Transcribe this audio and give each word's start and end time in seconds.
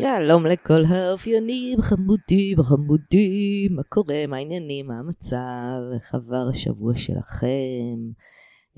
שלום 0.00 0.46
לכל 0.46 0.84
האופיינים, 0.88 1.80
חמודים, 1.80 2.62
חמודים, 2.62 3.76
מה 3.76 3.82
קורה, 3.82 4.26
מה 4.28 4.36
העניינים, 4.36 4.86
מה 4.86 4.98
המצב, 4.98 5.94
איך 5.94 6.14
עבר 6.14 6.48
השבוע 6.50 6.94
שלכם, 6.96 7.98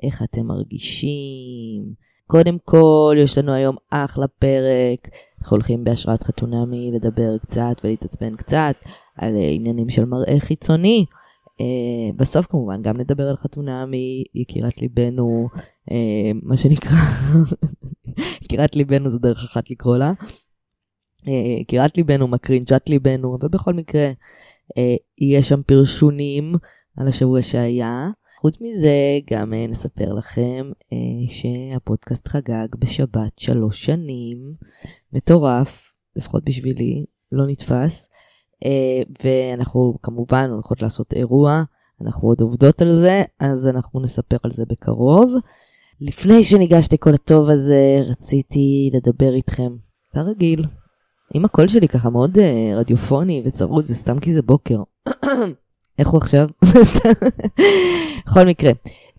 איך 0.03 0.23
אתם 0.23 0.47
מרגישים. 0.47 1.83
קודם 2.27 2.57
כל, 2.65 3.17
יש 3.19 3.39
לנו 3.39 3.53
היום 3.53 3.77
אחלה 3.91 4.27
פרק, 4.29 5.09
אנחנו 5.41 5.55
הולכים 5.55 5.85
בהשראת 5.85 6.23
חתונמי 6.23 6.91
לדבר 6.95 7.39
קצת 7.39 7.81
ולהתעצבן 7.85 8.37
קצת 8.37 8.75
על 9.19 9.35
עניינים 9.51 9.91
של 9.91 10.05
מראה 10.05 10.37
חיצוני. 10.39 11.05
Uh, 11.53 12.17
בסוף 12.17 12.47
כמובן 12.47 12.83
גם 12.83 12.97
נדבר 12.97 13.29
על 13.29 13.37
חתונמי, 13.37 14.25
יקירת 14.35 14.79
ליבנו, 14.79 15.49
uh, 15.91 15.95
מה 16.43 16.57
שנקרא, 16.57 16.97
יקירת 18.45 18.77
ליבנו 18.77 19.11
זה 19.11 19.19
דרך 19.19 19.45
אחת 19.45 19.71
לקרוא 19.71 19.97
לה. 19.97 20.13
יקירת 21.61 21.91
אה, 21.91 21.95
ליבנו, 21.97 22.29
מקרינג'ת 22.29 22.89
ליבנו, 22.89 23.37
אבל 23.41 23.49
בכל 23.49 23.75
מקרה, 23.75 24.11
אה, 24.79 24.95
יהיה 25.19 25.43
שם 25.43 25.63
פרשונים 25.67 26.55
על 26.97 27.09
השבוע 27.09 27.43
שהיה. 27.43 28.11
חוץ 28.41 28.61
מזה, 28.61 29.19
גם 29.31 29.55
אה, 29.55 29.67
נספר 29.67 30.13
לכם 30.13 30.71
שהפודקאסט 31.29 32.29
חגג 32.29 32.67
בשבת 32.79 33.39
שלוש 33.39 33.85
שנים. 33.85 34.53
מטורף, 35.13 35.93
לפחות 36.17 36.45
בשבילי, 36.45 37.05
לא 37.33 37.47
נתפס. 37.47 38.09
ואנחנו 39.23 39.99
כמובן 40.03 40.51
הולכות 40.51 40.83
לעשות 40.83 41.13
אירוע, 41.13 41.63
אנחנו 42.01 42.29
עוד 42.29 42.41
עובדות 42.41 42.83
על 42.83 42.99
זה, 43.01 43.23
אז 43.41 43.67
אנחנו 43.67 44.01
נספר 44.01 44.37
על 44.43 44.51
זה 44.51 44.65
בקרוב. 44.69 45.35
לפני 46.01 46.43
שניגש 46.43 46.89
לכל 46.93 47.15
הטוב 47.15 47.51
הזה, 47.51 48.03
רציתי 48.05 48.91
לדבר 48.93 49.35
איתכם, 49.35 49.73
כרגיל, 50.15 50.65
אם 51.35 51.45
הקול 51.45 51.69
שלי 51.69 51.89
ככה 51.89 52.11
מאוד 52.11 52.37
uh, 52.37 52.41
רדיופוני 52.75 53.43
וצרוד, 53.45 53.85
זה 53.85 53.95
סתם 53.95 54.19
כי 54.19 54.35
זה 54.35 54.43
בוקר. 54.43 54.83
איך 55.99 56.09
הוא 56.09 56.19
עכשיו? 56.19 56.49
בכל 58.27 58.47
מקרה, 58.47 58.71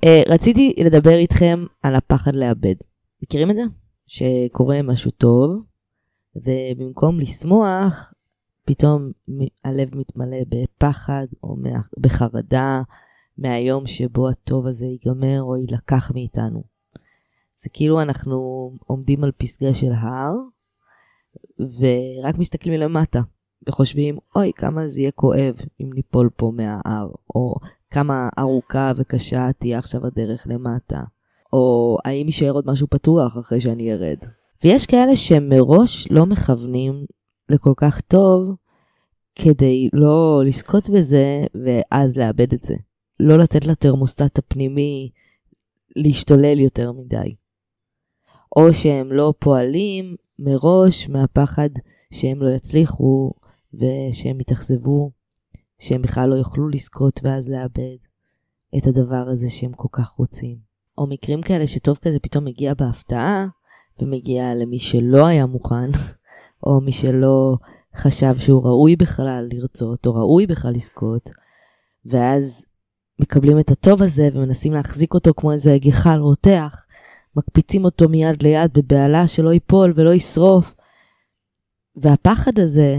uh, 0.05 0.07
רציתי 0.27 0.73
לדבר 0.85 1.17
איתכם 1.17 1.63
על 1.83 1.95
הפחד 1.95 2.35
לאבד. 2.35 2.75
מכירים 3.23 3.51
את 3.51 3.55
זה? 3.55 3.61
שקורה 4.07 4.81
משהו 4.81 5.11
טוב, 5.11 5.63
ובמקום 6.35 7.19
לשמוח, 7.19 8.13
פתאום 8.65 9.11
הלב 9.65 9.97
מתמלא 9.97 10.37
בפחד 10.49 11.25
או 11.43 11.55
בחרדה 11.99 12.81
מהיום 13.37 13.87
שבו 13.87 14.29
הטוב 14.29 14.67
הזה 14.67 14.85
ייגמר 14.85 15.41
או 15.41 15.57
יילקח 15.57 16.11
מאיתנו. 16.11 16.63
זה 17.63 17.69
כאילו 17.73 18.01
אנחנו 18.01 18.37
עומדים 18.85 19.23
על 19.23 19.31
פסגה 19.37 19.73
של 19.73 19.91
הר, 19.91 20.33
ורק 21.59 22.37
מסתכלים 22.37 22.79
מלמטה, 22.79 23.21
וחושבים, 23.69 24.17
אוי, 24.35 24.51
כמה 24.55 24.87
זה 24.87 25.01
יהיה 25.01 25.11
כואב 25.11 25.55
אם 25.81 25.89
ניפול 25.93 26.29
פה 26.35 26.51
מההר, 26.55 27.09
או 27.35 27.55
כמה 27.91 28.29
ארוכה 28.39 28.91
וקשה 28.95 29.49
תהיה 29.59 29.79
עכשיו 29.79 30.05
הדרך 30.05 30.47
למטה, 30.49 31.01
או 31.53 31.97
האם 32.05 32.25
יישאר 32.25 32.51
עוד 32.51 32.67
משהו 32.67 32.87
פתוח 32.87 33.37
אחרי 33.37 33.59
שאני 33.59 33.93
ארד. 33.93 34.17
ויש 34.63 34.85
כאלה 34.85 35.15
שמראש 35.15 36.11
לא 36.11 36.25
מכוונים 36.25 37.05
לכל 37.49 37.73
כך 37.77 38.01
טוב, 38.01 38.55
כדי 39.35 39.89
לא 39.93 40.41
לזכות 40.45 40.89
בזה 40.89 41.45
ואז 41.65 42.17
לאבד 42.17 42.53
את 42.53 42.63
זה. 42.63 42.75
לא 43.19 43.37
לתת 43.37 43.65
לתרמוסטט 43.65 44.37
הפנימי 44.37 45.09
להשתולל 45.95 46.59
יותר 46.59 46.91
מדי. 46.91 47.35
או 48.55 48.73
שהם 48.73 49.11
לא 49.11 49.33
פועלים 49.39 50.15
מראש 50.39 51.09
מהפחד 51.09 51.69
שהם 52.13 52.41
לא 52.41 52.49
יצליחו 52.49 53.31
ושהם 53.73 54.39
יתאכזבו, 54.39 55.11
שהם 55.79 56.01
בכלל 56.01 56.29
לא 56.29 56.35
יוכלו 56.35 56.69
לזכות 56.69 57.19
ואז 57.23 57.49
לאבד 57.49 57.97
את 58.77 58.87
הדבר 58.87 59.29
הזה 59.29 59.49
שהם 59.49 59.73
כל 59.73 59.87
כך 59.91 60.09
רוצים. 60.09 60.57
או 60.97 61.07
מקרים 61.07 61.41
כאלה 61.41 61.67
שטוב 61.67 61.97
כזה 62.01 62.19
פתאום 62.19 62.45
מגיע 62.45 62.73
בהפתעה 62.73 63.47
ומגיע 64.01 64.55
למי 64.55 64.79
שלא 64.79 65.25
היה 65.25 65.45
מוכן, 65.45 65.89
או 66.65 66.81
מי 66.81 66.91
שלא 66.91 67.55
חשב 67.95 68.33
שהוא 68.37 68.63
ראוי 68.63 68.95
בכלל 68.95 69.47
לרצות, 69.51 70.05
או 70.05 70.13
ראוי 70.13 70.47
בכלל 70.47 70.73
לזכות, 70.73 71.29
ואז 72.05 72.65
מקבלים 73.19 73.59
את 73.59 73.71
הטוב 73.71 74.01
הזה 74.01 74.29
ומנסים 74.33 74.73
להחזיק 74.73 75.13
אותו 75.13 75.33
כמו 75.33 75.51
איזה 75.51 75.77
גחל 75.77 76.19
רותח, 76.19 76.85
מקפיצים 77.35 77.85
אותו 77.85 78.09
מיד 78.09 78.43
ליד 78.43 78.73
בבהלה 78.73 79.27
שלא 79.27 79.53
ייפול 79.53 79.93
ולא 79.95 80.13
ישרוף. 80.13 80.75
והפחד 81.95 82.59
הזה, 82.59 82.97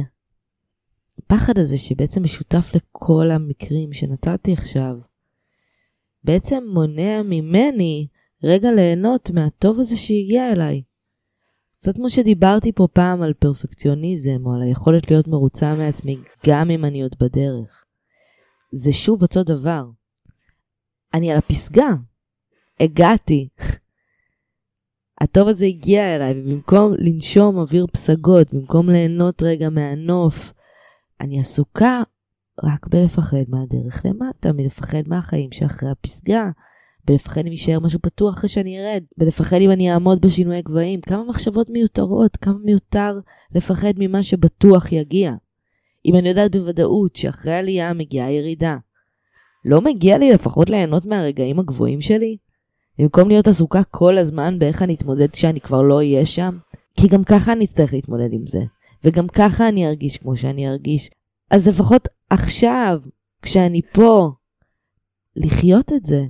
הפחד 1.18 1.58
הזה 1.58 1.78
שבעצם 1.78 2.22
משותף 2.22 2.72
לכל 2.74 3.30
המקרים 3.30 3.92
שנתתי 3.92 4.52
עכשיו, 4.52 4.96
בעצם 6.24 6.64
מונע 6.72 7.22
ממני 7.22 8.06
רגע 8.44 8.72
ליהנות 8.72 9.30
מהטוב 9.30 9.80
הזה 9.80 9.96
שהגיע 9.96 10.52
אליי. 10.52 10.82
קצת 11.72 11.96
כמו 11.96 12.10
שדיברתי 12.10 12.72
פה 12.72 12.88
פעם 12.92 13.22
על 13.22 13.32
פרפקציוניזם, 13.32 14.46
או 14.46 14.54
על 14.54 14.62
היכולת 14.62 15.10
להיות 15.10 15.28
מרוצה 15.28 15.74
מעצמי 15.74 16.16
גם 16.46 16.70
אם 16.70 16.84
אני 16.84 17.02
עוד 17.02 17.14
בדרך. 17.20 17.84
זה 18.72 18.92
שוב 18.92 19.22
אותו 19.22 19.44
דבר. 19.44 19.84
אני 21.14 21.30
על 21.30 21.38
הפסגה. 21.38 21.88
הגעתי. 22.80 23.48
הטוב 25.24 25.48
הזה 25.48 25.66
הגיע 25.66 26.16
אליי, 26.16 26.34
ובמקום 26.36 26.94
לנשום 26.98 27.58
אוויר 27.58 27.86
פסגות, 27.92 28.54
במקום 28.54 28.90
ליהנות 28.90 29.42
רגע 29.42 29.68
מהנוף, 29.68 30.52
אני 31.20 31.40
עסוקה 31.40 32.02
רק 32.64 32.86
בלפחד 32.86 33.44
מהדרך 33.48 34.02
למטה, 34.04 34.52
מלפחד 34.52 35.02
מהחיים 35.06 35.52
שאחרי 35.52 35.90
הפסגה, 35.90 36.50
בלפחד 37.04 37.40
אם 37.40 37.52
יישאר 37.52 37.80
משהו 37.80 37.98
פתוח 38.02 38.34
אחרי 38.34 38.48
שאני 38.48 38.80
ארד, 38.80 39.02
בלפחד 39.18 39.56
אם 39.60 39.70
אני 39.70 39.92
אעמוד 39.92 40.20
בשינויי 40.20 40.62
גבהים. 40.62 41.00
כמה 41.00 41.24
מחשבות 41.24 41.70
מיותרות, 41.70 42.36
כמה 42.36 42.58
מיותר 42.64 43.20
לפחד 43.54 43.92
ממה 43.98 44.22
שבטוח 44.22 44.92
יגיע. 44.92 45.34
אם 46.06 46.16
אני 46.16 46.28
יודעת 46.28 46.50
בוודאות 46.50 47.16
שאחרי 47.16 47.54
עלייה 47.54 47.92
מגיעה 47.92 48.32
ירידה, 48.32 48.76
לא 49.64 49.80
מגיע 49.80 50.18
לי 50.18 50.32
לפחות 50.32 50.70
ליהנות 50.70 51.06
מהרגעים 51.06 51.58
הגבוהים 51.58 52.00
שלי? 52.00 52.36
במקום 52.98 53.28
להיות 53.28 53.48
עסוקה 53.48 53.84
כל 53.84 54.18
הזמן 54.18 54.58
באיך 54.58 54.82
אני 54.82 54.94
אתמודד 54.94 55.30
כשאני 55.30 55.60
כבר 55.60 55.82
לא 55.82 55.96
אהיה 55.96 56.26
שם, 56.26 56.58
כי 57.00 57.08
גם 57.08 57.24
ככה 57.24 57.52
אני 57.52 57.64
אצטרך 57.64 57.92
להתמודד 57.92 58.32
עם 58.32 58.46
זה, 58.46 58.62
וגם 59.04 59.28
ככה 59.28 59.68
אני 59.68 59.86
ארגיש 59.86 60.18
כמו 60.18 60.36
שאני 60.36 60.68
ארגיש. 60.68 61.10
אז 61.50 61.68
לפחות 61.68 62.08
עכשיו, 62.30 63.00
כשאני 63.42 63.80
פה, 63.92 64.30
לחיות 65.36 65.92
את 65.92 66.04
זה. 66.04 66.24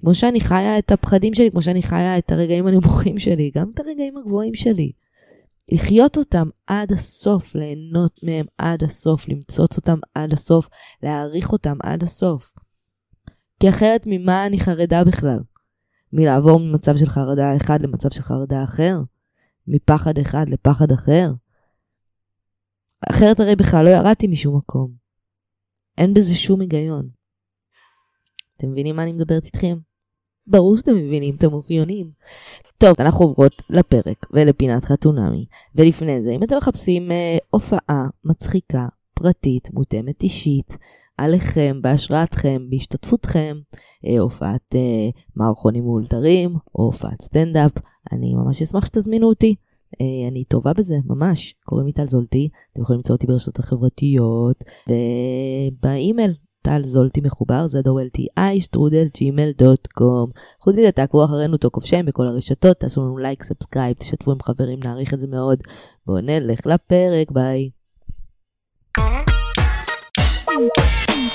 כמו 0.00 0.14
שאני 0.14 0.40
חיה 0.40 0.78
את 0.78 0.92
הפחדים 0.92 1.34
שלי, 1.34 1.50
כמו 1.50 1.62
שאני 1.62 1.82
חיה 1.82 2.18
את 2.18 2.32
הרגעים 2.32 2.66
הנמוכים 2.66 3.18
שלי, 3.18 3.50
גם 3.54 3.70
את 3.74 3.80
הרגעים 3.80 4.16
הגבוהים 4.16 4.54
שלי. 4.54 4.92
לחיות 5.72 6.16
אותם 6.16 6.48
עד 6.66 6.92
הסוף, 6.92 7.54
ליהנות 7.54 8.20
מהם 8.22 8.46
עד 8.58 8.82
הסוף, 8.82 9.28
למצוץ 9.28 9.76
אותם 9.76 9.98
עד 10.14 10.32
הסוף, 10.32 10.68
להעריך 11.02 11.52
אותם 11.52 11.76
עד 11.82 12.02
הסוף. 12.02 12.52
כי 13.60 13.68
אחרת 13.68 14.02
ממה 14.06 14.46
אני 14.46 14.60
חרדה 14.60 15.04
בכלל? 15.04 15.38
מלעבור 16.12 16.60
ממצב 16.60 16.96
של 16.96 17.06
חרדה 17.06 17.56
אחד 17.56 17.82
למצב 17.82 18.10
של 18.10 18.22
חרדה 18.22 18.62
אחר? 18.62 18.98
מפחד 19.66 20.18
אחד 20.18 20.48
לפחד 20.48 20.92
אחר? 20.92 21.32
אחרת 23.10 23.40
הרי 23.40 23.56
בכלל 23.56 23.84
לא 23.84 23.90
ירדתי 23.90 24.26
משום 24.26 24.56
מקום. 24.56 24.92
אין 25.98 26.14
בזה 26.14 26.34
שום 26.34 26.60
היגיון. 26.60 27.08
אתם 28.56 28.70
מבינים 28.70 28.96
מה 28.96 29.02
אני 29.02 29.12
מדברת 29.12 29.44
איתכם? 29.44 29.78
ברור 30.46 30.76
שאתם 30.76 30.94
מבינים, 30.94 31.36
אתם 31.36 31.52
אופיונים. 31.52 32.10
טוב, 32.78 32.94
אנחנו 32.98 33.24
עוברות 33.24 33.62
לפרק 33.70 34.26
ולפינת 34.30 34.84
חתונמי. 34.84 35.46
ולפני 35.74 36.22
זה, 36.22 36.30
אם 36.30 36.42
אתם 36.42 36.56
מחפשים 36.56 37.12
אה, 37.12 37.38
הופעה 37.50 38.06
מצחיקה, 38.24 38.86
פרטית, 39.14 39.68
מותאמת 39.72 40.22
אישית, 40.22 40.76
עליכם, 41.16 41.78
בהשראתכם, 41.82 42.62
בהשתתפותכם, 42.68 43.56
אה, 44.06 44.20
הופעת 44.20 44.74
אה, 44.74 45.08
מערכונים 45.36 45.84
מאולתרים, 45.84 46.56
או 46.74 46.84
הופעת 46.84 47.22
סטנדאפ. 47.22 47.72
אני 48.12 48.34
ממש 48.34 48.62
אשמח 48.62 48.86
שתזמינו 48.86 49.28
אותי. 49.28 49.54
אה, 50.00 50.28
אני 50.28 50.44
טובה 50.44 50.72
בזה, 50.72 50.96
ממש. 51.04 51.54
קוראים 51.64 51.86
לי 51.86 51.92
טל 51.92 52.06
זולטי, 52.06 52.48
אתם 52.72 52.82
יכולים 52.82 52.98
למצוא 52.98 53.14
אותי 53.14 53.26
ברשתות 53.26 53.58
החברתיות, 53.58 54.64
ובאימייל 54.88 56.34
טל 56.62 56.82
זולטי 56.82 57.20
מחובר, 57.20 57.66
ZOLTI, 57.70 58.60
שטרודל 58.60 59.06
ג'ימל 59.14 59.50
דוט 59.58 59.86
קום. 59.86 60.30
חוץ 60.60 60.74
מזה, 60.74 60.92
תעקבו 60.92 61.24
אחרינו 61.24 61.56
טוקוף 61.56 61.84
שם 61.84 62.06
בכל 62.06 62.28
הרשתות, 62.28 62.76
תעשו 62.76 63.00
לנו 63.00 63.18
לייק, 63.18 63.42
subscribe, 63.42 63.96
תשתפו 63.96 64.32
עם 64.32 64.42
חברים, 64.42 64.78
נעריך 64.84 65.14
את 65.14 65.20
זה 65.20 65.26
מאוד. 65.26 65.58
בואו 66.06 66.20
נלך 66.20 66.66
לפרק, 66.66 67.30
ביי. 67.30 67.81
Música 70.54 71.31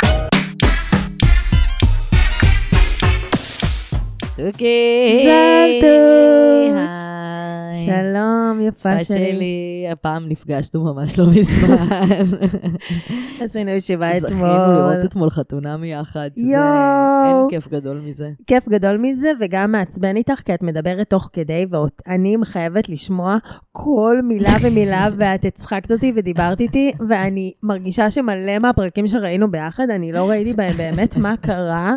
אוקיי. 4.45 5.27
זלטוש. 5.81 6.91
שלום, 7.85 8.61
יפה 8.61 8.99
שלי. 8.99 9.87
הפעם 9.91 10.29
נפגשנו 10.29 10.83
ממש 10.83 11.19
לא 11.19 11.25
מזמן. 11.27 11.85
עשינו 13.41 13.71
ישיבה 13.71 14.19
זכינו 14.19 14.39
אתמול. 14.39 14.77
לראות 14.77 15.05
אתמול 15.05 15.29
חתונה 15.29 15.77
מיחד, 15.77 16.29
יואו. 16.37 16.61
אין 17.27 17.49
כיף 17.49 17.67
גדול 17.67 17.99
מזה. 17.99 18.29
כיף 18.47 18.69
גדול 18.69 18.97
מזה, 18.97 19.31
וגם 19.39 19.71
מעצבן 19.71 20.15
איתך, 20.15 20.41
כי 20.45 20.53
את 20.53 20.61
מדברת 20.61 21.09
תוך 21.09 21.29
כדי, 21.33 21.65
ואני 21.69 22.35
חייבת 22.43 22.89
לשמוע 22.89 23.37
כל 23.71 24.19
מילה 24.23 24.53
ומילה, 24.61 25.07
ואת 25.17 25.45
הצחקת 25.45 25.91
אותי 25.91 26.13
ודיברת 26.15 26.59
איתי, 26.59 26.91
ואני 27.09 27.53
מרגישה 27.63 28.11
שמלא 28.11 28.59
מהפרקים 28.59 29.07
שראינו 29.07 29.51
ביחד, 29.51 29.89
אני 29.89 30.11
לא 30.11 30.29
ראיתי 30.29 30.53
בהם 30.53 30.77
באמת 30.77 31.17
מה 31.17 31.37
קרה, 31.37 31.95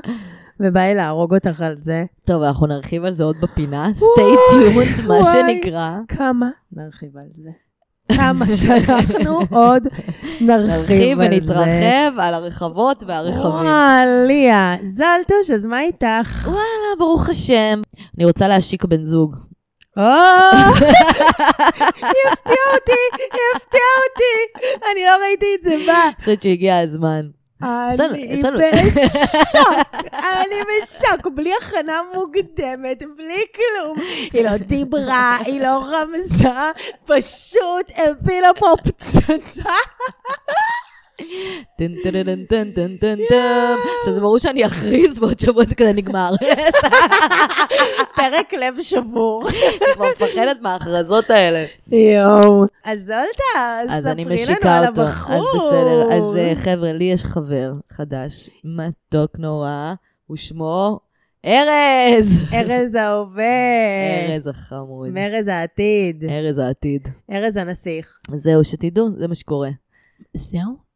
ובא 0.61 0.81
לי 0.81 0.95
להרוג 0.95 1.35
אותך 1.35 1.61
על 1.61 1.75
זה. 1.81 2.05
טוב, 2.27 2.43
אנחנו 2.43 2.67
נרחיב 2.67 3.05
על 3.05 3.11
זה 3.11 3.25
עוד 3.25 3.37
בפינה, 3.41 3.91
stay 3.97 4.55
tuned, 4.55 5.03
מה. 5.09 5.15
שנקרא. 5.33 5.91
כמה 6.09 6.49
נרחיב 6.73 7.17
על 7.17 7.29
זה? 7.33 7.51
כמה 8.17 8.45
שאנחנו 8.57 9.41
עוד 9.65 9.83
נרחיב 10.41 11.19
נרחיב 11.21 11.21
על 11.21 11.29
זה. 11.31 11.37
ונתרחב 11.37 12.19
על 12.19 12.35
הרחבות 12.35 13.05
והרחבים. 13.07 13.51
וואו, 13.51 14.27
ליה, 14.27 14.77
זלטוש, 14.85 15.51
אז 15.55 15.67
מה 15.67 15.81
איתך? 15.81 16.47
וואלה, 16.47 16.97
ברוך 16.99 17.29
השם. 17.29 17.83
אני 18.19 18.25
רוצה 18.25 18.49
להשיק 18.49 18.85
בן 18.85 19.05
זוג. 19.05 19.37
או, 19.97 20.03
היא 22.13 22.25
הפתיעה 22.33 22.67
אותי, 22.75 23.01
היא 23.17 23.57
הפתיעה 23.57 23.93
אותי. 24.07 24.69
אני 24.93 25.05
לא 25.07 25.25
ראיתי 25.27 25.47
את 25.59 25.63
זה 25.63 25.75
בא. 25.87 26.05
אני 26.05 26.15
חושבת 26.19 26.43
שהגיע 26.43 26.79
הזמן. 26.79 27.40
אני 27.63 28.91
בשוק, 28.91 29.69
אני 30.41 30.61
בשוק, 30.65 31.27
בלי 31.35 31.53
הכנה 31.63 32.01
מוקדמת, 32.15 33.03
בלי 33.17 33.45
כלום. 33.55 33.99
היא 34.33 34.45
לא 34.45 34.57
דיברה, 34.57 35.39
היא 35.45 35.61
לא 35.61 35.85
רמזה, 35.85 36.49
פשוט 37.07 37.93
הפילה 37.97 38.49
פה 38.59 38.75
פצצה. 38.85 39.71
טן 41.79 41.93
טן 42.03 42.23
טן 42.25 42.45
טן 42.49 42.71
טן 42.75 42.97
טן 43.01 43.17
טן. 43.29 43.75
עכשיו 43.99 44.13
זה 44.13 44.21
ברור 44.21 44.39
שאני 44.39 44.67
אכריז 44.67 45.19
בעוד 45.19 45.41
שבוע 45.41 45.65
זה 45.65 45.75
כזה 45.75 45.93
נגמר. 45.93 46.31
פרק 48.17 48.55
לב 48.55 48.75
שבור. 48.83 49.49
אני 49.49 49.95
כבר 49.95 50.07
מפחדת 50.17 50.61
מההכרזות 50.61 51.31
האלה. 51.31 51.65
יואו. 51.89 52.65
אז 52.85 53.01
זולטה, 53.01 53.81
אז 53.89 54.07
אני 54.07 54.25
ספרי 54.37 54.57
לנו 54.65 54.71
על. 54.71 54.85
הבחור. 54.85 55.35
אז 55.35 55.67
בסדר. 55.67 56.13
אז 56.13 56.37
אה, 56.37 56.53
חבר'ה, 56.57 56.93
לי 56.93 57.05
יש 57.05 57.25
חבר 57.25 57.73
חדש, 57.93 58.51
מתוק 58.65 59.39
נורא, 59.39 59.95
ושמו 60.31 61.01
ארז. 61.47 62.39
ארז 62.53 62.95
ההווה. 62.95 63.45
ארז 64.29 64.47
החמוד. 64.47 65.09
מארז 65.09 65.49
העתיד. 65.49 66.25
ארז 66.31 66.59
העתיד. 66.59 67.09
ארז 67.33 67.57
הנסיך. 67.57 68.19
זהו, 68.35 68.65
שתדעו, 68.65 69.09
זה 69.19 69.29
מה 69.29 69.35
שקורה. 69.35 69.71
זהו? 70.35 70.90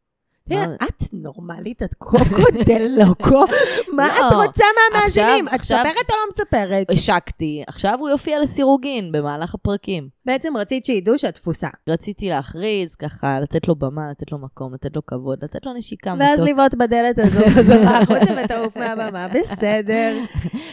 תראה? 0.49 0.65
את 0.83 1.03
נורמלית, 1.13 1.83
את 1.83 1.93
קוקו 1.93 2.17
דה 2.65 2.73
לוקו. 3.03 3.45
מה 3.93 4.07
לא. 4.07 4.27
את 4.27 4.47
רוצה 4.47 4.63
מהמאזינים? 4.93 5.47
את 5.47 5.53
מספרת 5.59 5.85
או 6.09 6.15
לא 6.15 6.21
מספרת? 6.29 6.87
השקתי, 6.91 7.63
עכשיו 7.67 7.97
הוא 7.99 8.09
יופיע 8.09 8.39
לסירוגין 8.39 9.11
במהלך 9.11 9.55
הפרקים. 9.55 10.09
בעצם 10.25 10.57
רצית 10.57 10.85
שידעו 10.85 11.17
שאת 11.17 11.33
תפוסה. 11.35 11.67
רציתי 11.89 12.29
להכריז, 12.29 12.95
ככה, 12.95 13.39
לתת 13.39 13.67
לו 13.67 13.75
במה, 13.75 14.01
לתת 14.11 14.31
לו 14.31 14.37
מקום, 14.37 14.73
לתת 14.73 14.95
לו 14.95 15.05
כבוד, 15.05 15.43
לתת 15.43 15.65
לו 15.65 15.73
נשיקה 15.73 16.13
ואז. 16.19 16.39
לבעוט 16.39 16.73
בדלת 16.73 17.19
הזו 17.19 17.45
חזרה 17.55 17.97
החוצה 17.97 18.35
ותעוף 18.43 18.77
מהבמה. 18.77 19.27
בסדר. 19.27 20.17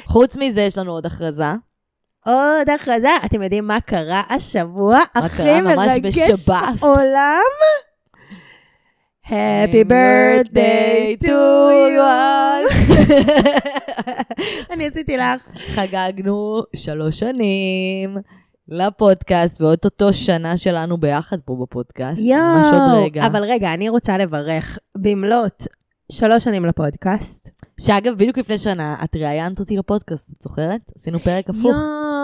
חוץ 0.07 0.37
מזה, 0.37 0.61
יש 0.61 0.79
לנו 0.79 0.93
עוד 0.93 1.07
הכרזה. 1.07 1.53
עוד 2.27 2.71
הכרזה, 2.75 3.09
אתם 3.25 3.43
יודעים 3.43 3.67
מה 3.67 3.81
קרה 3.81 4.23
השבוע? 4.31 4.99
מה 5.17 5.27
הכי 5.27 5.37
קרה 5.37 5.61
ממש 5.61 5.77
מרגש 6.03 6.19
בשבת? 6.19 6.81
בעולם? 6.81 7.41
Happy 9.27 9.85
birthday 9.85 11.17
to 11.25 11.39
you. 11.95 12.03
אני 14.73 14.87
עשיתי 14.89 15.17
לך. 15.17 15.49
חגגנו 15.57 16.63
שלוש 16.77 17.19
שנים 17.19 18.17
לפודקאסט, 18.69 19.61
ואו-טו-טו 19.61 20.13
שנה 20.13 20.57
שלנו 20.57 20.99
ביחד 20.99 21.37
פה 21.45 21.57
בפודקאסט. 21.63 22.23
ממש 22.25 22.67
עוד 22.73 23.05
רגע. 23.05 23.27
אבל 23.27 23.43
רגע, 23.45 23.75
אני 23.75 23.89
רוצה 23.89 24.19
לברך 24.19 24.79
במלאת 24.97 25.67
שלוש 26.13 26.45
שנים 26.45 26.65
לפודקאסט. 26.67 27.51
שאגב, 27.81 28.15
בדיוק 28.15 28.39
לפני 28.39 28.59
שנה, 28.59 28.97
את 29.05 29.17
ראיינת 29.17 29.61
אותי 29.61 29.77
לפודקאסט, 29.77 30.31
את 30.31 30.43
זוכרת? 30.43 30.81
עשינו 30.97 31.19
פרק 31.19 31.51
הפוך. 31.51 31.65
יואו, 31.65 32.22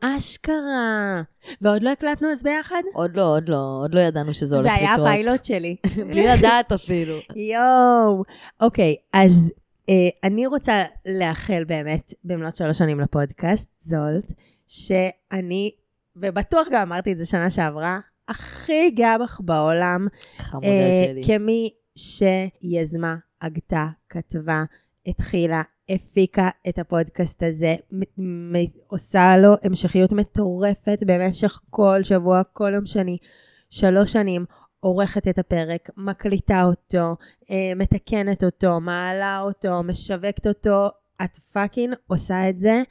אשכרה. 0.00 1.22
ועוד 1.60 1.82
לא 1.82 1.90
הקלטנו 1.90 2.28
אז 2.32 2.42
ביחד? 2.42 2.82
עוד 2.94 3.16
לא, 3.16 3.36
עוד 3.36 3.48
לא, 3.48 3.80
עוד 3.82 3.94
לא 3.94 4.00
ידענו 4.00 4.34
שזה 4.34 4.56
הולך 4.56 4.68
זה 4.68 4.74
לקרות. 4.74 4.88
היה 4.88 4.94
הפיילוט 4.94 5.44
שלי. 5.44 5.76
בלי 6.10 6.26
לדעת 6.26 6.72
אפילו. 6.72 7.14
יואו. 7.36 8.22
אוקיי, 8.60 8.96
אז 9.12 9.52
אה, 9.88 9.94
אני 10.24 10.46
רוצה 10.46 10.84
לאחל 11.06 11.64
באמת 11.64 12.14
במלאת 12.24 12.56
שלוש 12.56 12.78
שנים 12.78 13.00
לפודקאסט, 13.00 13.70
זולט, 13.80 14.32
שאני, 14.66 15.70
ובטוח 16.16 16.66
גם 16.72 16.82
אמרתי 16.82 17.12
את 17.12 17.18
זה 17.18 17.26
שנה 17.26 17.50
שעברה, 17.50 17.98
הכי 18.28 18.90
גאה 18.90 19.18
בך 19.18 19.40
בעולם, 19.44 20.06
חמודה 20.38 20.66
אה, 20.66 21.06
שלי. 21.08 21.22
כמי 21.26 21.70
שיזמה, 21.96 23.16
הגתה, 23.42 23.86
כתבה, 24.08 24.64
התחילה, 25.06 25.62
הפיקה 25.90 26.48
את 26.68 26.78
הפודקאסט 26.78 27.42
הזה, 27.42 27.74
עושה 28.86 29.36
לו 29.36 29.54
המשכיות 29.62 30.12
מטורפת 30.12 30.98
במשך 31.06 31.60
כל 31.70 32.02
שבוע, 32.02 32.42
כל 32.52 32.70
יום 32.74 32.86
שני, 32.86 33.16
שלוש 33.70 34.12
שנים, 34.12 34.44
עורכת 34.80 35.28
את 35.28 35.38
הפרק, 35.38 35.90
מקליטה 35.96 36.62
אותו, 36.64 37.16
אה, 37.50 37.72
מתקנת 37.76 38.44
אותו, 38.44 38.80
מעלה 38.80 39.40
אותו, 39.40 39.82
משווקת 39.82 40.46
אותו, 40.46 40.88
את 41.24 41.36
fucking 41.36 41.94
עושה 42.06 42.48
את 42.48 42.58
זה 42.58 42.82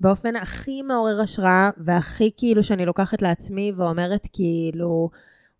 באופן 0.00 0.36
הכי 0.36 0.82
מעורר 0.82 1.20
השראה, 1.20 1.70
והכי 1.76 2.30
כאילו 2.36 2.62
שאני 2.62 2.86
לוקחת 2.86 3.22
לעצמי 3.22 3.72
ואומרת 3.76 4.28
כאילו, 4.32 5.10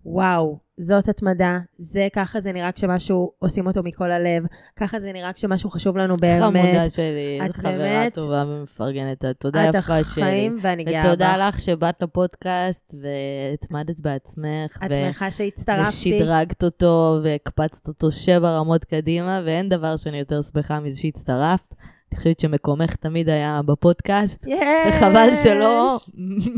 וואו, 0.05 0.59
זאת 0.81 1.09
התמדה, 1.09 1.59
זה 1.79 2.09
ככה 2.13 2.41
זה 2.41 2.53
נראה 2.53 2.73
כשמשהו, 2.73 3.33
עושים 3.39 3.67
אותו 3.67 3.83
מכל 3.83 4.11
הלב, 4.11 4.43
ככה 4.77 5.01
זה 5.01 5.13
נראה 5.13 5.33
כשמשהו 5.33 5.71
חשוב 5.71 5.97
לנו 5.97 6.17
באמת. 6.17 6.43
חמודה 6.43 6.91
שלי, 6.91 7.41
את 7.51 7.57
חברה 7.57 7.73
באמת- 7.73 8.15
טובה 8.15 8.45
ומפרגנת. 8.49 9.25
תודה 9.39 9.69
את 9.71 9.75
יפה 9.75 10.05
שלי. 10.05 10.23
החיים 10.23 10.59
ואני 10.63 10.85
גאה 10.85 11.01
בך. 11.03 11.07
ותודה 11.09 11.49
לך 11.49 11.61
שבאת 11.61 12.03
לפודקאסט 12.03 12.95
והתמדת 13.03 14.01
בעצמך. 14.01 14.79
את 14.87 14.91
שמחה 14.95 15.31
שהצטרפתי. 15.31 16.15
ושדרגת 16.15 16.65
אותו 16.65 17.19
והקפצת 17.25 17.89
אותו 17.89 18.11
שבע 18.11 18.51
רמות 18.51 18.85
קדימה, 18.85 19.43
ואין 19.47 19.69
דבר 19.69 19.97
שאני 19.97 20.19
יותר 20.19 20.41
שמחה 20.43 20.81
מזה 20.81 21.01
שהצטרפת. 21.01 21.75
אני 22.13 22.19
חושבת 22.19 22.41
שמקומך 22.41 22.97
תמיד 22.97 23.29
היה 23.29 23.61
בפודקאסט, 23.67 24.47
יש! 24.47 24.59
וחבל 24.89 25.29
שלא 25.45 25.97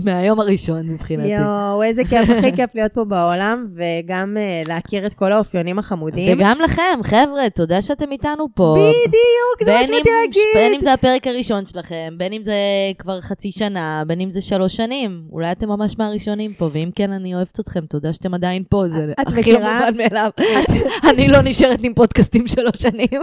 מהיום 0.05 0.41
הראשון 0.41 0.89
מבחינתי. 0.89 1.29
יואו, 1.29 1.83
איזה 1.83 2.03
כיף, 2.05 2.31
הכי 2.31 2.53
כיף 2.57 2.71
להיות 2.75 2.93
פה 2.93 3.05
בעולם, 3.05 3.67
וגם 3.75 4.37
uh, 4.37 4.69
להכיר 4.69 5.07
את 5.07 5.13
כל 5.13 5.33
האופיונים 5.33 5.79
החמודים. 5.79 6.39
וגם 6.39 6.61
לכם, 6.61 7.01
חבר'ה, 7.03 7.51
תודה 7.55 7.83
שאתם 7.83 8.13
איתנו 8.13 8.49
פה. 8.55 8.75
בדיוק, 8.77 9.65
זה 9.65 9.73
מה 9.73 9.87
שבאתי 9.87 10.11
להגיד. 10.21 10.43
בין 10.55 10.75
אם 10.75 10.81
זה 10.81 10.93
הפרק 10.93 11.27
הראשון 11.27 11.67
שלכם, 11.67 12.15
בין 12.17 12.33
אם 12.33 12.45
זה 12.45 12.55
כבר 12.99 13.21
חצי 13.21 13.53
שנה, 13.53 14.03
בין 14.07 14.21
אם 14.21 14.31
זה 14.31 14.41
שלוש 14.41 14.77
שנים. 14.77 15.23
אולי 15.33 15.53
אתם 15.53 15.69
ממש 15.69 15.99
מהראשונים 15.99 16.53
פה, 16.53 16.69
ואם 16.73 16.91
כן, 16.95 17.13
אני 17.13 17.35
אוהבת 17.35 17.61
אתכם, 17.61 17.87
תודה 17.87 18.13
שאתם 18.13 18.35
עדיין 18.35 18.63
פה, 18.69 18.85
זה 18.89 19.13
הכי 19.19 19.53
לא? 19.53 19.59
מובן 19.59 19.97
מאליו. 19.97 20.31
אני 21.11 21.29
לא 21.29 21.39
נשארת 21.43 21.81
עם 21.83 21.95
פודקאסטים 21.95 22.49
שלוש 22.49 22.77
שנים. 22.79 23.23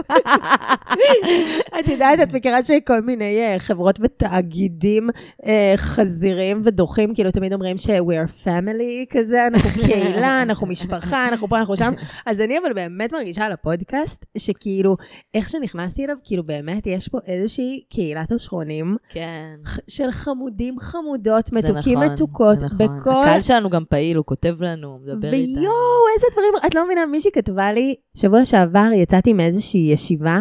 את 1.80 1.88
יודעת 1.88 2.17
יודעת, 2.18 2.28
את 2.28 2.34
מכירה 2.34 2.62
שכל 2.62 3.00
מיני 3.00 3.38
אה, 3.40 3.58
חברות 3.58 3.98
ותאגידים 4.02 5.10
אה, 5.46 5.72
חזירים 5.76 6.60
ודוחים, 6.64 7.14
כאילו 7.14 7.30
תמיד 7.30 7.52
אומרים 7.52 7.78
ש- 7.78 7.86
we 7.88 7.90
are 8.26 8.44
family 8.46 9.06
כזה, 9.10 9.46
אנחנו 9.46 9.70
קהילה, 9.86 10.42
אנחנו 10.42 10.66
משפחה, 10.66 11.28
אנחנו 11.28 11.48
פה, 11.48 11.58
אנחנו 11.58 11.76
שם. 11.76 11.92
אז 12.26 12.40
אני 12.40 12.58
אבל 12.58 12.72
באמת 12.72 13.12
מרגישה 13.12 13.44
על 13.44 13.52
הפודקאסט, 13.52 14.24
שכאילו, 14.38 14.96
איך 15.34 15.48
שנכנסתי 15.48 16.04
אליו, 16.04 16.16
כאילו 16.24 16.44
באמת 16.44 16.86
יש 16.86 17.08
פה 17.08 17.18
איזושהי 17.26 17.84
קהילת 17.90 18.32
השכונים 18.32 18.96
כן. 19.08 19.54
של 19.88 20.10
חמודים 20.10 20.78
חמודות, 20.78 21.52
מתוקים 21.52 21.98
נכון, 21.98 22.12
מתוקות, 22.12 22.62
נכון. 22.62 22.78
בכל... 22.78 23.10
הקהל 23.10 23.40
שלנו 23.40 23.70
גם 23.70 23.82
פעיל, 23.88 24.16
הוא 24.16 24.24
כותב 24.24 24.54
לנו, 24.60 24.88
הוא 24.88 25.00
מדבר 25.00 25.32
איתנו. 25.32 25.60
ויואו, 25.60 25.74
איזה 26.14 26.26
דברים, 26.32 26.52
את 26.66 26.74
לא 26.74 26.84
מבינה, 26.84 27.06
מישהי 27.06 27.30
כתבה 27.32 27.72
לי, 27.72 27.94
שבוע 28.16 28.44
שעבר 28.44 28.88
יצאתי 28.94 29.32
מאיזושהי 29.32 29.90
ישיבה, 29.92 30.40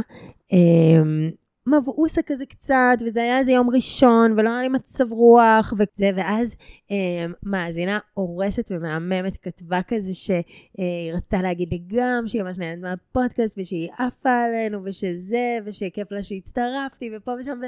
אמ, 0.54 1.30
מבעוסה 1.68 2.22
כזה 2.22 2.46
קצת, 2.46 2.98
וזה 3.06 3.22
היה 3.22 3.40
איזה 3.40 3.52
יום 3.52 3.70
ראשון, 3.70 4.32
ולא 4.38 4.50
היה 4.50 4.62
לי 4.62 4.68
מצב 4.68 5.12
רוח, 5.12 5.74
וזה, 5.78 6.12
ואז 6.16 6.56
אמ, 6.92 7.34
מאזינה 7.44 8.00
הורסת 8.14 8.72
ומהממת 8.72 9.38
כתבה 9.38 9.80
כזה 9.88 10.14
שהיא 10.14 11.14
רצתה 11.14 11.42
להגיד 11.42 11.72
לי 11.72 11.82
גם 11.88 12.24
שהיא 12.28 12.44
ממש 12.44 12.58
נהנית 12.58 12.84
מהפודקאסט, 12.84 13.58
ושהיא 13.60 13.90
עפה 13.98 14.44
עלינו, 14.44 14.80
ושזה, 14.84 15.58
ושכיף 15.66 16.12
לה 16.12 16.24
שהצטרפתי, 16.24 17.10
ופה 17.16 17.32
ושם, 17.40 17.60
ו... 17.62 17.66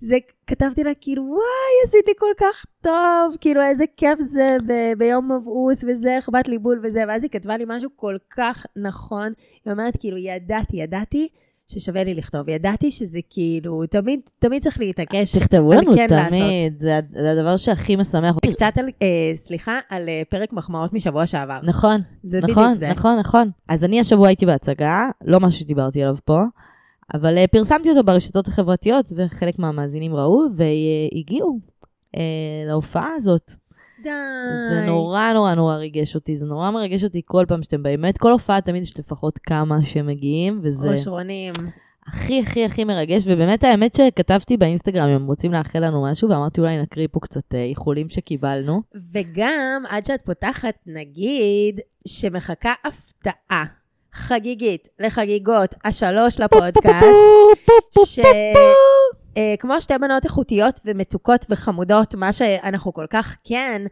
זה, 0.00 0.16
כתבתי 0.46 0.84
לה 0.84 0.94
כאילו, 1.00 1.22
וואי, 1.22 1.84
עשית 1.84 2.06
לי 2.06 2.12
כל 2.18 2.32
כך 2.40 2.64
טוב, 2.80 3.36
כאילו, 3.40 3.62
איזה 3.62 3.84
כיף 3.96 4.20
זה 4.20 4.56
ב- 4.66 4.92
ביום 4.98 5.32
מבעוס 5.32 5.84
וזה, 5.88 6.18
אכפת 6.18 6.48
לי 6.48 6.58
בול 6.58 6.80
וזה, 6.82 7.04
ואז 7.08 7.22
היא 7.22 7.30
כתבה 7.30 7.56
לי 7.56 7.64
משהו 7.66 7.90
כל 7.96 8.16
כך 8.30 8.66
נכון, 8.76 9.32
היא 9.64 9.72
אומרת, 9.72 9.96
כאילו, 10.00 10.16
ידעתי, 10.16 10.76
ידעתי 10.76 11.28
ששווה 11.68 12.04
לי 12.04 12.14
לכתוב, 12.14 12.48
ידעתי 12.48 12.90
שזה 12.90 13.18
כאילו, 13.30 13.82
תמיד, 13.90 14.20
תמיד 14.38 14.62
צריך 14.62 14.80
להתעקש. 14.80 15.36
תכתבו 15.36 15.72
לנו 15.72 15.94
כן. 15.94 16.06
תמיד, 16.28 16.80
זה 16.80 17.00
זה 17.12 17.32
הדבר 17.32 17.56
שהכי 17.56 17.96
משמח. 17.96 18.36
קצת 18.50 18.72
על, 18.76 18.88
אה, 19.02 19.32
סליחה, 19.34 19.78
על 19.88 20.08
אה, 20.08 20.22
פרק 20.28 20.52
מחמאות 20.52 20.92
משבוע 20.92 21.26
שעבר. 21.26 21.58
נכון, 21.62 22.00
זה 22.22 22.40
נכון, 22.40 22.64
בדיוק 22.64 22.74
זה. 22.74 22.88
נכון, 22.88 23.18
נכון. 23.18 23.50
אז 23.68 23.84
אני 23.84 24.00
השבוע 24.00 24.28
הייתי 24.28 24.46
בהצגה, 24.46 25.08
לא 25.24 25.40
משהו 25.40 25.60
שדיברתי 25.60 26.02
עליו 26.02 26.16
פה, 26.24 26.40
אבל 27.14 27.38
אה, 27.38 27.46
פרסמתי 27.46 27.90
אותו 27.90 28.04
ברשתות 28.04 28.48
החברתיות, 28.48 29.12
וחלק 29.16 29.58
מהמאזינים 29.58 30.14
ראו 30.14 30.44
והגיעו 30.56 31.58
אה, 32.16 32.20
להופעה 32.66 33.14
הזאת. 33.16 33.52
די. 34.02 34.10
זה 34.68 34.80
נורא 34.86 35.32
נורא 35.32 35.54
נורא 35.54 35.74
ריגש 35.76 36.14
אותי, 36.14 36.36
זה 36.36 36.46
נורא 36.46 36.70
מרגש 36.70 37.04
אותי 37.04 37.22
כל 37.24 37.44
פעם 37.48 37.62
שאתם 37.62 37.82
באמת, 37.82 38.18
כל 38.18 38.32
הופעה 38.32 38.60
תמיד 38.60 38.82
יש 38.82 38.98
לפחות 38.98 39.38
כמה 39.38 39.84
שמגיעים, 39.84 40.60
וזה 40.62 40.90
אושרונים. 40.90 41.52
הכי 42.06 42.40
הכי 42.40 42.64
הכי 42.64 42.84
מרגש, 42.84 43.22
ובאמת 43.26 43.64
האמת 43.64 43.94
שכתבתי 43.94 44.56
באינסטגרם, 44.56 45.08
אם 45.08 45.26
רוצים 45.26 45.52
לאחל 45.52 45.86
לנו 45.86 46.02
משהו, 46.02 46.30
ואמרתי 46.30 46.60
אולי 46.60 46.82
נקריא 46.82 47.08
פה 47.12 47.20
קצת 47.20 47.54
אה, 47.54 47.64
איחולים 47.64 48.08
שקיבלנו. 48.08 48.82
וגם, 49.14 49.82
עד 49.88 50.04
שאת 50.04 50.20
פותחת, 50.24 50.74
נגיד 50.86 51.80
שמחכה 52.08 52.74
הפתעה 52.84 53.64
חגיגית 54.12 54.88
לחגיגות 54.98 55.74
השלוש 55.84 56.40
לפודקאסט, 56.40 57.04
שכמו 59.38 59.80
שתי 59.80 59.94
בנות 60.00 60.24
איכותיות 60.24 60.80
ומתוקות 60.84 61.46
וחמודות, 61.50 62.14
מה 62.14 62.32
שאנחנו 62.32 62.92
כל 62.94 63.06
כך 63.10 63.36
כן, 63.44 63.82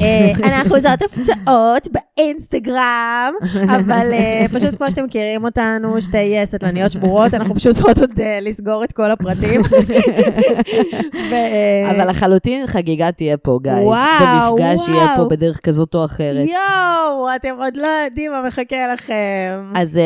אה, 0.00 0.32
אנחנו 0.48 0.80
זאת 0.80 1.02
הפתעות 1.02 1.88
באינסטגרם, 1.92 3.34
אבל 3.76 4.12
אה, 4.12 4.46
פשוט 4.54 4.74
כמו 4.76 4.90
שאתם 4.90 5.04
מכירים 5.04 5.44
אותנו, 5.44 6.02
שתי 6.02 6.38
אה, 6.38 6.46
סטלניות 6.46 6.90
שבורות, 6.90 7.34
אנחנו 7.34 7.54
פשוט 7.54 7.74
צריכות 7.74 7.98
עוד 7.98 8.20
אה, 8.20 8.38
לסגור 8.42 8.84
את 8.84 8.92
כל 8.92 9.10
הפרטים. 9.10 9.60
ו- 11.30 11.34
אה, 11.34 11.90
אבל 11.90 12.10
לחלוטין 12.10 12.66
חגיגה 12.66 13.12
תהיה 13.12 13.36
פה, 13.36 13.58
גיא. 13.62 13.72
וואו, 13.72 14.56
במפגש 14.56 14.88
יהיה 14.88 15.06
פה 15.16 15.20
וואו. 15.20 15.28
בדרך 15.28 15.60
כזאת 15.60 15.94
או 15.94 16.04
אחרת. 16.04 16.46
יואו, 16.46 17.28
אתם 17.36 17.54
עוד 17.58 17.76
לא 17.76 17.88
יודעים 18.04 18.32
מה 18.32 18.42
מחכה 18.46 18.92
לכם. 18.94 19.72
אז, 19.74 19.98
אה, 19.98 20.02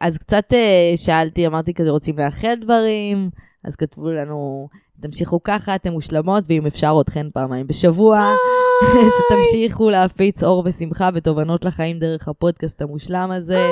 אז 0.00 0.18
קצת 0.18 0.52
אה, 0.52 0.92
שאלתי, 0.96 1.46
אמרתי 1.46 1.74
כזה, 1.74 1.90
רוצים 1.90 2.18
לאחל 2.18 2.54
דברים? 2.60 3.30
אז 3.64 3.76
כתבו 3.76 4.10
לנו, 4.10 4.68
תמשיכו 5.00 5.42
ככה, 5.42 5.74
אתם 5.74 5.92
מושלמות, 5.92 6.44
ואם 6.48 6.66
אפשר 6.66 6.98
אתכן 7.00 7.26
פעמיים 7.34 7.66
בשבוע, 7.66 8.32
שתמשיכו 9.16 9.90
להפיץ 9.90 10.42
אור 10.42 10.62
ושמחה 10.66 11.08
ותובנות 11.14 11.64
לחיים 11.64 11.98
דרך 11.98 12.28
הפודקאסט 12.28 12.82
המושלם 12.82 13.30
הזה. 13.30 13.70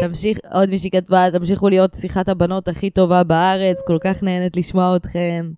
תמשיך, 0.00 0.38
עוד 0.52 0.70
מישהי 0.70 0.90
כתבה, 0.90 1.30
תמשיכו 1.32 1.68
להיות 1.68 1.90
שיחת 1.94 2.28
הבנות 2.28 2.68
הכי 2.68 2.90
טובה 2.90 3.24
בארץ, 3.24 3.76
כל 3.86 3.98
כך 4.00 4.22
נהנית 4.22 4.56
לשמוע 4.56 4.96
אתכם. 4.96 5.50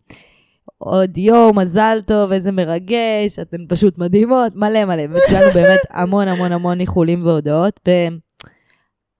עוד 0.78 1.18
יום, 1.18 1.58
מזל 1.58 2.00
טוב, 2.06 2.32
איזה 2.32 2.52
מרגש, 2.52 3.38
אתן 3.42 3.56
פשוט 3.68 3.98
מדהימות, 3.98 4.52
מלא 4.56 4.84
מלא. 4.84 5.02
וקיבלנו 5.10 5.50
באמת 5.54 5.80
המון 5.90 6.28
המון 6.28 6.52
המון 6.52 6.80
איחולים 6.80 7.26
והודעות. 7.26 7.80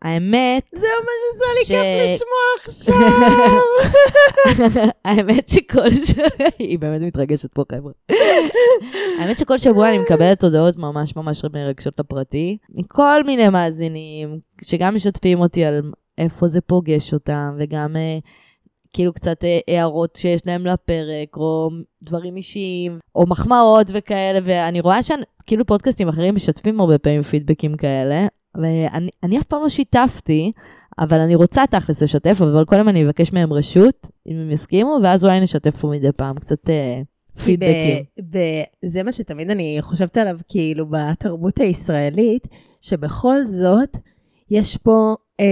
והאמת, 0.04 0.62
זה 0.74 0.86
ממש 1.00 1.20
עשה 1.34 1.44
לי 1.58 1.64
כיף 1.66 2.14
לשמוע 2.14 2.40
עכשיו. 2.64 2.94
האמת 5.04 5.48
שכל 5.48 5.90
ש... 5.90 6.14
היא 6.58 6.78
באמת 6.78 7.00
מתרגשת 7.00 7.52
פה, 7.52 7.62
חבר'ה. 7.72 7.92
האמת 9.18 9.38
שכל 9.38 9.58
שבוע 9.58 9.88
אני 9.88 9.98
מקבלת 9.98 10.44
הודעות 10.44 10.76
ממש 10.76 11.16
ממש 11.16 11.42
מרגשות 11.52 12.00
לפרטי, 12.00 12.58
מכל 12.70 13.24
מיני 13.24 13.48
מאזינים, 13.48 14.38
שגם 14.64 14.94
משתפים 14.94 15.40
אותי 15.40 15.64
על 15.64 15.82
איפה 16.18 16.48
זה 16.48 16.60
פוגש 16.60 17.14
אותם, 17.14 17.56
וגם 17.58 17.96
אה, 17.96 18.18
כאילו 18.92 19.12
קצת 19.12 19.44
אה, 19.44 19.58
הערות 19.68 20.16
שיש 20.16 20.46
להם 20.46 20.66
לפרק, 20.66 21.36
או 21.36 21.70
דברים 22.02 22.36
אישיים, 22.36 22.98
או 23.14 23.26
מחמאות 23.26 23.86
וכאלה, 23.94 24.38
ואני 24.44 24.80
רואה 24.80 25.02
שכאילו 25.02 25.66
פודקאסטים 25.66 26.08
אחרים 26.08 26.34
משתפים 26.34 26.80
הרבה 26.80 26.98
פעמים 26.98 27.22
פידבקים 27.22 27.76
כאלה, 27.76 28.26
ואני 28.54 29.10
אני 29.22 29.38
אף 29.38 29.44
פעם 29.44 29.62
לא 29.62 29.68
שיתפתי, 29.68 30.52
אבל 30.98 31.20
אני 31.20 31.34
רוצה 31.34 31.66
תכלס 31.70 32.02
לשתף, 32.02 32.36
אבל 32.40 32.64
קודם 32.64 32.88
אני 32.88 33.04
אבקש 33.04 33.32
מהם 33.32 33.52
רשות, 33.52 34.08
אם 34.26 34.36
הם 34.36 34.50
יסכימו, 34.50 34.98
ואז 35.02 35.24
אולי 35.24 35.40
נשתף 35.40 35.76
פה 35.76 35.88
מדי 35.88 36.12
פעם 36.12 36.38
קצת 36.38 36.70
אה, 36.70 37.02
פידבקים. 37.44 38.04
זה 38.84 39.02
מה 39.02 39.12
שתמיד 39.12 39.50
אני 39.50 39.78
חושבת 39.80 40.16
עליו, 40.16 40.38
כאילו, 40.48 40.86
בתרבות 40.86 41.58
הישראלית, 41.58 42.48
שבכל 42.80 43.44
זאת, 43.44 43.96
יש 44.50 44.76
פה, 44.76 45.14
אה, 45.40 45.46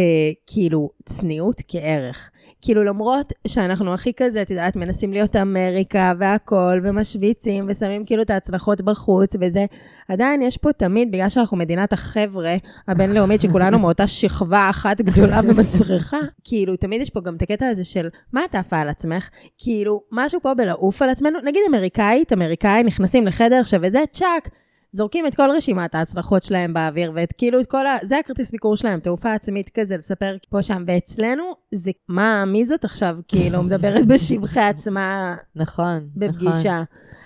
כאילו, 0.47 0.91
צניעות 1.05 1.63
כערך. 1.69 2.31
כאילו, 2.63 2.85
למרות 2.85 3.33
שאנחנו 3.47 3.95
הכי 3.95 4.13
כזה, 4.17 4.43
את 4.43 4.51
יודעת, 4.51 4.77
מנסים 4.77 5.13
להיות 5.13 5.37
אמריקה 5.37 6.13
והכול, 6.19 6.81
ומשוויצים, 6.85 7.67
ושמים 7.69 8.05
כאילו 8.05 8.23
את 8.23 8.31
ההצלחות 8.31 8.81
בחוץ, 8.81 9.37
וזה, 9.41 9.65
עדיין 10.09 10.43
יש 10.43 10.57
פה 10.57 10.73
תמיד, 10.73 11.13
בגלל 11.13 11.29
שאנחנו 11.29 11.57
מדינת 11.57 11.93
החבר'ה 11.93 12.57
הבינלאומית, 12.89 13.41
שכולנו 13.41 13.79
מאותה 13.83 14.07
שכבה 14.07 14.71
אחת 14.71 15.01
גדולה 15.01 15.41
ומסריחה, 15.45 16.19
כאילו, 16.45 16.77
תמיד 16.77 17.01
יש 17.01 17.11
פה 17.11 17.21
גם 17.21 17.37
את 17.37 17.43
הקטע 17.43 17.69
הזה 17.69 17.85
של, 17.85 18.09
מה 18.33 18.45
את 18.45 18.55
עפה 18.55 18.79
על 18.79 18.89
עצמך? 18.89 19.29
כאילו, 19.59 20.01
משהו 20.13 20.41
פה 20.43 20.55
בלעוף 20.55 21.03
על 21.03 21.11
עצמנו, 21.11 21.39
נגיד 21.45 21.63
אמריקאית, 21.69 22.33
אמריקאי, 22.33 22.83
נכנסים 22.83 23.27
לחדר 23.27 23.61
עכשיו 23.61 23.81
וזה, 23.83 24.03
צ'אק, 24.13 24.49
זורקים 24.93 25.27
את 25.27 25.35
כל 25.35 25.51
רשימת 25.57 25.95
ההצלחות 25.95 26.43
שלהם 26.43 26.75
באוויר, 26.75 27.13
ואת 27.15 27.33
כאילו 27.39 27.61
את 27.61 27.67
כל 27.67 27.87
ה... 27.87 27.97
זה 28.03 28.19
הכרטיס 28.19 28.51
ביקור 28.51 28.77
שלהם, 28.77 29.01
תעופה 29.01 29.33
עצמית 29.33 29.71
כזה, 29.75 29.97
לספר 29.97 30.37
פה 30.51 30.63
שם, 30.63 30.85
ואצלנו 30.87 31.55
זה, 31.75 31.91
מה, 32.09 32.45
מי 32.45 32.65
זאת 32.67 32.85
עכשיו, 32.85 33.17
כאילו, 33.29 33.63
מדברת 33.63 34.07
בשבחי 34.07 34.61
עצמה 34.61 35.35
נכון, 35.57 35.85
נכון. 35.87 36.09
בפגישה. 36.17 36.83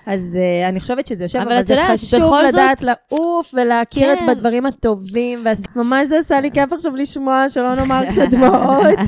אז 0.06 0.38
uh, 0.38 0.68
אני 0.68 0.80
חושבת 0.80 1.06
שזה 1.06 1.24
יושב, 1.24 1.38
אבל 1.38 1.52
אבל, 1.52 1.66
זה 1.66 1.74
יודעת, 1.74 1.90
חשוב 2.00 2.20
בכל 2.20 2.44
זאת- 2.44 2.54
לדעת 2.54 2.82
לעוף 2.82 3.54
ולהכיר 3.54 4.14
כן. 4.16 4.24
את 4.24 4.36
בדברים 4.36 4.66
הטובים, 4.66 5.44
וממש 5.76 6.08
זה 6.08 6.18
עשה 6.18 6.40
לי 6.40 6.50
כיף 6.50 6.72
עכשיו 6.72 6.96
לשמוע, 6.96 7.48
שלא 7.48 7.74
נאמר 7.74 8.02
קצת 8.10 8.28
דמעות. 8.30 8.98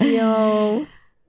יואו. 0.00 0.80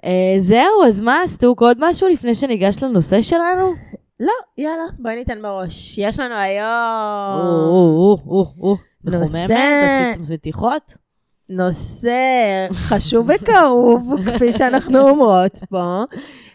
אה, 0.05 0.35
זהו, 0.37 0.83
אז 0.87 1.01
מה, 1.01 1.17
סטוק, 1.25 1.61
עוד 1.61 1.77
משהו 1.79 2.07
לפני 2.07 2.35
שניגש 2.35 2.83
לנושא 2.83 3.21
שלנו? 3.21 3.73
לא, 4.19 4.33
יאללה, 4.57 4.83
בואי 4.99 5.15
ניתן 5.15 5.41
בראש. 5.41 5.97
יש 5.97 6.19
לנו 6.19 6.33
או, 6.35 6.39
היום 6.39 7.41
או, 7.41 8.17
או, 8.27 8.45
או, 8.61 8.75
נושא. 9.03 9.37
מחוממת, 9.45 10.15
עשית 10.21 10.31
מתיחות? 10.33 11.04
נושא 11.49 12.67
חשוב 12.73 13.29
וכאוב, 13.35 14.13
כפי 14.25 14.53
שאנחנו 14.53 15.09
אומרות 15.09 15.59
פה. 15.69 16.03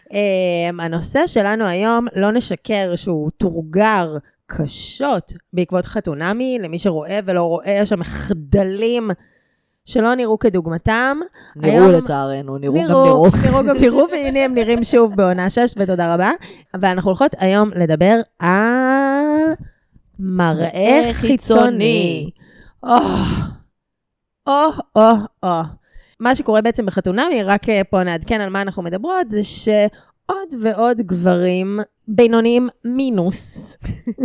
Um, 0.09 0.13
הנושא 0.81 1.27
שלנו 1.27 1.65
היום, 1.65 2.07
לא 2.15 2.31
נשקר 2.31 2.91
שהוא 2.95 3.29
תורגר 3.37 4.17
קשות 4.45 5.33
בעקבות 5.53 5.85
חתונמי, 5.85 6.57
למי 6.61 6.79
שרואה 6.79 7.19
ולא 7.25 7.43
רואה, 7.43 7.71
יש 7.71 7.89
שם 7.89 7.99
מחדלים 7.99 9.11
שלא 9.85 10.15
נראו 10.15 10.39
כדוגמתם. 10.39 11.17
נראו 11.55 11.73
היום- 11.73 11.91
לצערנו, 11.91 12.57
נראו 12.57 12.73
גם 12.73 12.79
נראו. 12.81 13.27
נראו 13.45 13.63
גם 13.63 13.77
נראו, 13.77 14.05
והנה 14.11 14.39
הם 14.39 14.53
נראים 14.53 14.83
שוב 14.83 15.15
בעונה 15.15 15.49
6, 15.49 15.73
ותודה 15.77 16.13
רבה. 16.13 16.31
ואנחנו 16.81 17.09
הולכות 17.09 17.31
היום 17.37 17.69
לדבר 17.75 18.15
על 18.39 18.49
מראה 20.19 21.09
חיצוני. 21.13 21.13
חיצוני. 21.13 22.29
או, 22.83 22.95
או, 24.47 24.65
או, 24.95 25.11
או. 25.43 25.61
מה 26.19 26.35
שקורה 26.35 26.61
בעצם 26.61 26.85
בחתונמי, 26.85 27.43
רק 27.43 27.69
אה, 27.69 27.83
פה 27.83 28.03
נעדכן 28.03 28.41
על 28.41 28.49
מה 28.49 28.61
אנחנו 28.61 28.83
מדברות, 28.83 29.29
זה 29.29 29.43
שעוד 29.43 30.53
ועוד 30.61 30.97
גברים 30.97 31.79
בינוניים 32.07 32.69
מינוס 32.85 33.77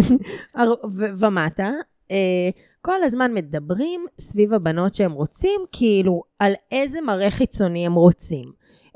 ו- 0.96 1.18
ומטה, 1.18 1.70
אה, 2.10 2.50
כל 2.82 3.02
הזמן 3.02 3.34
מדברים 3.34 4.06
סביב 4.20 4.54
הבנות 4.54 4.94
שהם 4.94 5.12
רוצים, 5.12 5.60
כאילו, 5.72 6.22
על 6.38 6.52
איזה 6.72 7.00
מראה 7.00 7.30
חיצוני 7.30 7.86
הם 7.86 7.94
רוצים. 7.94 8.52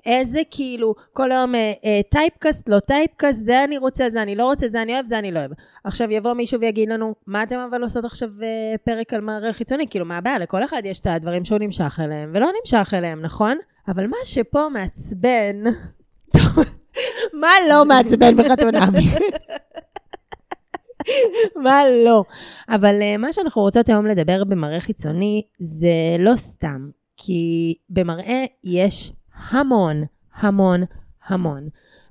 איזה 0.06 0.40
כאילו, 0.50 0.94
כל 1.12 1.32
היום 1.32 1.54
אה, 1.54 1.72
אה, 1.84 2.00
typecast, 2.10 2.68
לא 2.68 2.80
typecast, 2.80 3.44
זה 3.44 3.64
אני 3.64 3.78
רוצה, 3.78 4.10
זה 4.10 4.22
אני 4.22 4.36
לא 4.36 4.44
רוצה, 4.44 4.68
זה 4.68 4.82
אני 4.82 4.94
אוהב, 4.94 5.06
זה 5.06 5.18
אני 5.18 5.32
לא 5.32 5.38
אוהב. 5.38 5.50
עכשיו 5.84 6.10
יבוא 6.10 6.32
מישהו 6.32 6.60
ויגיד 6.60 6.88
לנו, 6.88 7.14
מה 7.26 7.42
אתם 7.42 7.58
אבל 7.70 7.82
עושות 7.82 8.04
עכשיו 8.04 8.28
אה, 8.42 8.78
פרק 8.84 9.14
על 9.14 9.20
מראה 9.20 9.52
חיצוני? 9.52 9.86
כאילו, 9.90 10.04
מה 10.04 10.16
הבעיה? 10.16 10.38
לכל 10.38 10.64
אחד 10.64 10.82
יש 10.84 11.00
את 11.00 11.06
הדברים 11.06 11.44
שהוא 11.44 11.58
נמשך 11.58 12.00
אליהם, 12.04 12.30
ולא 12.34 12.48
נמשך 12.60 12.94
אליהם, 12.94 13.22
נכון? 13.22 13.58
אבל 13.88 14.06
מה 14.06 14.16
שפה 14.24 14.68
מעצבן, 14.68 15.62
מה 17.40 17.50
לא 17.70 17.84
מעצבן 17.84 18.36
בחתונמי? 18.36 19.08
מה 21.64 21.80
לא? 22.04 22.24
אבל 22.68 22.94
uh, 23.00 23.18
מה 23.18 23.32
שאנחנו 23.32 23.62
רוצות 23.62 23.88
היום 23.88 24.06
לדבר 24.06 24.44
במראה 24.44 24.80
חיצוני 24.80 25.42
זה 25.58 26.16
לא 26.18 26.36
סתם, 26.36 26.88
כי 27.16 27.74
במראה 27.90 28.44
יש 28.64 29.12
המון, 29.48 30.02
המון, 30.34 30.84
המון. 31.26 31.68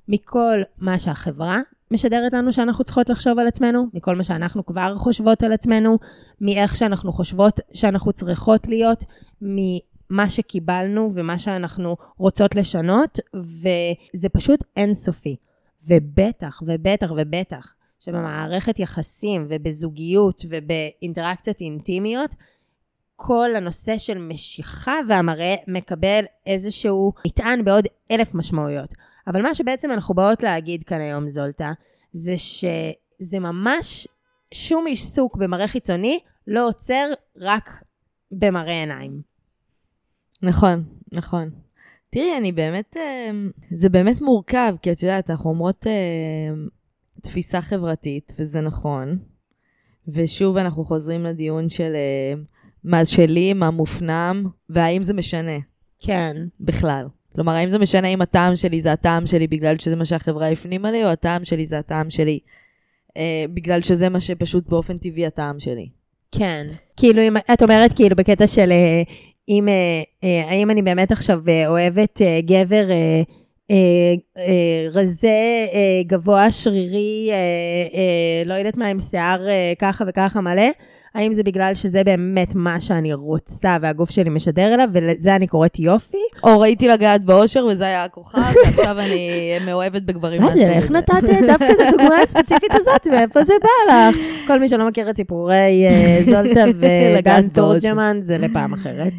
מכל 0.08 0.62
מה 0.78 0.98
שהחברה 0.98 1.60
משדרת 1.90 2.32
לנו 2.32 2.52
שאנחנו 2.52 2.84
צריכות 2.84 3.08
לחשוב 3.08 3.38
על 3.38 3.46
עצמנו, 3.46 3.86
מכל 3.94 4.16
מה 4.16 4.22
שאנחנו 4.22 4.66
כבר 4.66 4.94
חושבות 4.96 5.42
על 5.42 5.52
עצמנו, 5.52 5.98
מאיך 6.40 6.76
שאנחנו 6.76 7.12
חושבות 7.12 7.60
שאנחנו 7.72 8.12
צריכות 8.12 8.66
להיות, 8.68 9.04
ממה 9.42 10.30
שקיבלנו 10.30 11.10
ומה 11.14 11.38
שאנחנו 11.38 11.96
רוצות 12.16 12.54
לשנות, 12.54 13.18
וזה 13.34 14.28
פשוט 14.28 14.64
אינסופי. 14.76 15.36
ובטח, 15.88 16.62
ובטח, 16.66 17.10
ובטח, 17.16 17.74
שבמערכת 17.98 18.78
יחסים 18.78 19.46
ובזוגיות 19.48 20.42
ובאינטראקציות 20.48 21.60
אינטימיות, 21.60 22.34
כל 23.22 23.56
הנושא 23.56 23.98
של 23.98 24.18
משיכה 24.18 24.94
והמראה 25.08 25.54
מקבל 25.68 26.24
איזשהו 26.46 27.12
מטען 27.26 27.64
בעוד 27.64 27.84
אלף 28.10 28.34
משמעויות. 28.34 28.94
אבל 29.26 29.42
מה 29.42 29.54
שבעצם 29.54 29.90
אנחנו 29.90 30.14
באות 30.14 30.42
להגיד 30.42 30.82
כאן 30.82 31.00
היום, 31.00 31.28
זולטה, 31.28 31.72
זה 32.12 32.34
שזה 32.36 33.38
ממש 33.38 34.08
שום 34.54 34.86
עיסוק 34.86 35.36
במראה 35.36 35.68
חיצוני 35.68 36.18
לא 36.46 36.68
עוצר 36.68 37.10
רק 37.36 37.70
במראה 38.32 38.80
עיניים. 38.80 39.22
נכון, 40.42 40.84
נכון. 41.12 41.50
תראי, 42.10 42.36
אני 42.36 42.52
באמת, 42.52 42.96
אה, 42.96 43.30
זה 43.70 43.88
באמת 43.88 44.20
מורכב, 44.20 44.74
כי 44.82 44.92
את 44.92 45.02
יודעת, 45.02 45.30
אנחנו 45.30 45.50
אומרות 45.50 45.86
אה, 45.86 45.92
תפיסה 47.22 47.60
חברתית, 47.60 48.34
וזה 48.38 48.60
נכון. 48.60 49.18
ושוב 50.08 50.56
אנחנו 50.56 50.84
חוזרים 50.84 51.24
לדיון 51.24 51.68
של 51.68 51.92
אה, 51.94 52.42
מה 52.84 53.04
שלי, 53.04 53.52
מה 53.52 53.70
מופנם, 53.70 54.46
והאם 54.68 55.02
זה 55.02 55.14
משנה. 55.14 55.58
כן. 56.02 56.36
בכלל. 56.60 57.04
כלומר, 57.34 57.52
האם 57.52 57.68
זה 57.68 57.78
משנה 57.78 58.08
אם 58.08 58.22
הטעם 58.22 58.56
שלי 58.56 58.80
זה 58.80 58.92
הטעם 58.92 59.26
שלי 59.26 59.46
בגלל 59.46 59.78
שזה 59.78 59.96
מה 59.96 60.04
שהחברה 60.04 60.48
הפנימה 60.48 60.90
לי, 60.90 61.04
או 61.04 61.08
הטעם 61.08 61.44
שלי 61.44 61.66
זה 61.66 61.78
הטעם 61.78 62.10
שלי 62.10 62.38
אה, 63.16 63.44
בגלל 63.54 63.82
שזה 63.82 64.08
מה 64.08 64.20
שפשוט 64.20 64.68
באופן 64.68 64.98
טבעי 64.98 65.26
הטעם 65.26 65.60
שלי. 65.60 65.88
כן. 66.32 66.66
כאילו, 66.96 67.22
אם, 67.22 67.36
את 67.52 67.62
אומרת 67.62 67.92
כאילו 67.92 68.16
בקטע 68.16 68.46
של 68.46 68.72
אה, 68.72 69.02
אם, 69.48 69.68
אה, 69.68 70.02
אה, 70.24 70.50
האם 70.50 70.70
אני 70.70 70.82
באמת 70.82 71.12
עכשיו 71.12 71.42
אה, 71.48 71.68
אוהבת 71.68 72.22
אה, 72.22 72.40
גבר 72.40 72.90
אה, 72.90 73.22
אה, 73.70 74.14
אה, 74.36 74.88
רזה, 74.92 75.66
אה, 75.72 76.02
גבוה, 76.06 76.50
שרירי, 76.50 77.28
אה, 77.30 77.36
אה, 77.98 78.42
לא 78.44 78.54
יודעת 78.54 78.76
מה, 78.76 78.86
עם 78.86 79.00
שיער 79.00 79.48
אה, 79.48 79.72
ככה 79.78 80.04
וככה 80.08 80.40
מלא, 80.40 80.68
האם 81.14 81.32
זה 81.32 81.42
בגלל 81.42 81.74
שזה 81.74 82.04
באמת 82.04 82.54
מה 82.54 82.80
שאני 82.80 83.14
רוצה 83.14 83.76
והגוף 83.82 84.10
שלי 84.10 84.30
משדר 84.30 84.74
אליו, 84.74 84.88
ולזה 84.92 85.36
אני 85.36 85.46
קוראת 85.46 85.78
יופי? 85.78 86.16
או 86.44 86.60
ראיתי 86.60 86.88
לגעת 86.88 87.24
באושר 87.24 87.66
וזה 87.66 87.84
היה 87.84 88.04
הכוכב, 88.04 88.38
ועכשיו 88.66 88.98
אני 88.98 89.52
מאוהבת 89.66 90.02
בגברים 90.02 90.42
מה 90.42 90.52
זה, 90.52 90.72
איך 90.72 90.90
נתת 90.90 91.12
דווקא 91.46 91.72
את 91.72 91.88
הדוגמה 91.88 92.16
הספציפית 92.22 92.70
הזאת, 92.74 93.06
מאיפה 93.06 93.44
זה 93.44 93.52
בא 93.62 93.94
לך? 93.94 94.16
כל 94.46 94.60
מי 94.60 94.68
שלא 94.68 94.88
מכיר 94.88 95.10
את 95.10 95.16
סיפורי 95.16 95.86
אה, 95.88 96.18
זולטה 96.24 96.64
ודן 97.18 97.48
תורג'מן, 97.48 98.18
זה 98.20 98.38
לפעם 98.38 98.72
אחרת. 98.72 99.12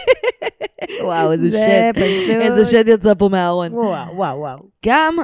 וואו, 1.04 1.32
איזה 1.32 1.50
זה 1.50 1.58
שד. 1.58 2.02
איזה 2.30 2.64
שד 2.64 2.88
יצא 2.88 3.14
פה 3.14 3.28
מהארון. 3.28 3.72
וואו, 3.72 4.16
וואו, 4.16 4.38
וואו. 4.38 4.58
גם 4.86 5.16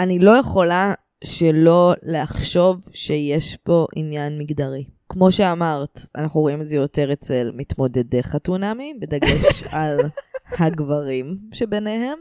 אני 0.00 0.18
לא 0.18 0.30
יכולה 0.30 0.92
שלא 1.24 1.94
לחשוב 2.02 2.80
שיש 2.92 3.56
פה 3.56 3.86
עניין 3.96 4.38
מגדרי. 4.38 4.97
כמו 5.08 5.32
שאמרת, 5.32 6.06
אנחנו 6.16 6.40
רואים 6.40 6.60
את 6.60 6.66
זה 6.66 6.76
יותר 6.76 7.12
אצל 7.12 7.50
מתמודדי 7.54 8.22
חתונמי, 8.22 8.94
בדגש 9.00 9.62
על 9.72 9.98
הגברים 10.58 11.38
שביניהם. 11.52 12.18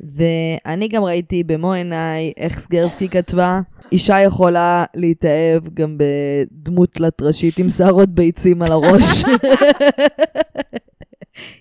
ואני 0.00 0.88
גם 0.88 1.04
ראיתי 1.04 1.44
במו 1.44 1.72
עיניי 1.72 2.32
איך 2.36 2.58
סגרסקי 2.58 3.08
כתבה, 3.08 3.60
אישה 3.92 4.20
יכולה 4.20 4.84
להתאהב 4.94 5.74
גם 5.74 5.98
בדמות 5.98 6.92
תלת 6.92 7.22
ראשית 7.22 7.58
עם 7.58 7.68
שערות 7.68 8.08
ביצים 8.08 8.62
על 8.62 8.72
הראש. 8.72 9.24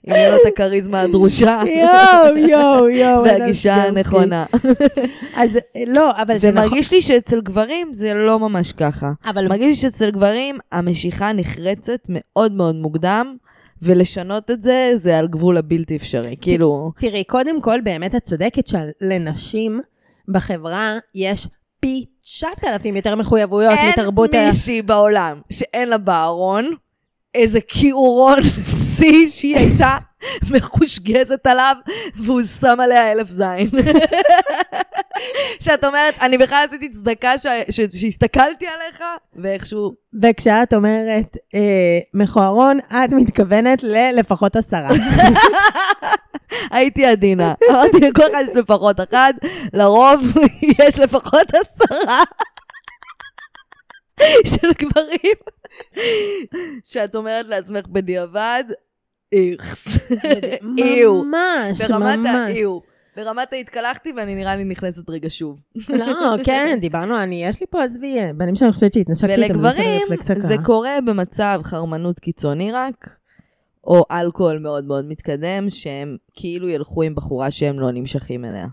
אם 0.08 0.14
יהיה 0.14 0.32
לו 0.32 0.38
את 0.42 0.48
הכריזמה 0.48 1.02
הדרושה 1.02 1.60
יואו, 1.66 2.38
יואו, 2.38 2.90
יואו. 2.90 3.24
והגישה. 3.24 3.76
הנכונה. 3.76 4.46
אז 5.36 5.60
לא, 5.88 6.22
אבל 6.22 6.38
זה 6.38 6.52
נכון. 6.52 6.68
ומרגיש 6.68 6.92
לי 6.92 7.02
שאצל 7.02 7.42
גברים 7.42 7.94
זה 7.94 8.14
לא 8.14 8.40
ממש 8.40 8.72
ככה. 8.74 9.12
אבל 9.26 9.48
מרגיש 9.48 9.68
לי 9.68 9.76
שאצל 9.76 10.12
גברים 10.12 10.58
המשיכה 10.72 11.34
נחרצת 11.34 12.00
מאוד 12.10 12.54
מאוד 12.54 12.76
מוקדם, 12.76 13.36
ולשנות 13.82 14.52
את 14.52 14.64
זה, 14.64 14.92
זה 14.96 15.18
על 15.20 15.28
גבול 15.28 15.58
הבלתי 15.58 15.96
אפשרי. 15.96 16.36
כאילו, 16.42 16.92
תראי, 17.00 17.24
קודם 17.24 17.62
כל, 17.62 17.82
באמת 17.82 18.16
את 18.16 18.24
צודקת 18.24 18.68
שלנשים 18.68 19.82
בחברה 20.28 20.98
יש 21.16 21.48
פי 21.80 22.06
9,000 22.22 22.96
יותר 22.96 23.16
מחויבויות 23.16 23.74
אין 23.78 23.90
מתרבות 23.90 24.34
ה... 24.34 24.46
מישהי 24.48 24.82
בעולם 24.82 25.42
שאין 25.54 25.90
לה 25.90 25.98
בארון 25.98 26.70
איזה 27.42 27.62
כיעורון 27.62 28.40
שיא 28.96 29.30
שהיא 29.30 29.58
הייתה 29.58 29.98
מחושגזת 30.52 31.48
עליו, 31.48 31.76
והוא 32.16 32.42
שם 32.44 32.80
עליה 32.80 33.12
אלף 33.12 33.30
זין. 33.30 33.70
שאת 35.64 35.84
אומרת, 35.84 36.14
אני 36.22 36.38
בכלל 36.38 36.64
עשיתי 36.68 36.90
צדקה 36.90 37.38
ש- 37.38 37.46
ש- 37.72 38.00
שהסתכלתי 38.02 38.66
עליך, 38.68 39.04
ואיכשהו... 39.36 39.92
וכשאת 40.22 40.74
אומרת 40.74 41.38
אה, 41.56 42.00
מכוערון, 42.14 42.80
את 42.80 43.14
מתכוונת 43.14 43.84
ללפחות 43.84 44.56
עשרה. 44.56 44.90
הייתי 46.72 47.06
עדינה. 47.06 47.54
אמרתי, 47.70 47.98
לכל 48.00 48.24
אחד 48.32 48.42
יש 48.44 48.56
לפחות 48.56 49.00
אחד, 49.10 49.34
לרוב 49.74 50.22
יש 50.80 51.00
לפחות 51.00 51.54
עשרה 51.56 52.24
של 54.46 54.72
גברים, 54.80 55.36
שאת 56.84 57.16
אומרת 57.16 57.46
לעצמך 57.46 57.88
בדיעבד, 57.88 58.64
איכס. 59.32 59.98
איו. 60.78 61.24
ממש, 61.24 61.82
ברמת 61.82 62.18
ממש. 62.18 62.50
האיו. 62.50 62.80
ברמת 63.18 63.54
ההתקלחתי 63.54 64.14
ואני 64.18 64.36
נראה 64.36 64.56
לי 64.56 64.64
נכנסת 64.64 65.10
רגע 65.10 65.30
שוב. 65.30 65.60
לא, 65.90 66.36
כן, 66.44 66.78
דיברנו, 66.82 67.24
אני, 67.24 67.46
יש 67.46 67.60
לי 67.60 67.66
פה, 67.70 67.84
עזבי, 67.84 68.18
בנים 68.38 68.56
שאני 68.56 68.72
חושבת 68.72 68.94
שהתנשקתי 68.94 69.34
איתם, 69.34 69.60
ולגברים. 69.60 70.02
זה 70.38 70.56
קורה 70.64 71.02
במצב 71.06 71.62
חרמנות 71.64 72.20
קיצוני 72.20 72.72
רק, 72.72 73.10
או 73.84 74.04
אלכוהול 74.12 74.60
מאוד 74.60 74.86
מאוד 74.86 75.06
מתקדם, 75.06 75.70
שהם 75.70 76.18
כאילו 76.34 76.70
ילכו 76.70 77.04
עם 77.04 77.16
בחורה 77.16 77.52
שהם 77.52 77.80
לא 77.80 77.92
נמשכים 77.92 78.46
אליה. 78.46 78.68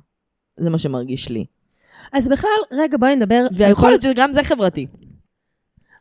זה 0.56 0.70
מה 0.70 0.78
שמרגיש 0.78 1.28
לי. 1.28 1.44
אז 2.12 2.28
בכלל, 2.28 2.50
רגע, 2.72 2.96
בואי 3.00 3.16
נדבר... 3.16 3.46
ויכול 3.56 3.88
להיות 3.88 4.02
שגם 4.02 4.32
זה 4.32 4.42
חברתי. 4.42 4.86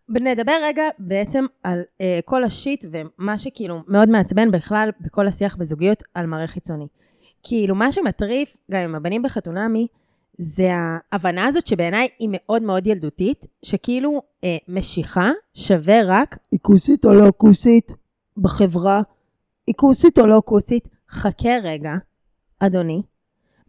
נדבר 0.09 0.53
רגע 0.63 0.83
בעצם 0.99 1.45
על 1.63 1.81
uh, 1.81 2.01
כל 2.25 2.43
השיט 2.43 2.85
ומה 2.91 3.37
שכאילו 3.37 3.79
מאוד 3.87 4.09
מעצבן 4.09 4.51
בכלל 4.51 4.89
בכל 5.01 5.27
השיח 5.27 5.55
בזוגיות 5.55 6.03
על 6.13 6.25
מראה 6.25 6.47
חיצוני. 6.47 6.87
כאילו 7.43 7.75
מה 7.75 7.91
שמטריף 7.91 8.57
גם 8.71 8.79
עם 8.79 8.95
הבנים 8.95 9.21
בחתונמי 9.21 9.87
זה 10.37 10.69
ההבנה 10.73 11.45
הזאת 11.45 11.67
שבעיניי 11.67 12.07
היא 12.19 12.29
מאוד 12.31 12.61
מאוד 12.61 12.87
ילדותית, 12.87 13.45
שכאילו 13.63 14.21
uh, 14.21 14.45
משיכה 14.67 15.31
שווה 15.53 15.99
רק 16.05 16.37
היא 16.51 16.59
כוסית 16.61 17.05
או 17.05 17.13
לא 17.13 17.31
כוסית 17.37 17.91
בחברה, 18.37 19.01
היא 19.67 19.75
כוסית 19.75 20.19
או 20.19 20.27
לא 20.27 20.41
כוסית. 20.45 20.87
חכה 21.09 21.49
רגע, 21.63 21.93
אדוני, 22.59 23.01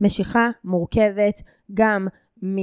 משיכה 0.00 0.50
מורכבת 0.64 1.42
גם 1.74 2.08
מ... 2.42 2.56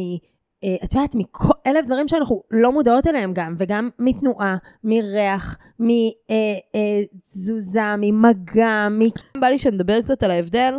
אה, 0.64 0.76
את 0.84 0.94
יודעת, 0.94 1.16
מכל 1.16 1.54
אלף 1.68 1.86
דברים 1.86 2.08
שאנחנו 2.08 2.44
לא 2.52 2.72
מודעות 2.72 3.08
אליהם 3.08 3.34
גם, 3.34 3.56
וגם 3.58 3.90
מתנועה, 4.00 4.58
מריח, 4.84 5.58
מתזוזה, 6.76 7.96
ממגע, 7.98 8.88
מ... 8.90 9.00
בא 9.40 9.48
לי 9.48 9.58
שנדבר 9.58 10.02
קצת 10.02 10.24
על 10.24 10.32
ההבדל 10.32 10.76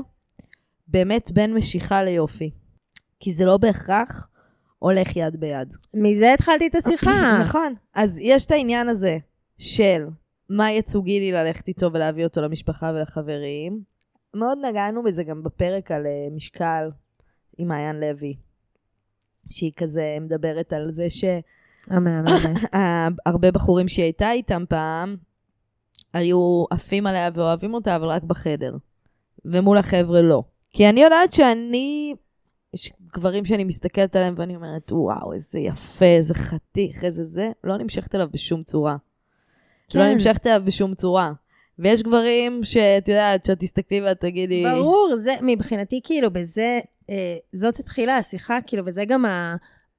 באמת 0.88 1.30
בין 1.32 1.54
משיכה 1.54 2.02
ליופי. 2.02 2.50
כי 3.20 3.32
זה 3.32 3.44
לא 3.44 3.56
בהכרח 3.56 4.28
הולך 4.78 5.16
יד 5.16 5.40
ביד. 5.40 5.74
מזה 5.94 6.34
התחלתי 6.34 6.66
את 6.66 6.74
השיחה. 6.74 7.38
נכון. 7.42 7.74
אז 7.94 8.18
יש 8.22 8.44
את 8.44 8.50
העניין 8.50 8.88
הזה 8.88 9.18
של 9.58 10.06
מה 10.48 10.72
יצוגי 10.72 11.20
לי 11.20 11.32
ללכת 11.32 11.68
איתו 11.68 11.92
ולהביא 11.92 12.24
אותו 12.24 12.42
למשפחה 12.42 12.92
ולחברים. 12.94 13.82
מאוד 14.34 14.58
נגענו 14.62 15.02
בזה 15.02 15.24
גם 15.24 15.42
בפרק 15.42 15.90
על 15.90 16.06
אה, 16.06 16.28
משקל 16.36 16.90
עם 17.58 17.68
מעיין 17.68 18.00
לוי. 18.00 18.36
שהיא 19.50 19.72
כזה 19.76 20.16
מדברת 20.20 20.72
על 20.72 20.90
זה 20.90 21.06
המהממת. 21.86 22.28
שהרבה 22.28 23.50
בחורים 23.56 23.88
שהיא 23.88 24.02
הייתה 24.02 24.32
איתם 24.32 24.64
פעם, 24.68 25.16
היו 26.12 26.64
עפים 26.70 27.06
עליה 27.06 27.30
ואוהבים 27.34 27.74
אותה, 27.74 27.96
אבל 27.96 28.08
רק 28.08 28.22
בחדר. 28.22 28.76
ומול 29.44 29.78
החבר'ה 29.78 30.22
לא. 30.22 30.42
כי 30.70 30.88
אני 30.88 31.02
יודעת 31.02 31.32
שאני, 31.32 32.14
יש 32.74 32.92
גברים 33.14 33.44
שאני 33.44 33.64
מסתכלת 33.64 34.16
עליהם 34.16 34.34
ואני 34.36 34.56
אומרת, 34.56 34.92
וואו, 34.92 35.32
איזה 35.32 35.58
יפה, 35.58 36.04
איזה 36.04 36.34
חתיך, 36.34 37.04
איזה 37.04 37.24
זה, 37.24 37.50
לא 37.64 37.76
נמשכת 37.78 38.14
אליו 38.14 38.28
בשום 38.32 38.62
צורה. 38.62 38.96
כן. 39.88 39.98
לא 39.98 40.14
נמשכת 40.14 40.46
אליו 40.46 40.62
בשום 40.64 40.94
צורה. 40.94 41.32
ויש 41.78 42.02
גברים 42.02 42.64
שאת 42.64 43.08
יודעת, 43.08 43.44
שאת 43.44 43.58
תסתכלי 43.60 44.00
ואת 44.00 44.20
תגידי... 44.20 44.64
ברור, 44.64 45.12
זה 45.16 45.34
מבחינתי 45.42 46.00
כאילו 46.04 46.30
בזה, 46.30 46.80
זאת 47.52 47.78
התחילה 47.78 48.16
השיחה, 48.16 48.58
כאילו, 48.66 48.82
וזה 48.86 49.04
גם 49.04 49.24
ה, 49.24 49.56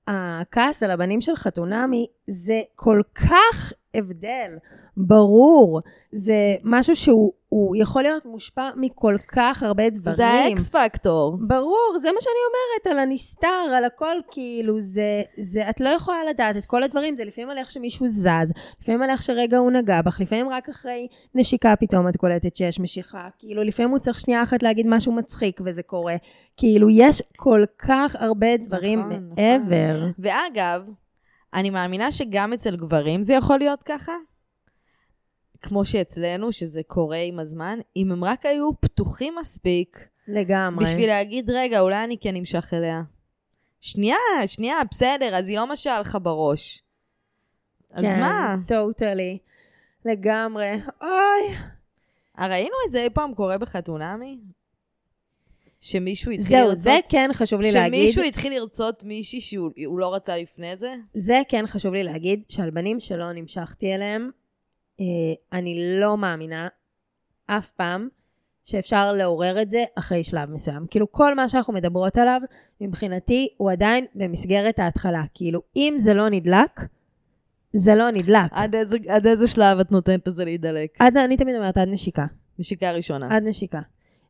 הכעס 0.08 0.84
על 0.84 0.92
הבנים 0.92 1.22
של 1.22 1.36
חתונמי, 1.36 2.08
זה 2.28 2.62
כל 2.76 3.02
כך 3.16 3.74
הבדל, 3.98 4.58
ברור. 4.98 5.82
זה 6.12 6.56
משהו 6.64 6.96
שהוא 6.96 7.34
הוא 7.50 7.76
יכול 7.76 8.04
להיות 8.04 8.26
מושפע 8.26 8.70
מכל 8.76 9.16
כך 9.28 9.64
הרבה 9.64 9.90
דברים. 9.90 10.16
זה 10.16 10.28
האקס 10.28 10.70
פקטור. 10.70 11.38
ברור, 11.48 11.96
זה 12.02 12.08
מה 12.12 12.22
שאני 12.22 12.34
אומרת, 12.48 12.98
על 12.98 13.10
הנסתר, 13.10 13.74
על 13.78 13.86
הכל, 13.86 14.16
כאילו, 14.32 14.80
זה, 14.80 15.22
זה, 15.38 15.70
את 15.70 15.80
לא 15.80 15.90
יכולה 15.90 16.24
לדעת 16.30 16.58
את 16.58 16.66
כל 16.66 16.84
הדברים, 16.84 17.16
זה 17.16 17.24
לפעמים 17.24 17.50
על 17.50 17.58
איך 17.58 17.72
שמישהו 17.72 18.08
זז, 18.08 18.54
לפעמים 18.82 19.02
על 19.02 19.10
איך 19.10 19.24
שרגע 19.24 19.58
הוא 19.58 19.72
נגע 19.72 20.02
בך, 20.02 20.22
לפעמים 20.22 20.50
רק 20.50 20.70
אחרי 20.70 21.08
נשיקה 21.36 21.76
פתאום 21.76 22.08
את 22.08 22.18
קולטת 22.18 22.56
שיש 22.56 22.80
משיכה, 22.80 23.28
כאילו, 23.40 23.64
לפעמים 23.64 23.92
הוא 23.92 24.00
צריך 24.00 24.20
שנייה 24.20 24.44
אחת 24.44 24.64
להגיד 24.64 24.86
משהו 24.90 25.12
מצחיק 25.12 25.62
וזה 25.66 25.84
קורה. 25.84 26.16
כאילו, 26.58 26.90
יש 26.90 27.22
כל 27.38 27.64
כך 27.78 28.16
הרבה 28.20 28.58
דברים 28.58 29.00
נכון, 29.00 29.30
מעבר. 29.36 29.98
נכון. 29.98 30.12
ואגב, 30.20 30.90
אני 31.56 31.70
מאמינה 31.70 32.12
שגם 32.12 32.54
אצל 32.54 32.76
גברים 32.76 33.22
זה 33.22 33.34
יכול 33.34 33.60
להיות 33.60 33.84
ככה. 33.84 34.14
כמו 35.62 35.86
שאצלנו, 35.86 36.52
שזה 36.52 36.82
קורה 36.88 37.18
עם 37.18 37.40
הזמן, 37.40 37.80
אם 37.96 38.12
הם 38.12 38.24
רק 38.24 38.46
היו 38.46 38.82
פתוחים 38.82 39.36
מספיק 39.40 40.10
לגמרי. 40.28 40.86
בשביל 40.86 41.08
להגיד, 41.08 41.50
רגע, 41.50 41.80
אולי 41.80 42.04
אני 42.04 42.18
כן 42.18 42.36
אמשך 42.36 42.74
אליה. 42.74 43.02
שנייה, 43.82 44.18
שנייה, 44.48 44.76
בסדר, 44.92 45.36
אז 45.36 45.50
היא 45.50 45.58
לא 45.58 45.68
משעה 45.68 46.00
לך 46.00 46.18
בראש. 46.22 46.84
אז 47.92 48.04
כן, 48.04 48.20
מה? 48.20 48.56
טוטלי. 48.68 49.38
לגמרי. 50.06 50.72
אוי. 51.02 51.56
אה, 52.40 52.48
ראינו 52.48 52.76
את 52.88 52.92
זה 52.92 53.04
אי 53.04 53.10
פעם 53.10 53.34
קורה 53.34 53.58
בחתונמי? 53.58 54.40
שמישהו 55.86 56.32
התחיל 56.32 56.48
זהו, 56.48 56.68
לרצות... 56.68 56.84
זה 56.84 57.00
כן 57.10 57.30
חשוב 57.34 57.62
לי 57.62 57.72
להגיד. 57.72 58.02
שמישהו 58.02 58.24
התחיל 58.24 58.54
לרצות 58.54 59.04
מישהי 59.04 59.42
שהוא 59.42 59.72
הוא 59.86 60.00
לא 60.00 60.16
רצה 60.16 60.38
לפני 60.38 60.78
זה? 60.78 60.94
זה 61.14 61.42
כן 61.50 61.68
חשוב 61.68 61.94
לי 61.94 62.04
להגיד, 62.04 62.44
שעל 62.50 62.70
בנים 62.70 63.00
שלא 63.00 63.34
נמשכתי 63.34 63.96
אליהם, 63.96 64.30
אה, 65.00 65.06
אני 65.54 66.00
לא 66.00 66.18
מאמינה 66.18 66.68
אף 67.48 67.70
פעם 67.70 68.08
שאפשר 68.64 69.12
לעורר 69.12 69.62
את 69.62 69.70
זה 69.70 69.84
אחרי 69.96 70.24
שלב 70.24 70.50
מסוים. 70.50 70.86
כאילו, 70.90 71.12
כל 71.12 71.36
מה 71.36 71.48
שאנחנו 71.48 71.74
מדברות 71.74 72.18
עליו, 72.18 72.42
מבחינתי, 72.82 73.48
הוא 73.58 73.72
עדיין 73.72 74.06
במסגרת 74.16 74.80
ההתחלה. 74.80 75.24
כאילו, 75.34 75.62
אם 75.76 75.96
זה 75.98 76.14
לא 76.14 76.30
נדלק, 76.30 76.80
זה 77.74 77.96
לא 77.96 78.12
נדלק. 78.12 78.52
עד 78.52 78.76
איזה, 78.76 78.98
עד 79.10 79.28
איזה 79.28 79.48
שלב 79.48 79.80
את 79.80 79.92
נותנת 79.92 80.28
לזה 80.28 80.46
להידלק? 80.46 80.98
עד, 81.00 81.18
אני 81.18 81.38
תמיד 81.38 81.56
אומרת, 81.56 81.78
עד 81.78 81.88
נשיקה. 81.88 82.26
נשיקה 82.60 82.92
ראשונה. 82.92 83.36
עד 83.36 83.44
נשיקה. 83.44 83.82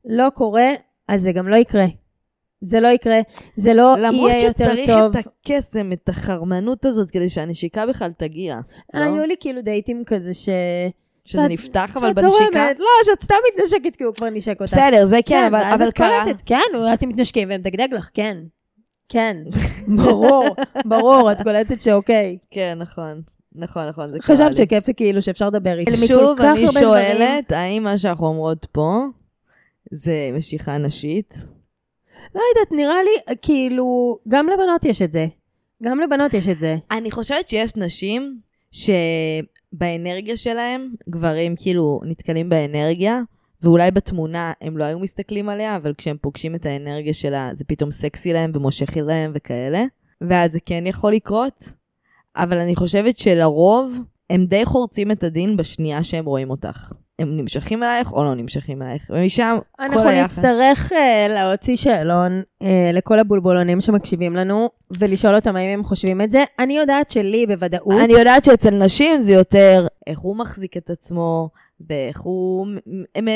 לא 0.06 0.30
קורה, 0.30 0.70
אז 1.08 1.22
זה 1.22 1.32
גם 1.32 1.48
לא 1.48 1.56
יקרה. 1.56 1.86
זה 2.62 2.80
לא 2.80 2.88
יקרה, 2.88 3.20
זה 3.56 3.74
לא 3.74 3.96
למרות 3.98 4.32
יהיה 4.32 4.46
יותר 4.48 4.64
שצריך 4.64 4.90
טוב. 4.90 5.18
את 5.18 5.26
הקסם, 5.46 5.92
את 5.92 6.10
החרמנות 6.10 6.86
הזאת, 6.86 7.12
כדי 7.12 7.30
שהנשיקה 7.30 7.86
בכלל 7.86 8.12
תגיע. 8.12 8.60
לא? 8.94 9.00
היו 9.00 9.26
לי 9.26 9.36
כאילו 9.40 9.62
דייטים 9.62 10.04
כזה 10.06 10.34
ש... 10.34 10.50
שזה 11.26 11.42
שאת- 11.42 11.52
נפתח, 11.52 11.98
אבל 12.00 12.08
שאת 12.08 12.16
בנשיקה... 12.16 12.30
זורמת, 12.54 12.80
לא, 12.80 12.86
שאת 13.04 13.24
סתם 13.24 13.36
מתנשקת 13.54 13.96
כי 13.96 14.04
הוא 14.04 14.14
כבר 14.16 14.30
נשק 14.30 14.62
אותך. 14.62 14.74
בסדר, 14.74 15.06
זה 15.06 15.20
כן, 15.26 15.44
אבל, 15.48 15.60
ואז 15.60 15.80
אבל 15.82 15.90
את 15.90 15.94
קרה... 15.94 16.24
קולטת, 16.24 16.42
כן, 16.46 16.60
אתם 16.94 17.10
מתנשקים 17.10 17.50
והם 17.50 17.60
מדגדג 17.60 17.88
לך, 17.92 18.10
כן. 18.14 18.38
כן, 19.10 19.38
ברור, 19.98 20.46
ברור, 20.86 21.32
את 21.32 21.42
קולטת 21.42 21.82
שאוקיי. 21.82 22.38
כן, 22.52 22.78
נכון. 22.82 23.22
נכון, 23.56 23.88
נכון, 23.88 24.12
זה 24.12 24.20
קרה 24.20 24.36
לי. 24.36 24.44
חשבת 24.44 24.56
שכיף 24.56 24.86
זה 24.86 24.94
כאילו 24.94 25.22
שאפשר 25.22 25.48
לדבר. 25.48 25.76
מכל 25.82 25.92
שוב, 26.08 26.42
אני. 26.42 26.68
שואלת, 26.68 27.52
האם 27.52 27.84
מה 27.84 27.98
שאנחנו 27.98 28.28
אומרות 28.28 28.68
פה 28.72 29.04
זה 29.92 30.30
משיכה 30.34 30.78
נשית? 30.78 31.34
לא 32.36 32.42
יודעת, 32.50 32.72
נראה 32.72 33.04
לי, 33.04 33.36
כאילו, 33.42 34.18
גם 34.28 34.48
לבנות 34.50 34.86
יש 34.86 35.02
את 35.02 35.12
זה. 35.12 35.26
גם 35.84 36.00
לבנות 36.00 36.34
יש 36.34 36.48
את 36.48 36.60
זה. 36.60 36.76
אני 36.92 37.12
חושבת 37.12 37.50
שיש 37.50 37.76
נשים 37.76 38.40
שבאנרגיה 38.72 40.38
שלהם, 40.38 40.94
גברים 41.10 41.56
כאילו 41.56 42.02
נתקלים 42.06 42.50
באנרגיה, 42.50 43.22
ואולי 43.62 43.92
בתמונה 43.92 44.54
הם 44.62 44.78
לא 44.78 44.84
היו 44.84 45.00
מסתכלים 45.00 45.50
עליה, 45.50 45.76
אבל 45.76 45.94
כשהם 45.98 46.18
פוגשים 46.22 46.56
את 46.56 46.66
האנרגיה 46.66 47.14
שלה, 47.14 47.50
זה 47.54 47.66
פתאום 47.68 47.92
סקסי 47.92 48.34
להם 48.34 48.52
ומושך 48.54 48.98
להם 48.98 49.32
וכאלה, 49.36 49.84
ואז 50.22 50.52
זה 50.52 50.60
כן 50.66 50.88
יכול 50.88 51.14
לקרות. 51.14 51.74
אבל 52.36 52.58
אני 52.58 52.76
חושבת 52.76 53.18
שלרוב, 53.18 54.00
הם 54.30 54.46
די 54.46 54.66
חורצים 54.66 55.12
את 55.12 55.24
הדין 55.24 55.58
בשנייה 55.58 56.04
שהם 56.04 56.26
רואים 56.26 56.50
אותך. 56.50 56.92
הם 57.20 57.38
נמשכים 57.38 57.84
אלייך 57.84 58.14
או 58.14 58.24
לא 58.24 58.36
נמשכים 58.36 58.82
אלייך, 58.82 59.04
ומשם 59.10 59.58
אנחנו 59.80 60.02
כל 60.02 60.08
היחד. 60.08 60.40
נצטרך 60.40 60.92
uh, 60.92 60.96
להוציא 61.30 61.76
שאלון 61.76 62.42
uh, 62.64 62.66
לכל 62.94 63.20
הבולבולונים 63.20 63.82
שמקשיבים 63.82 64.36
לנו, 64.36 64.70
ולשאול 65.00 65.36
אותם 65.36 65.56
האם 65.56 65.70
הם 65.70 65.84
חושבים 65.84 66.22
את 66.22 66.32
זה. 66.32 66.44
אני 66.60 66.78
יודעת 66.78 67.12
שלי 67.12 67.46
בוודאות, 67.48 68.02
אני 68.04 68.14
יודעת 68.14 68.44
שאצל 68.44 68.84
נשים 68.84 69.20
זה 69.20 69.34
יותר 69.34 69.88
איך 70.08 70.20
הוא 70.20 70.38
מחזיק 70.38 70.78
את 70.78 70.90
עצמו, 70.90 71.50
ואיך 71.90 72.20
הוא 72.20 72.68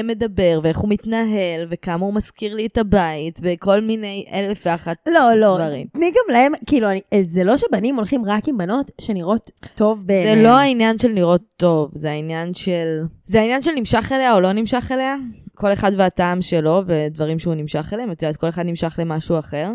מדבר, 0.03 0.59
ואיך 0.63 0.77
הוא 0.77 0.89
מתנהל, 0.89 1.67
וכמה 1.69 2.05
הוא 2.05 2.13
מזכיר 2.13 2.55
לי 2.55 2.65
את 2.65 2.77
הבית, 2.77 3.39
וכל 3.43 3.81
מיני 3.81 4.25
אלף 4.33 4.63
ואחת 4.65 4.97
לא, 5.07 5.33
לא, 5.35 5.57
דברים. 5.57 5.87
תני 5.93 6.11
גם 6.11 6.33
להם, 6.33 6.51
כאילו, 6.65 6.89
אני, 6.89 7.01
אה, 7.13 7.21
זה 7.25 7.43
לא 7.43 7.57
שבנים 7.57 7.95
הולכים 7.95 8.25
רק 8.25 8.47
עם 8.47 8.57
בנות 8.57 8.91
שנראות 9.01 9.51
טוב 9.75 10.03
בעיניהם. 10.05 10.37
זה 10.37 10.43
לא 10.43 10.57
העניין 10.57 10.97
של 10.97 11.11
לראות 11.11 11.41
טוב, 11.57 11.91
זה 11.93 12.11
העניין 12.11 12.53
של... 12.53 13.01
זה 13.25 13.39
העניין 13.39 13.61
של 13.61 13.71
נמשך 13.71 14.11
אליה 14.11 14.33
או 14.33 14.39
לא 14.39 14.51
נמשך 14.51 14.91
אליה. 14.91 15.15
כל 15.55 15.73
אחד 15.73 15.91
והטעם 15.97 16.41
שלו 16.41 16.81
ודברים 16.85 17.39
שהוא 17.39 17.55
נמשך 17.55 17.93
אליהם. 17.93 18.11
את 18.11 18.21
יודעת, 18.21 18.37
כל 18.37 18.49
אחד 18.49 18.65
נמשך 18.65 18.95
למשהו 18.99 19.39
אחר. 19.39 19.71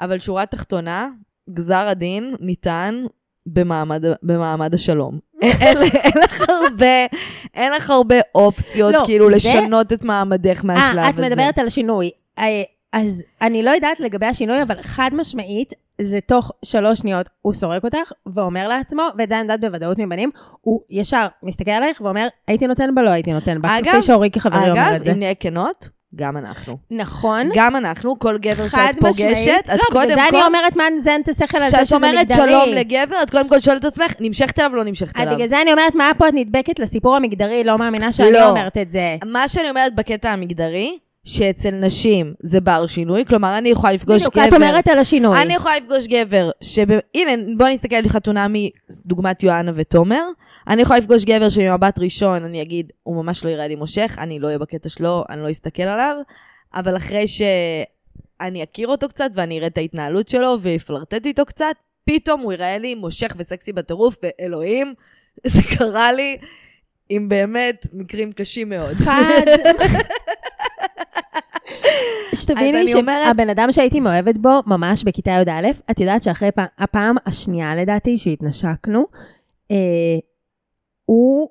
אבל 0.00 0.18
שורה 0.18 0.46
תחתונה, 0.46 1.08
גזר 1.50 1.86
הדין 1.88 2.34
ניתן 2.40 3.04
במעמד, 3.46 4.04
במעמד 4.22 4.74
השלום. 4.74 5.18
אין, 5.60 5.76
לך 6.24 6.44
הרבה, 6.48 7.06
אין 7.54 7.72
לך 7.72 7.90
הרבה 7.90 8.16
אופציות, 8.34 8.94
לא, 8.94 9.02
כאילו, 9.06 9.28
לשנות 9.28 9.92
את 9.92 10.04
מעמדך 10.04 10.64
מהשלב 10.64 10.98
אה, 10.98 11.08
הזה. 11.08 11.22
את 11.26 11.30
מדברת 11.30 11.58
על 11.58 11.66
השינוי. 11.66 12.10
אה, 12.38 12.44
אז 12.92 13.22
אני 13.42 13.62
לא 13.62 13.70
יודעת 13.70 14.00
לגבי 14.00 14.26
השינוי, 14.26 14.62
אבל 14.62 14.82
חד 14.82 15.10
משמעית, 15.12 15.72
זה 16.00 16.18
תוך 16.26 16.52
שלוש 16.64 16.98
שניות, 16.98 17.28
הוא 17.42 17.52
סורק 17.52 17.84
אותך 17.84 18.12
ואומר 18.26 18.68
לעצמו, 18.68 19.02
ואת 19.18 19.28
זה 19.28 19.34
אני 19.34 19.42
יודעת 19.42 19.60
בוודאות 19.60 19.98
מבנים, 19.98 20.30
הוא 20.60 20.80
ישר 20.90 21.26
מסתכל 21.42 21.70
עלייך 21.70 22.00
ואומר, 22.00 22.26
הייתי 22.48 22.66
נותן 22.66 22.94
בה, 22.94 23.02
לא 23.02 23.10
הייתי 23.10 23.32
נותן 23.32 23.62
בה. 23.62 23.78
אגב- 23.78 23.92
כפי 23.92 24.02
שאורי 24.02 24.30
כחברי 24.30 24.70
אומר 24.70 24.88
אגב, 24.88 24.94
את 24.94 25.04
זה. 25.04 25.12
אם 25.12 25.18
נהיה 25.18 25.34
כנות, 25.34 25.88
גם 26.16 26.36
אנחנו. 26.36 26.78
נכון. 26.90 27.48
גם 27.54 27.76
אנחנו, 27.76 28.18
כל 28.18 28.38
גבר 28.38 28.68
שאת 28.68 29.00
פוגשת, 29.00 29.24
משמעית. 29.32 29.48
את 29.60 29.68
לא, 29.68 29.84
קודם 29.92 30.04
בגלל 30.04 30.16
זה 30.24 30.30
כל... 30.30 30.36
אני 30.36 30.46
אומרת 30.46 30.76
מה 30.76 30.84
נזן 30.96 31.20
את 31.22 31.28
השכל 31.28 31.58
על 31.58 31.70
זה 31.70 31.86
שזה 31.86 31.96
מגדרי. 31.96 32.10
אומרת 32.10 32.32
שלום 32.32 32.68
לגבר, 32.74 33.22
את 33.22 33.30
קודם 33.30 33.48
כל 33.48 33.60
שואלת 33.60 33.80
את 33.80 33.84
עצמך, 33.84 34.12
נמשכת 34.20 34.58
אליו 34.58 34.76
לא 34.76 34.84
נמשכת 34.84 35.16
אז 35.16 35.22
אליו? 35.22 35.34
בגלל 35.34 35.48
זה 35.48 35.62
אני 35.62 35.72
אומרת, 35.72 35.94
מה 35.94 36.10
פה 36.18 36.28
את 36.28 36.34
נדבקת 36.34 36.78
לסיפור 36.78 37.16
המגדרי, 37.16 37.64
לא 37.64 37.78
מאמינה 37.78 38.12
שאני 38.12 38.32
לא. 38.32 38.48
אומרת 38.48 38.76
את 38.76 38.90
זה. 38.90 39.16
מה 39.24 39.48
שאני 39.48 39.70
אומרת 39.70 39.94
בקטע 39.94 40.30
המגדרי, 40.30 40.98
שאצל 41.24 41.70
נשים 41.70 42.34
זה 42.42 42.60
בר 42.60 42.86
שינוי, 42.86 43.24
כלומר, 43.24 43.58
אני 43.58 43.68
יכולה 43.68 43.92
לפגוש 43.92 44.16
בדיוק, 44.16 44.34
גבר... 44.34 44.48
את 44.48 44.52
אומרת 44.52 44.88
על 44.88 44.98
השינוי. 44.98 45.42
אני 45.42 45.54
יכולה 45.54 45.76
לפגוש 45.76 46.06
גבר, 46.06 46.50
שב... 46.60 46.86
הנה, 47.14 47.30
בוא 47.56 47.68
נסתכל 47.68 47.96
על 47.96 48.08
חתונה 48.08 48.46
מדוגמת 48.48 49.42
יואנה 49.42 49.72
ותומר. 49.74 50.22
אני 50.68 50.82
יכולה 50.82 50.98
לפגוש 50.98 51.24
גבר 51.24 51.48
שממבט 51.48 51.98
ראשון 51.98 52.44
אני 52.44 52.62
אגיד, 52.62 52.92
הוא 53.02 53.24
ממש 53.24 53.44
לא 53.44 53.50
יראה 53.50 53.68
לי 53.68 53.74
מושך, 53.74 54.16
אני 54.18 54.38
לא 54.38 54.46
אהיה 54.46 54.58
בקטע 54.58 54.88
שלו, 54.88 55.24
אני 55.30 55.42
לא 55.42 55.50
אסתכל 55.50 55.82
עליו, 55.82 56.16
אבל 56.74 56.96
אחרי 56.96 57.24
אני 58.40 58.62
אכיר 58.62 58.88
אותו 58.88 59.08
קצת 59.08 59.30
ואני 59.34 59.58
אראה 59.58 59.66
את 59.66 59.78
ההתנהלות 59.78 60.28
שלו 60.28 60.56
ואפלרטט 60.60 61.26
איתו 61.26 61.44
קצת, 61.44 61.74
פתאום 62.04 62.40
הוא 62.40 62.52
יראה 62.52 62.78
לי 62.78 62.94
מושך 62.94 63.34
וסקסי 63.36 63.72
בטירוף, 63.72 64.16
ואלוהים, 64.22 64.94
זה 65.46 65.62
קרה 65.62 66.12
לי 66.12 66.36
עם 67.08 67.28
באמת 67.28 67.86
מקרים 67.92 68.32
קשים 68.32 68.68
מאוד. 68.68 68.92
חד. 68.92 69.44
שתביני 72.42 72.88
שהבן 72.88 73.50
אדם 73.50 73.72
שהייתי 73.72 74.00
מאוהבת 74.00 74.38
בו, 74.38 74.60
ממש 74.66 75.04
בכיתה 75.04 75.30
י"א, 75.30 75.70
את 75.90 76.00
יודעת 76.00 76.22
שאחרי 76.22 76.52
פעם, 76.52 76.66
הפעם 76.78 77.16
השנייה 77.26 77.76
לדעתי 77.76 78.18
שהתנשקנו, 78.18 79.06
אה, 79.70 79.76
הוא 81.04 81.48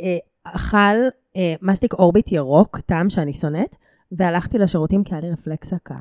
אה, 0.00 0.18
אכל 0.44 1.08
אה, 1.36 1.54
מסטיק 1.62 1.92
אורביט 1.92 2.32
ירוק, 2.32 2.80
טעם 2.80 3.10
שאני 3.10 3.32
שונאת, 3.32 3.76
והלכתי 4.12 4.58
לשירותים 4.58 5.04
כי 5.04 5.14
היה 5.14 5.20
לי 5.20 5.30
רפלקס 5.30 5.72
הקאה. 5.72 5.96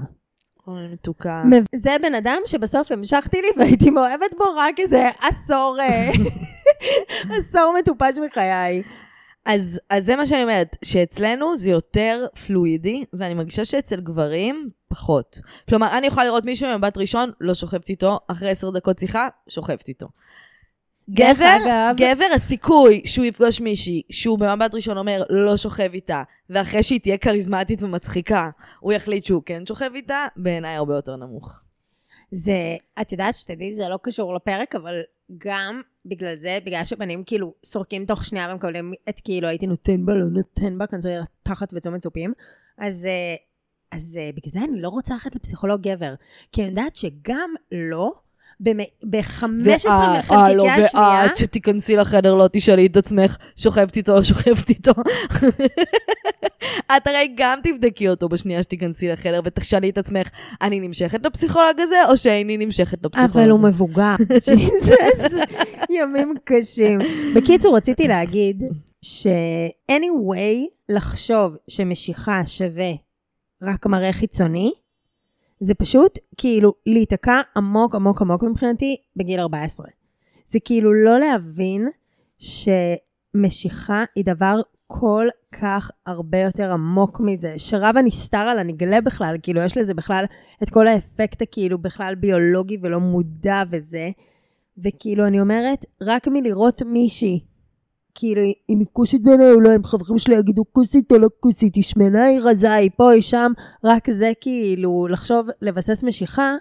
אוי, 0.67 0.87
מתוקה. 0.93 1.43
זה 1.75 1.95
בן 2.01 2.15
אדם 2.15 2.37
שבסוף 2.45 2.91
המשכתי 2.91 3.41
לי 3.41 3.47
והייתי 3.57 3.89
מאוהבת 3.89 4.35
בו 4.37 4.43
רק 4.57 4.79
איזה 4.79 5.09
עשור, 5.21 5.77
עשור 7.37 7.73
מטופש 7.79 8.17
מחיי. 8.17 8.83
אז, 9.45 9.79
אז 9.89 10.05
זה 10.05 10.15
מה 10.15 10.25
שאני 10.25 10.43
אומרת, 10.43 10.77
שאצלנו 10.85 11.57
זה 11.57 11.69
יותר 11.69 12.25
פלואידי, 12.47 13.03
ואני 13.13 13.33
מרגישה 13.33 13.65
שאצל 13.65 14.01
גברים, 14.01 14.69
פחות. 14.87 15.39
כלומר, 15.69 15.97
אני 15.97 16.07
יכולה 16.07 16.25
לראות 16.25 16.45
מישהו 16.45 16.69
ממבט 16.69 16.97
ראשון, 16.97 17.31
לא 17.41 17.53
שוכבת 17.53 17.89
איתו, 17.89 18.19
אחרי 18.27 18.49
עשר 18.49 18.69
דקות 18.69 18.99
שיחה, 18.99 19.27
שוכבת 19.47 19.87
איתו. 19.87 20.07
גבר, 21.09 21.57
אגב- 21.65 21.95
גבר, 21.97 22.25
הסיכוי 22.35 23.01
שהוא 23.05 23.25
יפגוש 23.25 23.61
מישהי, 23.61 24.01
שהוא 24.11 24.39
במבט 24.39 24.75
ראשון 24.75 24.97
אומר, 24.97 25.23
לא 25.29 25.57
שוכב 25.57 25.89
איתה, 25.93 26.23
ואחרי 26.49 26.83
שהיא 26.83 26.99
תהיה 26.99 27.17
כריזמטית 27.17 27.83
ומצחיקה, 27.83 28.49
הוא 28.79 28.93
יחליט 28.93 29.25
שהוא 29.25 29.43
כן 29.45 29.65
שוכב 29.65 29.91
איתה, 29.95 30.27
בעיניי 30.35 30.75
הרבה 30.75 30.95
יותר 30.95 31.15
נמוך. 31.15 31.61
זה, 32.31 32.77
את 33.01 33.11
יודעת 33.11 33.35
שתדעי, 33.35 33.73
זה 33.73 33.87
לא 33.87 33.99
קשור 34.03 34.35
לפרק, 34.35 34.75
אבל 34.75 35.01
גם 35.37 35.81
בגלל 36.05 36.35
זה, 36.35 36.59
בגלל 36.65 36.85
שבנים 36.85 37.23
כאילו 37.23 37.53
סורקים 37.65 38.05
תוך 38.05 38.23
שנייה 38.23 38.51
ומקבלים 38.51 38.93
את 39.09 39.19
כאילו 39.23 39.47
הייתי 39.47 39.67
נותן 39.67 40.05
בה, 40.05 40.13
לא 40.13 40.25
נותן 40.25 40.77
בה, 40.77 40.87
כנסו 40.87 41.07
לי 41.07 41.15
לתחת 41.17 41.73
וצום 41.73 41.93
מצופים, 41.93 42.33
אז, 42.77 43.05
אה, 43.05 43.35
אז 43.91 44.17
אה, 44.21 44.29
בגלל 44.35 44.51
זה 44.51 44.59
אני 44.59 44.81
לא 44.81 44.89
רוצה 44.89 45.13
ללכת 45.13 45.35
לפסיכולוג 45.35 45.81
גבר, 45.81 46.13
כי 46.51 46.61
אני 46.61 46.69
יודעת 46.69 46.95
שגם 46.95 47.53
לא, 47.71 48.11
ב-15 48.59 49.45
ואה, 49.63 50.19
מחלקיקי 50.19 50.69
השנייה, 50.69 51.23
ואת 51.23 51.37
שתיכנסי 51.37 51.95
לחדר 51.95 52.35
לא 52.35 52.49
תשאלי 52.51 52.85
את 52.85 52.97
עצמך, 52.97 53.37
שוכבת 53.55 53.95
איתו 53.95 54.17
או 54.17 54.23
שוכבת 54.29 54.69
איתו. 54.69 54.91
את 56.97 57.07
הרי 57.07 57.33
גם 57.37 57.59
תבדקי 57.63 58.09
אותו 58.09 58.29
בשנייה 58.29 58.63
שתיכנסי 58.63 59.07
לחדר 59.07 59.41
ותשאלי 59.45 59.89
את 59.89 59.97
עצמך, 59.97 60.29
אני 60.61 60.79
נמשכת 60.79 61.25
לפסיכולוג 61.25 61.79
הזה 61.79 62.05
או 62.09 62.17
שאיני 62.17 62.57
נמשכת 62.57 63.05
לפסיכולוג? 63.05 63.37
אבל 63.37 63.49
הוא 63.49 63.59
מבוגר. 63.59 64.15
ג'יזוס, 64.47 65.33
ימים 65.89 66.33
קשים. 66.43 66.99
בקיצור, 67.35 67.77
רציתי 67.77 68.07
להגיד 68.07 68.63
ש-anyway, 69.01 70.69
לחשוב 70.89 71.57
שמשיכה 71.67 72.41
שווה 72.45 72.91
רק 73.61 73.85
מראה 73.85 74.13
חיצוני, 74.13 74.71
זה 75.59 75.73
פשוט 75.73 76.19
כאילו 76.37 76.73
להיתקע 76.85 77.41
עמוק 77.57 77.95
עמוק 77.95 78.21
עמוק 78.21 78.43
מבחינתי 78.43 78.95
בגיל 79.15 79.39
14. 79.39 79.87
זה 80.47 80.59
כאילו 80.65 80.93
לא 80.93 81.19
להבין 81.19 81.89
שמשיכה 82.37 84.03
היא 84.15 84.25
דבר 84.25 84.61
כל 84.87 85.27
כך 85.51 85.91
הרבה 86.05 86.37
יותר 86.37 86.71
עמוק 86.73 87.19
מזה, 87.19 87.53
שרב 87.57 87.97
הנסתר 87.97 88.37
על 88.37 88.59
הנגלה 88.59 89.01
בכלל, 89.01 89.35
כאילו 89.43 89.61
יש 89.61 89.77
לזה 89.77 89.93
בכלל 89.93 90.25
את 90.63 90.69
כל 90.69 90.87
האפקט 90.87 91.41
הכאילו 91.41 91.77
בכלל 91.77 92.15
ביולוגי 92.15 92.77
ולא 92.81 92.99
מודע 92.99 93.63
וזה, 93.71 94.09
וכאילו 94.77 95.27
אני 95.27 95.41
אומרת, 95.41 95.85
רק 96.01 96.27
מלראות 96.27 96.81
מישהי, 96.81 97.39
כאילו 98.19 98.41
היא 98.41 98.77
מכוסית 98.77 99.23
בעיניי, 99.23 99.51
אולי 99.51 99.75
הם 99.75 99.83
חברים 99.83 100.17
שלי 100.17 100.35
יגידו 100.35 100.63
כוסית 100.71 101.11
או 101.11 101.17
לא 101.17 101.27
כוסית, 101.39 101.75
היא 101.75 101.83
שמנה, 101.83 102.23
היא 102.23 102.39
רזה, 102.43 102.73
היא 102.73 102.89
פה, 102.97 103.11
היא 103.11 103.21
שם, 103.21 103.51
רק 103.83 104.09
זה 104.09 104.31
כאילו, 104.41 105.07
לחשוב, 105.07 105.47
לבסס 105.61 106.03
משיכה, 106.03 106.55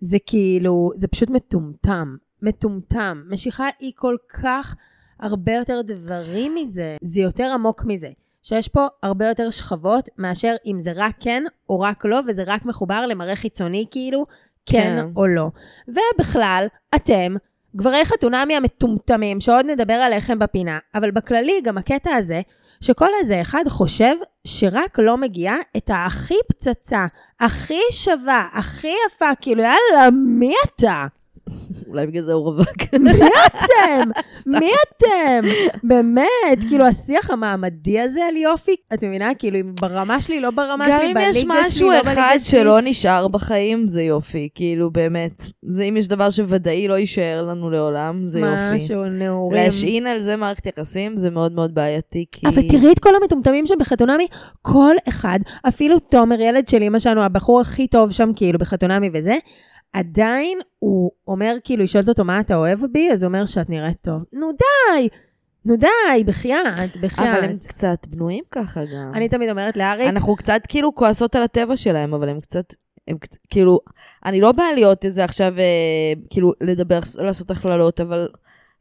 זה 0.00 0.18
כאילו, 0.26 0.90
זה 0.94 1.08
פשוט 1.08 1.30
מטומטם, 1.30 2.16
מטומטם. 2.42 3.22
משיכה 3.28 3.66
היא 3.80 3.92
כל 3.96 4.16
כך 4.42 4.74
הרבה 5.20 5.52
יותר 5.52 5.80
דברים 5.84 6.54
מזה, 6.54 6.96
זה 7.02 7.20
יותר 7.20 7.50
עמוק 7.54 7.84
מזה. 7.84 8.08
שיש 8.42 8.68
פה 8.68 8.86
הרבה 9.02 9.28
יותר 9.28 9.50
שכבות 9.50 10.08
מאשר 10.18 10.54
אם 10.66 10.80
זה 10.80 10.92
רק 10.94 11.14
כן 11.20 11.42
או 11.68 11.80
רק 11.80 12.04
לא, 12.04 12.20
וזה 12.26 12.42
רק 12.46 12.66
מחובר 12.66 13.06
למראה 13.06 13.36
חיצוני 13.36 13.86
כאילו, 13.90 14.26
כן, 14.66 14.98
כן. 15.02 15.12
או 15.16 15.26
לא. 15.26 15.50
ובכלל, 15.88 16.66
אתם, 16.94 17.34
גברי 17.76 18.04
חתונמי 18.04 18.56
המטומטמים, 18.56 19.40
שעוד 19.40 19.66
נדבר 19.66 19.92
עליכם 19.92 20.38
בפינה, 20.38 20.78
אבל 20.94 21.10
בכללי 21.10 21.60
גם 21.64 21.78
הקטע 21.78 22.14
הזה, 22.14 22.40
שכל 22.80 23.08
איזה 23.20 23.40
אחד 23.40 23.64
חושב 23.68 24.14
שרק 24.44 24.98
לא 24.98 25.16
מגיעה 25.16 25.56
את 25.76 25.90
הכי 25.94 26.34
פצצה, 26.48 27.06
הכי 27.40 27.80
שווה, 27.90 28.48
הכי 28.52 28.92
יפה, 29.06 29.34
כאילו 29.40 29.62
יאללה, 29.62 30.10
מי 30.12 30.54
אתה? 30.64 31.06
אולי 31.88 32.06
בגלל 32.06 32.22
זה 32.22 32.32
הוא 32.32 32.44
רווק. 32.44 32.94
מי 33.00 33.10
אתם? 33.46 34.10
מי 34.46 34.70
אתם? 34.88 35.48
באמת, 35.82 36.64
כאילו 36.68 36.86
השיח 36.86 37.30
המעמדי 37.30 38.00
הזה 38.00 38.20
על 38.28 38.36
יופי, 38.36 38.76
את 38.94 39.04
מבינה? 39.04 39.30
כאילו 39.38 39.60
אם 39.60 39.72
ברמה 39.80 40.20
שלי, 40.20 40.40
לא 40.40 40.50
ברמה 40.50 40.84
גם 40.90 40.98
שלי, 40.98 41.08
אם 41.08 41.14
בליגה 41.14 41.30
יש 41.30 41.36
שלי, 41.36 41.44
משהו 41.48 41.90
לא 41.90 42.00
אחד 42.00 42.04
בליגה 42.04 42.38
שלי. 42.38 42.60
שלא 42.60 42.78
נשאר 42.80 43.28
בחיים, 43.28 43.88
זה 43.88 44.02
יופי. 44.02 44.48
כאילו, 44.54 44.90
באמת. 44.90 45.42
זה 45.62 45.82
אם 45.82 45.96
יש 45.96 46.08
דבר 46.08 46.30
שוודאי 46.30 46.88
לא 46.88 46.94
יישאר 46.94 47.42
לנו 47.48 47.70
לעולם, 47.70 48.24
זה 48.24 48.38
יופי. 48.38 48.76
משהו 48.76 49.04
נעורים. 49.04 49.62
להשעין 49.62 50.06
על 50.06 50.20
זה 50.20 50.36
מערכת 50.36 50.66
יחסים 50.66 51.16
זה 51.16 51.30
מאוד 51.30 51.52
מאוד 51.52 51.74
בעייתי, 51.74 52.24
כי... 52.32 52.46
אבל 52.46 52.62
תראי 52.68 52.92
את 52.92 52.98
כל 52.98 53.10
המטומטמים 53.22 53.66
שם 53.66 53.74
בחתונמי, 53.78 54.26
כל 54.62 54.94
אחד, 55.08 55.38
אפילו 55.68 55.98
תומר, 55.98 56.40
ילד 56.40 56.68
של 56.68 56.82
אמא 56.82 56.98
שלנו, 56.98 57.22
הבחור 57.22 57.60
הכי 57.60 57.86
טוב 57.86 58.12
שם, 58.12 58.30
כאילו, 58.36 58.58
בחתונמי 58.58 59.10
וזה, 59.14 59.34
עדיין 59.92 60.58
הוא 60.78 61.10
אומר, 61.28 61.54
כאילו, 61.64 61.82
היא 61.82 61.88
שואלת 61.88 62.08
אותו, 62.08 62.24
מה 62.24 62.40
אתה 62.40 62.56
אוהב 62.56 62.78
בי? 62.92 63.12
אז 63.12 63.22
הוא 63.22 63.28
אומר 63.28 63.46
שאת 63.46 63.70
נראית 63.70 63.96
טוב. 64.00 64.22
נו 64.32 64.50
די! 64.52 65.08
נו 65.64 65.76
די, 65.76 66.24
בחייאת, 66.26 66.96
בחייאת. 67.00 67.38
אבל 67.38 67.44
הם 67.44 67.56
קצת 67.68 68.06
בנויים 68.06 68.44
ככה 68.50 68.80
גם. 68.84 69.12
אני 69.14 69.28
תמיד 69.28 69.50
אומרת 69.50 69.76
לאריק, 69.76 70.08
אנחנו 70.08 70.36
קצת 70.36 70.60
כאילו 70.68 70.94
כועסות 70.94 71.34
על 71.34 71.42
הטבע 71.42 71.76
שלהם, 71.76 72.14
אבל 72.14 72.28
הם 72.28 72.40
קצת... 72.40 72.74
הם 73.08 73.18
קצת, 73.18 73.38
כאילו, 73.50 73.80
אני 74.24 74.40
לא 74.40 74.52
באה 74.52 74.72
להיות 74.74 75.04
איזה 75.04 75.24
עכשיו, 75.24 75.58
אה, 75.58 76.12
כאילו, 76.30 76.52
לדבר, 76.60 76.98
לעשות 77.18 77.50
הכללות, 77.50 78.00
אבל 78.00 78.28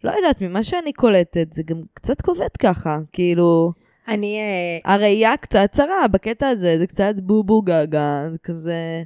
לא 0.03 0.11
יודעת, 0.11 0.41
ממה 0.41 0.63
שאני 0.63 0.93
קולטת, 0.93 1.53
זה 1.53 1.63
גם 1.63 1.81
קצת 1.93 2.21
כובד 2.21 2.57
ככה, 2.59 2.97
כאילו, 3.11 3.71
אני... 4.07 4.39
אה, 4.39 4.93
הראייה 4.93 5.37
קצת 5.37 5.69
צרה 5.71 6.07
בקטע 6.11 6.47
הזה, 6.47 6.75
זה 6.79 6.87
קצת 6.87 7.13
בובו 7.17 7.61
גגה, 7.61 8.27
כזה... 8.43 9.03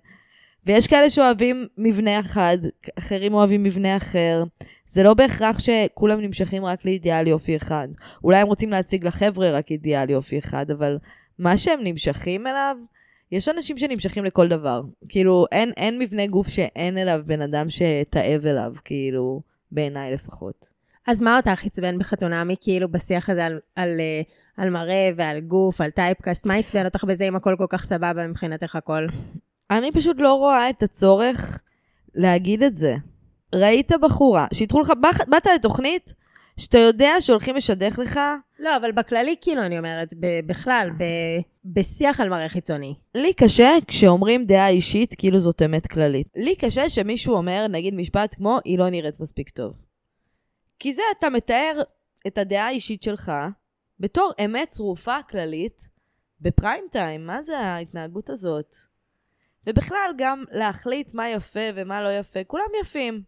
ויש 0.66 0.88
כאלה 0.88 1.10
שאוהבים 1.10 1.68
מבנה 1.78 2.20
אחד, 2.20 2.58
אחרים 3.00 3.34
אוהבים 3.34 3.64
מבנה 3.64 3.98
אחר. 3.98 4.44
זה 4.86 5.04
לא 5.04 5.14
בהכרח 5.14 5.60
שכולם 5.60 6.22
נמשכים 6.22 6.66
רק 6.66 6.86
לאידיאל 6.86 7.28
יופי 7.28 7.56
אחד. 7.56 7.88
אולי 8.24 8.38
הם 8.38 8.48
רוצים 8.48 8.70
להציג 8.70 9.06
לחבר'ה 9.06 9.52
רק 9.52 9.72
אידיאל 9.72 10.10
יופי 10.10 10.40
אחד, 10.40 10.72
אבל 10.72 10.98
מה 11.40 11.58
שהם 11.58 11.80
נמשכים 11.84 12.48
אליו, 12.48 12.76
יש 13.32 13.50
אנשים 13.50 13.78
שנמשכים 13.78 14.26
לכל 14.26 14.48
דבר. 14.48 14.82
כאילו, 15.10 15.46
אין, 15.52 15.72
אין 15.78 16.00
מבנה 16.00 16.28
גוף 16.28 16.48
שאין 16.48 16.98
אליו 16.98 17.22
בן 17.26 17.42
אדם 17.42 17.66
שתאב 17.70 18.46
אליו, 18.46 18.74
כאילו, 18.86 19.42
בעיניי 19.72 20.14
לפחות. 20.14 20.70
אז 21.08 21.22
מה 21.22 21.38
אותך 21.38 21.66
עצבן 21.66 22.00
בחתונמי, 22.00 22.56
כאילו, 22.62 22.92
בשיח 22.92 23.30
הזה 23.30 23.46
על, 23.46 23.60
על, 23.76 24.00
אה, 24.00 24.22
על 24.58 24.70
מראה 24.70 25.10
ועל 25.16 25.40
גוף, 25.40 25.82
על 25.82 25.90
טייפקאסט? 25.90 26.48
מה 26.48 26.56
עצבן 26.56 26.86
אותך 26.86 27.04
בזה 27.04 27.28
אם 27.28 27.36
הכל 27.36 27.56
כל 27.58 27.68
כך 27.70 27.84
סבבה 27.84 28.28
מבחינתך 28.28 28.76
הכל? 28.76 29.08
אני 29.72 29.92
פשוט 29.92 30.18
לא 30.20 30.34
רואה 30.34 30.70
את 30.70 30.84
הצורך 30.84 31.62
להגיד 32.16 32.64
את 32.64 32.76
זה. 32.76 32.96
ראית 33.56 33.92
בחורה, 34.02 34.48
שיתחו 34.54 34.80
לך, 34.82 34.90
באת- 35.02 35.30
באת 35.30 35.48
לתוכנית 35.56 36.14
שאתה 36.58 36.78
יודע 36.78 37.12
שהולכים 37.20 37.56
לשדך 37.56 38.00
לך, 38.00 38.20
לא, 38.60 38.78
אבל 38.78 38.92
בכללי, 38.92 39.36
כאילו, 39.42 39.62
אני 39.62 39.78
אומרת, 39.78 40.14
ב- 40.20 40.40
בכלל, 40.48 40.90
ב- 40.98 41.42
בשיח 41.66 42.20
על 42.20 42.30
מראה 42.30 42.50
חיצוני. 42.50 42.96
לי 43.16 43.34
קשה 43.34 43.70
כשאומרים 43.88 44.46
דעה 44.46 44.70
אישית 44.70 45.16
כאילו 45.18 45.40
זאת 45.40 45.62
אמת 45.62 45.88
כללית. 45.88 46.28
לי 46.36 46.56
קשה 46.56 46.90
שמישהו 46.90 47.36
אומר, 47.36 47.66
נגיד 47.70 47.94
משפט 47.94 48.36
כמו, 48.36 48.60
היא 48.66 48.78
לא 48.80 48.90
נראית 48.90 49.20
מספיק 49.20 49.50
טוב. 49.50 49.74
כי 50.80 50.94
זה 50.94 51.02
אתה 51.20 51.30
מתאר 51.30 51.82
את 52.28 52.38
הדעה 52.38 52.66
האישית 52.68 53.04
שלך 53.04 53.32
בתור 54.00 54.32
אמת 54.46 54.70
צרופה 54.70 55.16
כללית 55.30 55.90
בפריים 56.42 56.84
טיים. 56.92 57.26
מה 57.28 57.42
זה 57.42 57.60
ההתנהגות 57.60 58.30
הזאת? 58.30 58.76
ובכלל, 59.68 60.12
גם 60.18 60.44
להחליט 60.52 61.14
מה 61.14 61.30
יפה 61.30 61.60
ומה 61.76 62.02
לא 62.02 62.10
יפה, 62.20 62.40
כולם 62.48 62.66
יפים. 62.82 63.22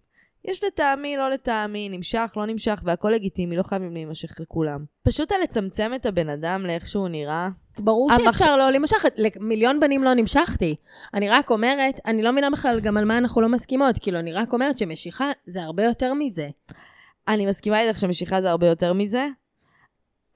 יש 0.46 0.64
לטעמי, 0.64 1.18
לא 1.18 1.30
לטעמי, 1.30 1.90
נמשך, 1.90 2.34
לא 2.38 2.46
נמשך, 2.46 2.82
והכל 2.86 3.10
לגיטימי, 3.10 3.56
לא 3.58 3.64
חייבים 3.64 3.94
להימשך 3.94 4.40
לכולם. 4.40 4.86
פשוט 5.04 5.32
על 5.32 5.38
לצמצם 5.44 5.92
את 5.96 6.06
הבן 6.06 6.30
אדם 6.30 6.66
לאיך 6.66 6.88
שהוא 6.88 7.08
נראה, 7.08 7.50
ברור 7.80 8.12
המחש- 8.12 8.24
שאפשר 8.24 8.58
לא 8.58 8.70
להימשך, 8.70 9.06
למיליון 9.18 9.80
בנים 9.80 10.04
לא 10.04 10.14
נמשכתי. 10.14 10.76
אני 11.14 11.30
רק 11.30 11.50
אומרת, 11.52 12.00
אני 12.06 12.24
לא 12.24 12.32
מבינה 12.32 12.50
בכלל 12.50 12.80
גם 12.80 12.98
על 12.98 13.06
מה 13.06 13.18
אנחנו 13.18 13.42
לא 13.42 13.50
מסכימות, 13.50 13.96
כאילו, 14.02 14.20
אני 14.20 14.34
רק 14.34 14.54
אומרת 14.54 14.78
שמשיכה 14.78 15.30
זה 15.46 15.64
הרבה 15.64 15.84
יותר 15.84 16.14
מזה. 16.14 16.50
אני 17.28 17.46
מסכימה 17.46 17.82
איתך 17.82 18.00
שמשיכה 18.00 18.42
זה 18.42 18.50
הרבה 18.50 18.68
יותר 18.68 18.94
מזה, 18.94 19.28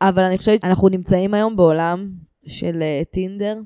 אבל 0.02 0.24
אני 0.24 0.38
חושבת 0.38 0.62
שאנחנו 0.62 0.90
נמצאים 0.90 1.34
היום 1.34 1.56
בעולם 1.56 2.10
של 2.48 2.82
אה, 2.82 3.02
טינדר, 3.12 3.58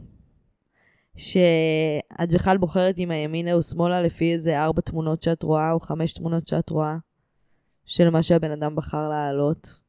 שאת 1.16 2.32
בכלל 2.32 2.58
בוחרת 2.58 3.00
אם 3.00 3.12
הימינה 3.12 3.54
או 3.54 3.64
שמאלה 3.64 4.02
לפי 4.02 4.34
איזה 4.34 4.64
ארבע 4.64 4.82
תמונות 4.82 5.24
שאת 5.24 5.44
רואה, 5.44 5.72
או 5.72 5.80
חמש 5.80 6.14
תמונות 6.14 6.48
שאת 6.48 6.70
רואה, 6.70 6.96
של 7.86 8.10
מה 8.10 8.24
שהבן 8.24 8.52
אדם 8.52 8.76
בחר 8.76 9.10
להעלות. 9.10 9.82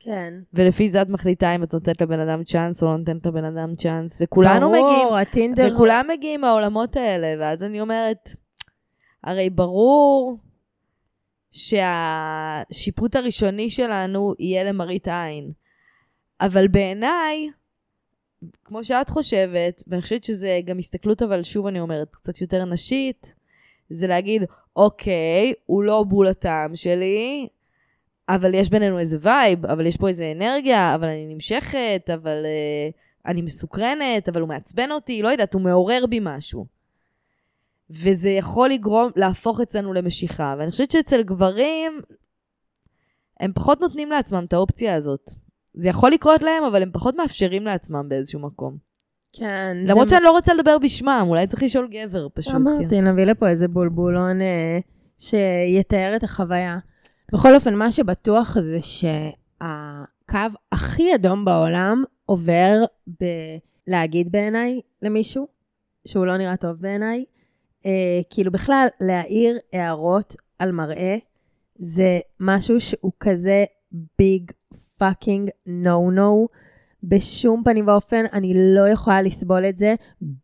כן. 0.00 0.34
ולפי 0.54 0.88
זה 0.88 1.02
את 1.02 1.08
מחליטה 1.08 1.54
אם 1.54 1.62
את 1.62 1.74
נותנת 1.74 2.00
לבן 2.00 2.20
אדם 2.20 2.44
צ'אנס 2.44 2.82
או 2.82 2.88
לא 2.88 2.96
נותנת 2.96 3.26
לבן 3.26 3.44
אדם 3.44 3.76
צ'אנס, 3.76 4.18
וכולנו 4.20 4.68
מגיעים, 4.68 4.86
ברור, 4.86 5.16
הטינדר... 5.16 5.68
וכולם 5.72 6.06
מגיעים 6.08 6.40
מהעולמות 6.40 6.96
האלה, 6.96 7.34
ואז 7.38 7.62
אני 7.62 7.80
אומרת, 7.80 8.30
הרי 9.24 9.50
ברור 9.50 10.38
שהשיפוט 11.50 13.16
הראשוני 13.16 13.70
שלנו 13.70 14.34
יהיה 14.38 14.64
למראית 14.64 15.08
עין. 15.08 15.52
אבל 16.40 16.68
בעיניי, 16.68 17.50
כמו 18.64 18.84
שאת 18.84 19.08
חושבת, 19.08 19.82
ואני 19.86 20.02
חושבת 20.02 20.24
שזה 20.24 20.60
גם 20.64 20.78
הסתכלות, 20.78 21.22
אבל 21.22 21.42
שוב 21.42 21.66
אני 21.66 21.80
אומרת, 21.80 22.08
קצת 22.10 22.40
יותר 22.40 22.64
נשית, 22.64 23.34
זה 23.90 24.06
להגיד, 24.06 24.42
אוקיי, 24.76 25.52
הוא 25.66 25.82
לא 25.82 26.02
בול 26.08 26.26
הטעם 26.26 26.76
שלי, 26.76 27.48
אבל 28.28 28.54
יש 28.54 28.70
בינינו 28.70 28.98
איזה 28.98 29.16
vibe, 29.20 29.66
אבל 29.66 29.86
יש 29.86 29.96
פה 29.96 30.08
איזה 30.08 30.32
אנרגיה, 30.36 30.94
אבל 30.94 31.08
אני 31.08 31.34
נמשכת, 31.34 32.10
אבל 32.14 32.44
uh, 32.44 32.96
אני 33.26 33.42
מסוקרנת, 33.42 34.28
אבל 34.28 34.40
הוא 34.40 34.48
מעצבן 34.48 34.90
אותי, 34.90 35.22
לא 35.22 35.28
יודעת, 35.28 35.54
הוא 35.54 35.62
מעורר 35.62 36.06
בי 36.06 36.18
משהו. 36.22 36.66
וזה 37.90 38.30
יכול 38.30 38.70
לגרום, 38.70 39.10
להפוך 39.16 39.60
אצלנו 39.60 39.92
למשיכה. 39.92 40.54
ואני 40.58 40.70
חושבת 40.70 40.90
שאצל 40.90 41.22
גברים, 41.22 42.00
הם 43.40 43.52
פחות 43.52 43.80
נותנים 43.80 44.10
לעצמם 44.10 44.44
את 44.48 44.52
האופציה 44.52 44.94
הזאת. 44.94 45.30
זה 45.78 45.88
יכול 45.88 46.10
לקרות 46.10 46.42
להם, 46.42 46.64
אבל 46.64 46.82
הם 46.82 46.90
פחות 46.92 47.16
מאפשרים 47.16 47.64
לעצמם 47.64 48.08
באיזשהו 48.08 48.40
מקום. 48.40 48.76
כן. 49.32 49.76
למרות 49.86 50.08
שאני 50.08 50.24
לא 50.24 50.30
רוצה 50.30 50.54
לדבר 50.54 50.78
בשמם, 50.78 51.24
אולי 51.28 51.46
צריך 51.46 51.62
לשאול 51.62 51.88
גבר 51.90 52.28
פשוט. 52.34 52.52
כן. 52.52 52.56
אמרתי, 52.56 53.00
נביא 53.00 53.24
לפה 53.24 53.48
איזה 53.48 53.68
בולבולון 53.68 54.40
אה, 54.40 54.78
שיתאר 55.18 56.12
את 56.16 56.24
החוויה. 56.24 56.78
בכל 57.32 57.54
אופן, 57.54 57.74
מה 57.74 57.92
שבטוח 57.92 58.58
זה 58.58 58.78
שהקו 58.80 60.38
הכי 60.72 61.14
אדום 61.14 61.44
בעולם 61.44 62.04
עובר 62.26 62.84
בלהגיד 63.86 64.32
בעיניי 64.32 64.80
למישהו 65.02 65.46
שהוא 66.08 66.26
לא 66.26 66.36
נראה 66.36 66.56
טוב 66.56 66.76
בעיניי. 66.80 67.24
אה, 67.86 68.20
כאילו 68.30 68.52
בכלל, 68.52 68.86
להעיר 69.00 69.58
הערות 69.72 70.36
על 70.58 70.72
מראה 70.72 71.16
זה 71.78 72.18
משהו 72.40 72.80
שהוא 72.80 73.12
כזה 73.20 73.64
ביג 74.18 74.50
fucking 74.98 75.50
no 75.66 76.10
no. 76.10 76.48
בשום 77.02 77.62
פנים 77.64 77.88
ואופן 77.88 78.24
אני 78.32 78.52
לא 78.76 78.88
יכולה 78.88 79.22
לסבול 79.22 79.68
את 79.68 79.78
זה, 79.78 79.94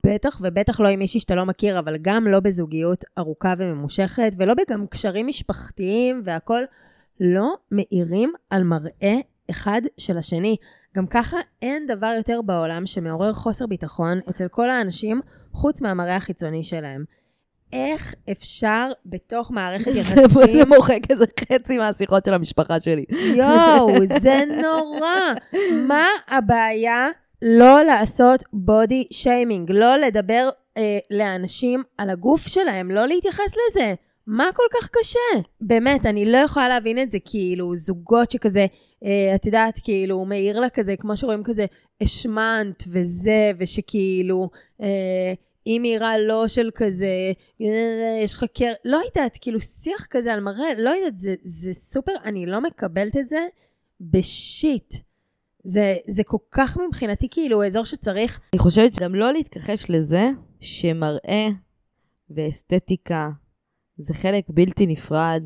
בטח 0.05 0.41
ובטח 0.43 0.81
לא 0.81 0.89
עם 0.89 0.99
מישהי 0.99 1.21
שאתה 1.21 1.35
לא 1.35 1.47
מכיר, 1.47 1.79
אבל 1.79 1.97
גם 2.03 2.29
לא 2.29 2.41
בזוגיות 2.41 3.05
ארוכה 3.19 3.55
וממושכת, 3.59 4.33
ולא 4.39 4.55
בגם 4.55 4.87
קשרים 4.87 5.27
משפחתיים 5.27 6.23
והכול, 6.25 6.67
לא 7.21 7.55
מעירים 7.71 8.33
על 8.51 8.63
מראה 8.63 9.15
אחד 9.51 9.81
של 9.99 10.19
השני. 10.19 10.57
גם 10.97 11.07
ככה 11.07 11.37
אין 11.63 11.87
דבר 11.87 12.13
יותר 12.17 12.43
בעולם 12.43 12.87
שמעורר 12.87 13.33
חוסר 13.33 13.67
ביטחון 13.67 14.19
אצל 14.31 14.49
כל 14.49 14.71
האנשים, 14.71 15.21
חוץ 15.53 15.83
מהמראה 15.83 16.17
החיצוני 16.17 16.63
שלהם. 16.63 17.05
איך 17.73 18.15
אפשר 18.33 18.93
בתוך 19.07 19.51
מערכת 19.51 19.91
יחסים... 19.97 20.29
זה 20.29 20.65
מוחק 20.65 21.01
איזה 21.11 21.25
חצי 21.53 21.79
מהשיחות 21.79 22.25
של 22.25 22.35
המשפחה 22.35 22.81
שלי. 22.81 23.05
יואו, 23.11 23.89
זה 24.23 24.41
נורא. 24.63 25.21
מה 25.89 26.07
הבעיה 26.29 27.09
לא 27.43 27.83
לעשות 27.83 28.45
בודי 28.53 29.05
שיימינג? 29.11 29.71
לא 29.73 29.97
לדבר 29.97 30.49
אה, 30.77 30.99
לאנשים 31.11 31.83
על 31.99 32.11
הגוף 32.11 32.47
שלהם, 32.49 32.91
לא 32.91 33.07
להתייחס 33.07 33.57
לזה. 33.71 33.95
מה 34.27 34.45
כל 34.55 34.63
כך 34.73 34.89
קשה? 34.93 35.41
באמת, 35.61 36.07
אני 36.07 36.33
לא 36.33 36.39
יכולה 36.39 36.69
להבין 36.69 36.99
את 36.99 37.11
זה, 37.11 37.19
כאילו, 37.25 37.77
זוגות 37.77 38.31
שכזה, 38.31 38.67
אה, 39.05 39.35
את 39.35 39.47
יודעת, 39.47 39.79
כאילו, 39.85 40.15
הוא 40.15 40.27
מעיר 40.27 40.61
לה 40.61 40.69
כזה, 40.69 40.97
כמו 40.97 41.17
שרואים 41.17 41.43
כזה, 41.45 41.65
השמנת 42.01 42.85
וזה, 42.89 43.53
ושכאילו, 43.59 44.51
אה, 44.83 45.33
היא 45.65 45.81
מעירה 45.81 46.19
לא 46.19 46.49
של 46.49 46.71
כזה, 46.75 47.33
"אה, 47.63 48.21
יש 48.25 48.35
לך 48.35 48.45
קר... 48.55 48.73
לא 48.85 49.01
יודעת, 49.07 49.39
כאילו, 49.41 49.61
שיח 49.61 50.07
כזה 50.11 50.33
על 50.33 50.41
מראה, 50.41 50.75
לא 50.79 50.91
יודעת, 50.91 51.19
זה, 51.19 51.35
זה 51.43 51.75
סופר, 51.75 52.13
אני 52.25 52.47
לא 52.47 52.61
מקבלת 52.61 53.17
את 53.17 53.27
זה 53.27 53.47
בשיט. 54.01 54.95
זה, 55.65 55.97
זה 56.07 56.25
כל 56.25 56.37
כך 56.51 56.79
מבחינתי 56.89 57.29
כאילו 57.31 57.67
אזור 57.67 57.85
שצריך, 57.85 58.41
אני 58.53 58.59
חושבת 58.59 58.95
שגם 58.95 59.15
לא 59.15 59.33
להתכחש 59.33 59.91
לזה 59.91 60.31
שמראה 60.61 61.49
ואסתטיקה 62.31 63.31
זה 63.99 64.15
חלק 64.15 64.45
בלתי 64.49 64.87
נפרד 64.87 65.43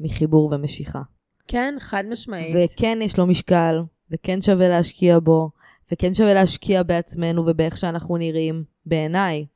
מחיבור 0.00 0.52
ומשיכה. 0.52 1.02
כן, 1.48 1.74
חד 1.78 2.04
משמעית. 2.10 2.56
וכן 2.74 2.98
יש 3.02 3.18
לו 3.18 3.26
משקל, 3.26 3.82
וכן 4.10 4.42
שווה 4.42 4.68
להשקיע 4.68 5.18
בו, 5.18 5.50
וכן 5.92 6.14
שווה 6.14 6.34
להשקיע 6.34 6.82
בעצמנו 6.82 7.42
ובאיך 7.46 7.76
שאנחנו 7.76 8.16
נראים, 8.16 8.64
בעיניי. 8.86 9.46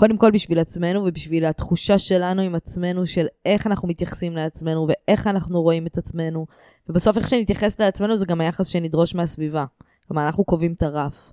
קודם 0.00 0.16
כל 0.16 0.30
בשביל 0.30 0.58
עצמנו 0.58 1.04
ובשביל 1.04 1.44
התחושה 1.44 1.98
שלנו 1.98 2.42
עם 2.42 2.54
עצמנו, 2.54 3.06
של 3.06 3.26
איך 3.46 3.66
אנחנו 3.66 3.88
מתייחסים 3.88 4.36
לעצמנו 4.36 4.88
ואיך 4.88 5.26
אנחנו 5.26 5.62
רואים 5.62 5.86
את 5.86 5.98
עצמנו. 5.98 6.46
ובסוף 6.88 7.16
איך 7.16 7.28
שנתייחס 7.28 7.80
לעצמנו 7.80 8.16
זה 8.16 8.26
גם 8.26 8.40
היחס 8.40 8.66
שנדרוש 8.66 9.14
מהסביבה. 9.14 9.64
כלומר, 10.08 10.26
אנחנו 10.26 10.44
קובעים 10.44 10.72
את 10.72 10.82
הרף. 10.82 11.32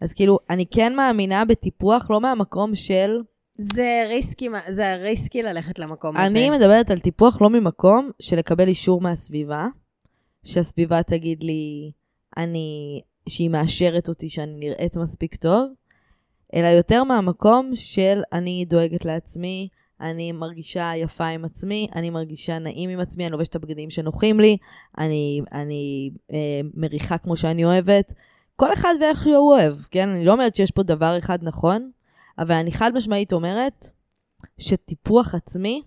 אז 0.00 0.12
כאילו, 0.12 0.38
אני 0.50 0.66
כן 0.70 0.96
מאמינה 0.96 1.44
בטיפוח, 1.44 2.10
לא 2.10 2.20
מהמקום 2.20 2.74
של... 2.74 3.20
זה 3.54 4.04
ריסקי, 4.08 4.48
זה 4.68 4.94
ריסקי 4.94 5.42
ללכת 5.42 5.78
למקום 5.78 6.16
הזה. 6.16 6.26
אני 6.26 6.50
מדברת 6.50 6.90
על 6.90 6.98
טיפוח 6.98 7.42
לא 7.42 7.50
ממקום 7.50 8.10
של 8.20 8.36
לקבל 8.36 8.68
אישור 8.68 9.00
מהסביבה, 9.00 9.66
שהסביבה 10.44 11.02
תגיד 11.02 11.42
לי 11.42 11.92
אני, 12.36 13.00
שהיא 13.28 13.50
מאשרת 13.50 14.08
אותי 14.08 14.28
שאני 14.28 14.52
נראית 14.54 14.96
מספיק 14.96 15.34
טוב, 15.34 15.68
אלא 16.54 16.66
יותר 16.66 17.04
מהמקום 17.04 17.70
של 17.74 18.22
אני 18.32 18.64
דואגת 18.68 19.04
לעצמי, 19.04 19.68
אני 20.00 20.32
מרגישה 20.32 20.92
יפה 20.96 21.26
עם 21.26 21.44
עצמי, 21.44 21.88
אני 21.94 22.10
מרגישה 22.10 22.58
נעים 22.58 22.90
עם 22.90 23.00
עצמי, 23.00 23.24
אני 23.24 23.32
לובשת 23.32 23.50
את 23.50 23.56
הבגדים 23.56 23.90
שנוחים 23.90 24.40
לי, 24.40 24.56
אני, 24.98 25.40
אני 25.52 26.10
אה, 26.32 26.60
מריחה 26.74 27.18
כמו 27.18 27.36
שאני 27.36 27.64
אוהבת. 27.64 28.14
כל 28.56 28.72
אחד 28.72 28.94
ואיך 29.00 29.22
שהוא 29.22 29.54
אוהב, 29.54 29.74
כן? 29.90 30.08
אני 30.08 30.24
לא 30.24 30.32
אומרת 30.32 30.54
שיש 30.54 30.70
פה 30.70 30.82
דבר 30.82 31.18
אחד 31.18 31.38
נכון, 31.42 31.90
אבל 32.38 32.54
אני 32.54 32.72
חד 32.72 32.90
משמעית 32.94 33.32
אומרת 33.32 33.90
שטיפוח 34.58 35.34
עצמי 35.34 35.82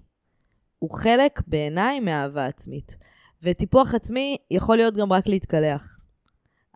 הוא 0.79 0.91
חלק 0.91 1.41
בעיניי 1.47 1.99
מאהבה 1.99 2.45
עצמית. 2.45 2.97
וטיפוח 3.43 3.95
עצמי 3.95 4.37
יכול 4.51 4.77
להיות 4.77 4.95
גם 4.95 5.13
רק 5.13 5.27
להתקלח. 5.27 5.99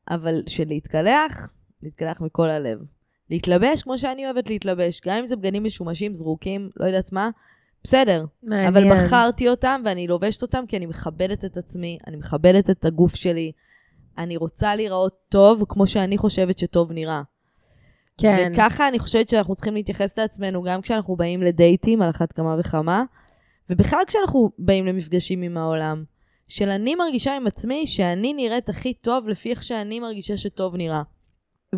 אבל 0.10 0.44
שלהתקלח, 0.48 1.54
להתקלח 1.84 2.22
מכל 2.22 2.50
הלב. 2.50 2.80
להתלבש 3.30 3.84
כמו 3.84 3.98
שאני 3.98 4.26
אוהבת 4.26 4.50
להתלבש, 4.50 5.02
גם 5.06 5.18
אם 5.18 5.26
זה 5.26 5.36
בגדים 5.36 5.64
משומשים, 5.64 6.14
זרוקים, 6.14 6.70
לא 6.78 6.86
יודעת 6.86 7.12
מה, 7.12 7.30
בסדר. 7.84 8.26
מעניין. 8.44 8.68
אבל 8.68 8.92
בחרתי 8.92 9.50
אותם 9.50 9.82
ואני 9.86 10.08
לובשת 10.08 10.42
אותם 10.42 10.64
כי 10.68 10.78
אני 10.78 10.86
מכבדת 10.86 11.46
את 11.46 11.58
עצמי, 11.58 11.98
אני 12.08 12.16
מכבדת 12.16 12.70
את 12.70 12.86
הגוף 12.86 13.16
שלי, 13.16 13.52
אני 14.18 14.38
רוצה 14.38 14.76
להיראות 14.76 15.14
טוב 15.30 15.64
כמו 15.70 15.88
שאני 15.88 16.18
חושבת 16.18 16.58
שטוב 16.58 16.92
נראה. 16.92 17.22
כן. 18.18 18.52
וככה 18.54 18.88
אני 18.88 19.00
חושבת 19.00 19.30
שאנחנו 19.30 19.56
צריכים 19.56 19.74
להתייחס 19.74 20.20
לעצמנו 20.20 20.64
גם 20.64 20.82
כשאנחנו 20.82 21.16
באים 21.16 21.44
לדייטים 21.44 22.02
על 22.02 22.10
אחת 22.10 22.32
כמה 22.32 22.56
וכמה, 22.60 23.04
ובכלל 23.70 24.00
כשאנחנו 24.08 24.52
באים 24.60 24.86
למפגשים 24.86 25.42
עם 25.42 25.58
העולם. 25.58 26.04
של 26.48 26.70
אני 26.70 26.96
מרגישה 26.96 27.36
עם 27.36 27.48
עצמי 27.48 27.88
שאני 27.88 28.34
נראית 28.34 28.70
הכי 28.70 28.94
טוב 28.94 29.28
לפי 29.28 29.50
איך 29.50 29.64
שאני 29.64 30.00
מרגישה 30.00 30.38
שטוב 30.38 30.76
נראה. 30.76 31.02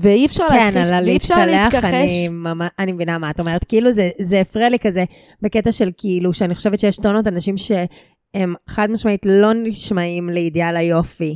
ואי 0.02 0.26
אפשר 0.26 0.44
כן, 0.50 0.56
להכחיש, 0.74 0.92
ואי 1.06 1.18
אפשר 1.18 1.46
להתכחש. 1.46 1.94
אני, 1.94 2.28
ממש, 2.32 2.70
אני 2.80 2.92
מבינה 2.92 3.18
מה 3.18 3.30
את 3.30 3.40
אומרת. 3.40 3.64
כאילו 3.64 3.92
זה, 3.92 4.10
זה 4.22 4.42
הפריע 4.42 4.70
לי 4.70 4.80
כזה 4.80 5.04
בקטע 5.42 5.72
של 5.72 5.90
כאילו, 5.98 6.34
שאני 6.34 6.56
חושבת 6.56 6.80
שיש 6.80 6.98
טונות 6.98 7.28
אנשים 7.28 7.56
שהם 7.58 8.54
חד 8.70 8.92
משמעית 8.92 9.26
לא 9.26 9.54
נשמעים 9.54 10.30
לאידיאל 10.30 10.78
היופי. 10.78 11.36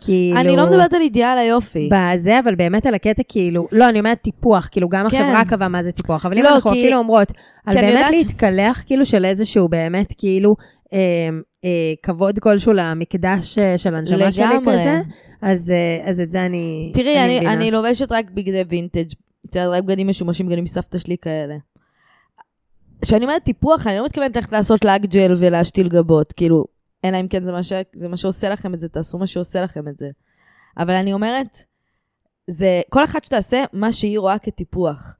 כאילו... 0.00 0.40
אני 0.40 0.56
לא 0.56 0.66
מדברת 0.66 0.94
על 0.94 1.00
אידיאל 1.00 1.38
היופי. 1.38 1.88
בזה, 1.92 2.38
אבל 2.38 2.54
באמת 2.54 2.86
על 2.86 2.94
הקטע 2.94 3.22
כאילו, 3.28 3.66
לא, 3.72 3.88
אני 3.88 3.98
אומרת 3.98 4.20
טיפוח, 4.22 4.68
כאילו 4.70 4.88
גם 4.88 5.08
כן. 5.10 5.22
החברה 5.22 5.44
קבעה 5.44 5.68
מה 5.68 5.82
זה 5.82 5.92
טיפוח, 5.92 6.26
אבל 6.26 6.38
אם 6.38 6.44
לא, 6.44 6.54
אנחנו 6.54 6.70
כי- 6.70 6.80
אפילו 6.82 6.98
אומרות, 6.98 7.32
על 7.66 7.74
באמת 7.74 7.88
יודעת 7.88 8.10
להתקלח 8.10 8.82
כאילו 8.86 9.06
של 9.06 9.24
איזשהו 9.24 9.68
באמת 9.68 10.12
כאילו 10.18 10.56
אה, 10.92 11.28
אה, 11.64 11.94
כבוד 12.02 12.38
כלשהו 12.38 12.72
למקדש 12.72 13.58
אה, 13.58 13.78
של 13.78 13.94
הנשמה 13.94 14.32
שלי. 14.32 14.44
כזה, 14.62 15.00
אז, 15.42 15.70
אה, 15.70 16.08
אז 16.10 16.20
את 16.20 16.32
זה 16.32 16.46
אני, 16.46 16.90
תראי, 16.94 17.24
אני, 17.24 17.36
מבינה. 17.36 17.52
אני 17.52 17.70
לובשת 17.70 18.12
רק 18.12 18.30
בגדי 18.30 18.62
וינטג', 18.68 19.08
רק 19.56 19.84
בגדים 19.84 20.08
משומשים, 20.08 20.46
בגדים 20.46 20.64
מסבתא 20.64 20.98
שלי 20.98 21.16
כאלה. 21.22 21.56
כשאני 23.02 23.24
אומרת 23.24 23.42
טיפוח, 23.42 23.86
אני 23.86 23.96
לא 23.96 24.04
מתכוונת 24.04 24.36
ללכת 24.36 24.52
לעשות 24.52 24.84
לאג 24.84 25.06
ג'ל 25.06 25.34
ולהשתיל 25.38 25.88
גבות, 25.88 26.32
כאילו, 26.32 26.64
אלא 27.04 27.20
אם 27.20 27.28
כן 27.28 27.44
זה 27.44 27.52
מה, 27.52 27.62
ש... 27.62 27.72
זה 27.94 28.08
מה 28.08 28.16
שעושה 28.16 28.48
לכם 28.48 28.74
את 28.74 28.80
זה, 28.80 28.88
תעשו 28.88 29.18
מה 29.18 29.26
שעושה 29.26 29.60
לכם 29.60 29.88
את 29.88 29.96
זה. 29.96 30.08
אבל 30.78 30.94
אני 30.94 31.12
אומרת, 31.12 31.58
זה 32.50 32.80
כל 32.90 33.04
אחת 33.04 33.24
שתעשה 33.24 33.64
מה 33.72 33.92
שהיא 33.92 34.18
רואה 34.18 34.38
כטיפוח, 34.38 35.16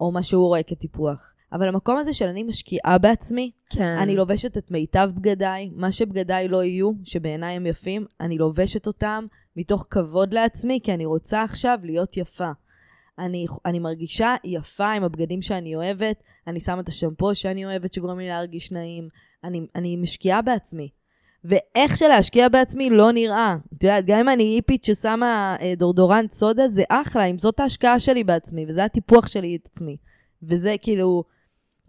או 0.00 0.12
מה 0.12 0.22
שהוא 0.22 0.46
רואה 0.46 0.62
כטיפוח. 0.62 1.32
אבל 1.52 1.68
המקום 1.68 1.98
הזה 1.98 2.12
של 2.12 2.26
אני 2.26 2.42
משקיעה 2.42 2.98
בעצמי, 2.98 3.50
כן. 3.70 3.82
אני 3.82 4.16
לובשת 4.16 4.58
את 4.58 4.70
מיטב 4.70 5.10
בגדיי, 5.14 5.70
מה 5.74 5.92
שבגדיי 5.92 6.48
לא 6.48 6.64
יהיו, 6.64 6.92
שבעיניי 7.04 7.56
הם 7.56 7.66
יפים, 7.66 8.06
אני 8.20 8.38
לובשת 8.38 8.86
אותם 8.86 9.26
מתוך 9.56 9.86
כבוד 9.90 10.34
לעצמי, 10.34 10.80
כי 10.82 10.94
אני 10.94 11.06
רוצה 11.06 11.42
עכשיו 11.42 11.78
להיות 11.82 12.16
יפה. 12.16 12.50
אני, 13.18 13.46
אני 13.66 13.78
מרגישה 13.78 14.34
יפה 14.44 14.92
עם 14.92 15.04
הבגדים 15.04 15.42
שאני 15.42 15.76
אוהבת, 15.76 16.22
אני 16.46 16.60
שמה 16.60 16.80
את 16.80 16.88
השמפו 16.88 17.34
שאני 17.34 17.64
אוהבת 17.64 17.92
שגורם 17.92 18.18
לי 18.18 18.28
להרגיש 18.28 18.72
נעים, 18.72 19.08
אני, 19.44 19.66
אני 19.74 19.96
משקיעה 19.96 20.42
בעצמי. 20.42 20.88
ואיך 21.44 21.96
שלהשקיע 21.96 22.48
בעצמי 22.48 22.90
לא 22.90 23.12
נראה. 23.12 23.56
את 23.76 23.82
יודעת, 23.82 24.04
גם 24.06 24.18
אם 24.18 24.28
אני 24.28 24.44
היפית 24.44 24.84
ששמה 24.84 25.56
אה, 25.60 25.74
דורדורנט 25.76 26.30
סודה, 26.30 26.68
זה 26.68 26.82
אחלה, 26.88 27.24
אם 27.24 27.38
זאת 27.38 27.60
ההשקעה 27.60 28.00
שלי 28.00 28.24
בעצמי, 28.24 28.66
וזה 28.68 28.84
הטיפוח 28.84 29.26
שלי 29.26 29.56
את 29.62 29.68
עצמי. 29.72 29.96
וזה 30.42 30.74
כאילו, 30.82 31.24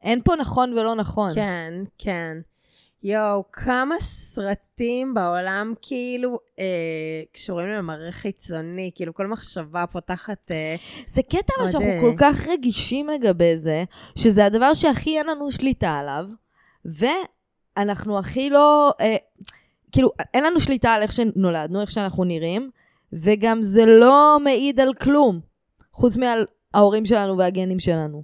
אין 0.04 0.22
פה 0.24 0.36
נכון 0.36 0.74
ולא 0.74 0.95
נכון. 0.95 1.34
כן, 1.34 1.74
כן. 1.98 2.38
יואו, 3.04 3.43
כמה 3.54 3.95
סרטים 4.00 5.14
בעולם 5.14 5.74
כאילו 5.82 6.39
אה, 6.60 6.66
קשורים 7.32 7.68
למראה 7.68 8.12
חיצוני, 8.12 8.91
כאילו 8.95 9.14
כל 9.14 9.28
מחשבה 9.28 9.86
פותחת... 9.91 10.52
אה, 10.52 10.76
זה 11.08 11.22
קטע 11.24 11.54
אבל 11.60 11.72
שאנחנו 11.72 12.02
כל 12.02 12.14
כך 12.18 12.48
רגישים 12.48 13.10
לגבי 13.10 13.58
זה, 13.58 13.84
שזה 14.16 14.45
הדבר 14.45 14.74
שהכי 14.74 15.18
אין 15.18 15.28
לנו 15.28 15.52
שליטה 15.52 15.91
עליו, 15.91 16.26
ואנחנו 16.86 18.20
הכי 18.20 18.50
לא, 18.50 18.93
אה, 19.00 19.16
כאילו, 19.91 20.10
אין 20.34 20.43
לנו 20.43 20.60
שליטה 20.60 20.89
על 20.89 21.02
איך 21.02 21.12
שנולדנו, 21.12 21.82
איך 21.82 21.91
שאנחנו 21.91 22.24
נראים, 22.24 22.70
וגם 23.14 23.64
זה 23.64 23.86
לא 23.86 24.38
מעיד 24.43 24.80
על 24.80 24.93
כלום, 24.93 25.39
חוץ 25.91 26.18
מעל 26.18 26.45
ההורים 26.74 27.06
שלנו 27.06 27.38
והגנים 27.38 27.80
שלנו, 27.80 28.24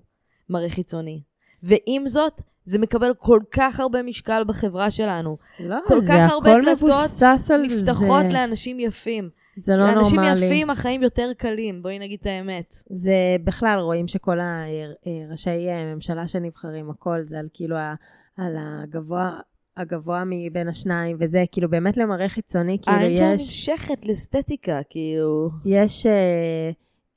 מראה 0.49 0.69
חיצוני. 0.69 1.21
ועם 1.63 2.07
זאת, 2.07 2.41
זה 2.65 2.79
מקבל 2.79 3.13
כל 3.17 3.39
כך 3.51 3.79
הרבה 3.79 4.03
משקל 4.03 4.43
בחברה 4.47 4.91
שלנו. 4.91 5.37
לא, 5.59 5.77
כל 5.85 5.99
זה 5.99 6.13
כך 6.13 6.31
הרבה 6.31 6.53
דלתות 6.53 6.89
על 6.89 7.69
זה. 7.69 7.81
נפתחות 7.91 8.25
לאנשים 8.33 8.79
יפים. 8.79 9.29
זה 9.55 9.75
לא 9.75 9.85
לאנשים 9.85 10.19
נורמלי. 10.19 10.45
יפים 10.45 10.69
החיים 10.69 11.03
יותר 11.03 11.31
קלים, 11.37 11.81
בואי 11.83 11.99
נגיד 11.99 12.19
את 12.21 12.25
האמת. 12.25 12.73
זה 12.89 13.13
בכלל, 13.43 13.79
רואים 13.79 14.07
שכל 14.07 14.37
הראשי 14.41 15.49
ממשלה 15.95 16.27
שנבחרים, 16.27 16.89
הכל 16.89 17.19
זה 17.25 17.39
על 17.39 17.47
כאילו 17.53 17.75
ה- 17.77 17.95
על 18.37 18.55
הגבוה, 18.59 19.31
הגבוה 19.77 20.23
מבין 20.25 20.67
השניים, 20.67 21.17
וזה 21.19 21.43
כאילו 21.51 21.69
באמת 21.69 21.97
למראה 21.97 22.29
חיצוני, 22.29 22.77
כאילו 22.81 22.97
יש, 23.05 23.19
נמשכת 23.19 24.05
לאסתטיקה, 24.05 24.79
כאילו... 24.89 25.49
יש, 25.65 26.05
אה, 26.05 26.71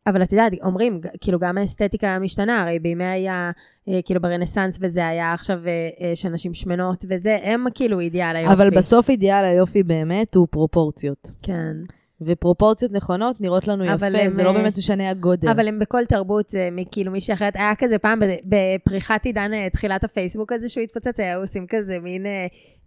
אבל 0.07 0.23
את 0.23 0.33
יודעת, 0.33 0.53
אומרים, 0.63 1.01
כאילו 1.21 1.39
גם 1.39 1.59
האסתטיקה 1.59 2.19
משתנה, 2.19 2.63
הרי 2.63 2.79
בימי 2.79 3.05
היה, 3.05 3.51
אה, 3.89 4.01
כאילו 4.05 4.21
ברנסאנס 4.21 4.79
וזה 4.81 5.07
היה 5.07 5.33
עכשיו 5.33 5.59
אה, 5.67 5.89
אה, 6.01 6.17
שנשים 6.17 6.55
שמנות 6.55 7.05
וזה, 7.09 7.39
הם 7.43 7.65
כאילו 7.75 8.01
אידיאל 8.01 8.37
היופי. 8.37 8.55
אבל 8.55 8.71
בסוף 8.71 9.11
אידיאל 9.11 9.45
היופי 9.45 9.83
באמת 9.83 10.35
הוא 10.35 10.47
פרופורציות. 10.51 11.31
כן. 11.43 11.73
ופרופורציות 12.21 12.93
נכונות 12.93 13.41
נראות 13.41 13.69
לנו 13.69 13.85
יפה, 13.85 14.07
הם, 14.07 14.31
זה 14.31 14.43
לא 14.43 14.53
באמת 14.53 14.79
משנה 14.79 15.11
הגודל. 15.11 15.49
אבל 15.49 15.69
הם 15.69 15.79
בכל 15.79 16.05
תרבות, 16.05 16.49
זה 16.49 16.69
כאילו 16.91 17.13
מישהי 17.13 17.35
אחרת, 17.35 17.57
היה 17.57 17.75
כזה 17.79 17.99
פעם 17.99 18.21
בפריחת 18.45 19.25
עידן 19.25 19.69
תחילת 19.69 20.05
הפייסבוק 20.05 20.53
הזה 20.53 20.69
שהוא 20.69 20.85
התפוצץ, 20.85 21.21
היו 21.21 21.41
עושים 21.41 21.67
כזה 21.69 21.99
מין, 21.99 22.27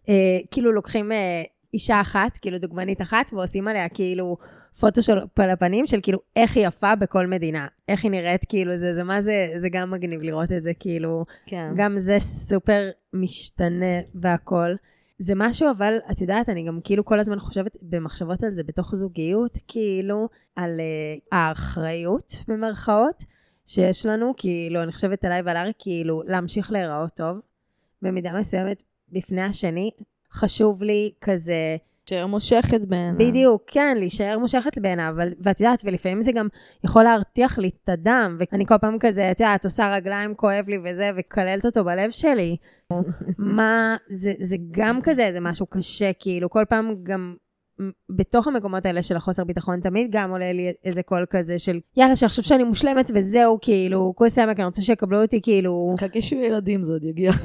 אה, 0.10 0.14
כאילו 0.52 0.72
לוקחים 0.72 1.12
אה, 1.12 1.44
אישה 1.74 2.02
אחת, 2.02 2.38
כאילו 2.38 2.58
דוגמנית 2.58 3.02
אחת, 3.02 3.34
ועושים 3.34 3.68
עליה 3.68 3.90
כאילו 3.90 4.38
פוטושופ 4.80 5.40
על 5.40 5.50
הפנים 5.50 5.88
של 5.88 6.00
כאילו 6.04 6.20
איך 6.36 6.58
היא 6.58 6.68
יפה 6.68 6.96
בכל 6.96 7.28
מדינה, 7.28 7.68
איך 7.88 8.04
היא 8.04 8.12
נראית, 8.12 8.46
כאילו 8.50 8.78
זה, 8.78 8.94
זה 8.94 9.04
מה 9.04 9.22
זה, 9.22 9.54
זה 9.56 9.70
גם 9.70 9.92
מגניב 9.92 10.22
לראות 10.22 10.52
את 10.52 10.62
זה, 10.62 10.72
כאילו, 10.80 11.26
כן. 11.46 11.72
גם 11.76 11.98
זה 11.98 12.20
סופר 12.20 12.90
משתנה 13.14 14.00
והכל. 14.16 14.76
זה 15.18 15.34
משהו, 15.36 15.72
אבל 15.72 15.98
את 16.12 16.22
יודעת, 16.22 16.50
אני 16.50 16.68
גם 16.68 16.80
כאילו 16.84 17.06
כל 17.06 17.20
הזמן 17.20 17.40
חושבת 17.40 17.78
במחשבות 17.82 18.44
על 18.44 18.54
זה 18.54 18.64
בתוך 18.64 18.96
זוגיות, 18.96 19.58
כאילו 19.68 20.30
על 20.56 20.80
uh, 20.80 21.22
האחריות, 21.32 22.34
במרכאות, 22.48 23.24
שיש 23.66 24.06
לנו, 24.06 24.34
כאילו, 24.38 24.84
אני 24.84 24.92
חושבת 24.92 25.26
עליי 25.26 25.42
ועל 25.42 25.58
ארי, 25.58 25.72
כאילו, 25.80 26.24
להמשיך 26.26 26.72
להיראות 26.72 27.14
טוב, 27.14 27.38
במידה 28.02 28.32
מסוימת 28.40 28.84
בפני 29.12 29.42
השני. 29.42 29.92
חשוב 30.32 30.84
לי 30.84 31.12
כזה, 31.22 31.78
שער 32.10 32.28
מושכת 32.28 32.82
בעיניי. 32.82 33.30
בדיוק, 33.30 33.64
כן, 33.68 33.98
להישאר 33.98 34.40
מושכת 34.40 34.78
בעיניו, 34.78 35.16
ואת 35.40 35.60
יודעת, 35.60 35.82
ולפעמים 35.86 36.22
זה 36.22 36.32
גם 36.32 36.48
יכול 36.84 37.04
להרתיח 37.04 37.58
לי 37.58 37.70
את 37.84 37.90
הדם, 37.90 38.38
ואני 38.40 38.66
כל 38.66 38.78
פעם 38.78 38.98
כזה, 39.00 39.32
את 39.32 39.40
יודעת, 39.40 39.66
עושה 39.66 39.96
רגליים, 39.96 40.36
כואב 40.36 40.66
לי 40.68 40.78
וזה, 40.84 41.12
וכללת 41.18 41.66
אותו 41.66 41.84
בלב 41.84 42.12
שלי. 42.12 42.58
מה, 43.38 43.96
זה, 44.10 44.34
זה 44.40 44.58
גם 44.72 45.00
כזה, 45.04 45.30
זה 45.32 45.40
משהו 45.40 45.66
קשה, 45.66 46.12
כאילו, 46.20 46.50
כל 46.50 46.64
פעם 46.70 46.96
גם 47.04 47.36
בתוך 48.10 48.48
המקומות 48.48 48.86
האלה 48.86 49.02
של 49.02 49.16
החוסר 49.16 49.44
ביטחון, 49.44 49.80
תמיד 49.80 50.08
גם 50.12 50.32
עולה 50.32 50.52
לי 50.52 50.74
איזה 50.84 51.04
קול 51.04 51.26
כזה 51.30 51.60
של, 51.60 51.80
יאללה, 51.98 52.16
שיחשוב 52.16 52.46
שאני 52.46 52.64
מושלמת 52.64 53.12
וזהו, 53.16 53.58
כאילו, 53.62 54.14
כוס 54.16 54.38
עמק, 54.38 54.58
אני 54.58 54.66
רוצה 54.66 54.82
שיקבלו 54.82 55.22
אותי, 55.22 55.42
כאילו, 55.42 55.96
חכה 56.00 56.22
שיהיו 56.22 56.44
ילדים, 56.44 56.84
זה 56.84 56.92
עוד 56.92 57.04
יגיע. 57.04 57.32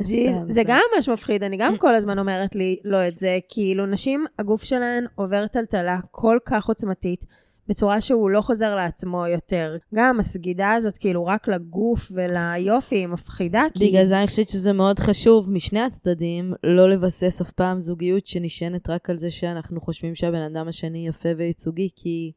זה. 0.46 0.62
גם 0.66 0.80
ממש 0.94 1.08
מפחיד, 1.08 1.42
אני 1.42 1.56
גם 1.56 1.76
כל 1.76 1.94
הזמן 1.94 2.18
אומרת 2.18 2.54
לי 2.54 2.76
לא 2.84 3.08
את 3.08 3.18
זה, 3.18 3.38
כאילו 3.48 3.86
נשים, 3.86 4.24
הגוף 4.38 4.64
שלהן 4.64 5.06
עובר 5.14 5.46
טלטלה 5.46 5.98
כל 6.10 6.38
כך 6.44 6.68
עוצמתית, 6.68 7.24
בצורה 7.68 8.00
שהוא 8.00 8.30
לא 8.30 8.40
חוזר 8.40 8.74
לעצמו 8.74 9.26
יותר. 9.26 9.76
גם 9.94 10.20
הסגידה 10.20 10.72
הזאת, 10.72 10.98
כאילו, 10.98 11.26
רק 11.26 11.48
לגוף 11.48 12.12
וליופי, 12.14 12.96
היא 12.96 13.06
מפחידה, 13.06 13.64
כי... 13.74 13.88
בגלל 13.88 14.04
זה 14.04 14.18
אני 14.18 14.26
חושבת 14.26 14.48
שזה 14.48 14.72
מאוד 14.72 14.98
חשוב 14.98 15.50
משני 15.50 15.80
הצדדים, 15.80 16.52
לא 16.64 16.90
לבסס 16.90 17.40
אף 17.40 17.52
פעם 17.52 17.80
זוגיות 17.80 18.26
שנשענת 18.26 18.90
רק 18.90 19.10
על 19.10 19.16
זה 19.16 19.30
שאנחנו 19.30 19.80
חושבים 19.80 20.14
שהבן 20.14 20.42
אדם 20.42 20.68
השני 20.68 21.08
יפה 21.08 21.28
וייצוגי, 21.36 21.88
כי 21.96 22.32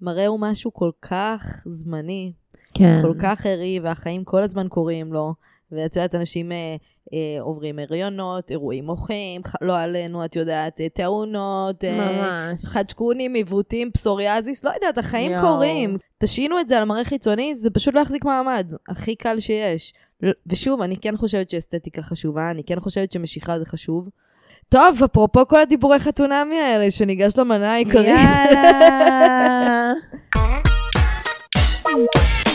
מראה 0.00 0.26
הוא 0.26 0.40
משהו 0.40 0.72
כל 0.72 0.90
כך 1.02 1.66
זמני, 1.72 2.32
כן. 2.74 3.02
כל 3.02 3.14
כך 3.22 3.46
ערי, 3.46 3.80
והחיים 3.82 4.24
כל 4.24 4.42
הזמן 4.42 4.68
קורים 4.68 5.12
לו. 5.12 5.34
ואת 5.72 5.96
יודעת, 5.96 6.14
אנשים 6.14 6.52
אה, 6.52 6.56
אה, 7.12 7.42
עוברים 7.42 7.78
הריונות, 7.78 8.50
אירועים 8.50 8.84
מוחים, 8.86 9.44
ח- 9.44 9.62
לא 9.62 9.78
עלינו, 9.78 10.24
את 10.24 10.36
יודעת, 10.36 10.80
אה, 10.80 10.88
תאונות, 10.88 11.84
אה. 11.84 12.52
חדשקונים, 12.66 13.34
עיוותים, 13.34 13.90
פסוריאזיס, 13.90 14.64
לא 14.64 14.70
יודעת, 14.70 14.98
החיים 14.98 15.32
יואו. 15.32 15.42
קורים. 15.42 15.96
תשעינו 16.18 16.60
את 16.60 16.68
זה 16.68 16.78
על 16.78 16.84
מראה 16.84 17.04
חיצוני, 17.04 17.54
זה 17.54 17.70
פשוט 17.70 17.94
לא 17.94 18.00
יחזיק 18.00 18.24
מעמד. 18.24 18.72
הכי 18.88 19.14
קל 19.16 19.38
שיש. 19.38 19.92
ושוב, 20.46 20.82
אני 20.82 20.96
כן 20.96 21.16
חושבת 21.16 21.50
שאסתטיקה 21.50 22.02
חשובה, 22.02 22.50
אני 22.50 22.62
כן 22.64 22.80
חושבת 22.80 23.12
שמשיכה 23.12 23.58
זה 23.58 23.64
חשוב. 23.66 24.08
טוב, 24.68 25.02
אפרופו 25.04 25.46
כל 25.48 25.60
הדיבורי 25.60 25.98
חתונמי 25.98 26.56
האלה, 26.60 26.90
שניגש 26.90 27.38
למנה 27.38 27.72
העיקרית. 27.74 28.06
יאללה. 28.06 29.92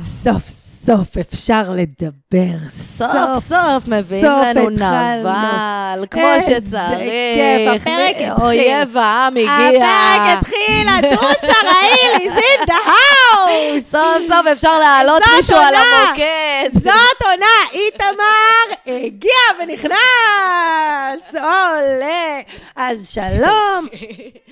סוף 0.00 0.48
סוף 0.86 1.16
אפשר 1.18 1.62
לדבר. 1.70 2.68
סוף 2.68 3.38
סוף 3.38 3.88
מביאים 3.88 4.24
סוף 4.24 4.44
לנו. 4.44 4.70
נבל, 4.70 6.04
כמו 6.10 6.22
איזה 6.34 6.46
שצריך. 6.46 7.36
כיף, 7.36 7.82
הפרק 7.82 8.16
התחיל. 8.16 8.32
אויב 8.42 8.96
העם 8.96 9.36
הגיע. 9.36 9.50
הפרק 9.50 10.38
התחיל, 10.38 10.88
הרעיל 10.88 12.30
is 12.30 12.36
in 12.38 12.66
the 12.68 12.72
house! 12.72 13.80
סוף 13.80 14.22
סוף 14.28 14.46
אפשר 14.52 14.78
להעלות 14.78 15.22
מישהו 15.36 15.56
על. 15.56 15.74
המוקד. 15.74 16.68
זאת 16.72 17.22
עונה, 17.24 17.46
איתמר 17.72 18.76
הגיע 18.86 19.62
ונכנס, 19.62 21.34
עולה. 21.34 22.40
אז 22.76 23.10
שלום, 23.14 23.88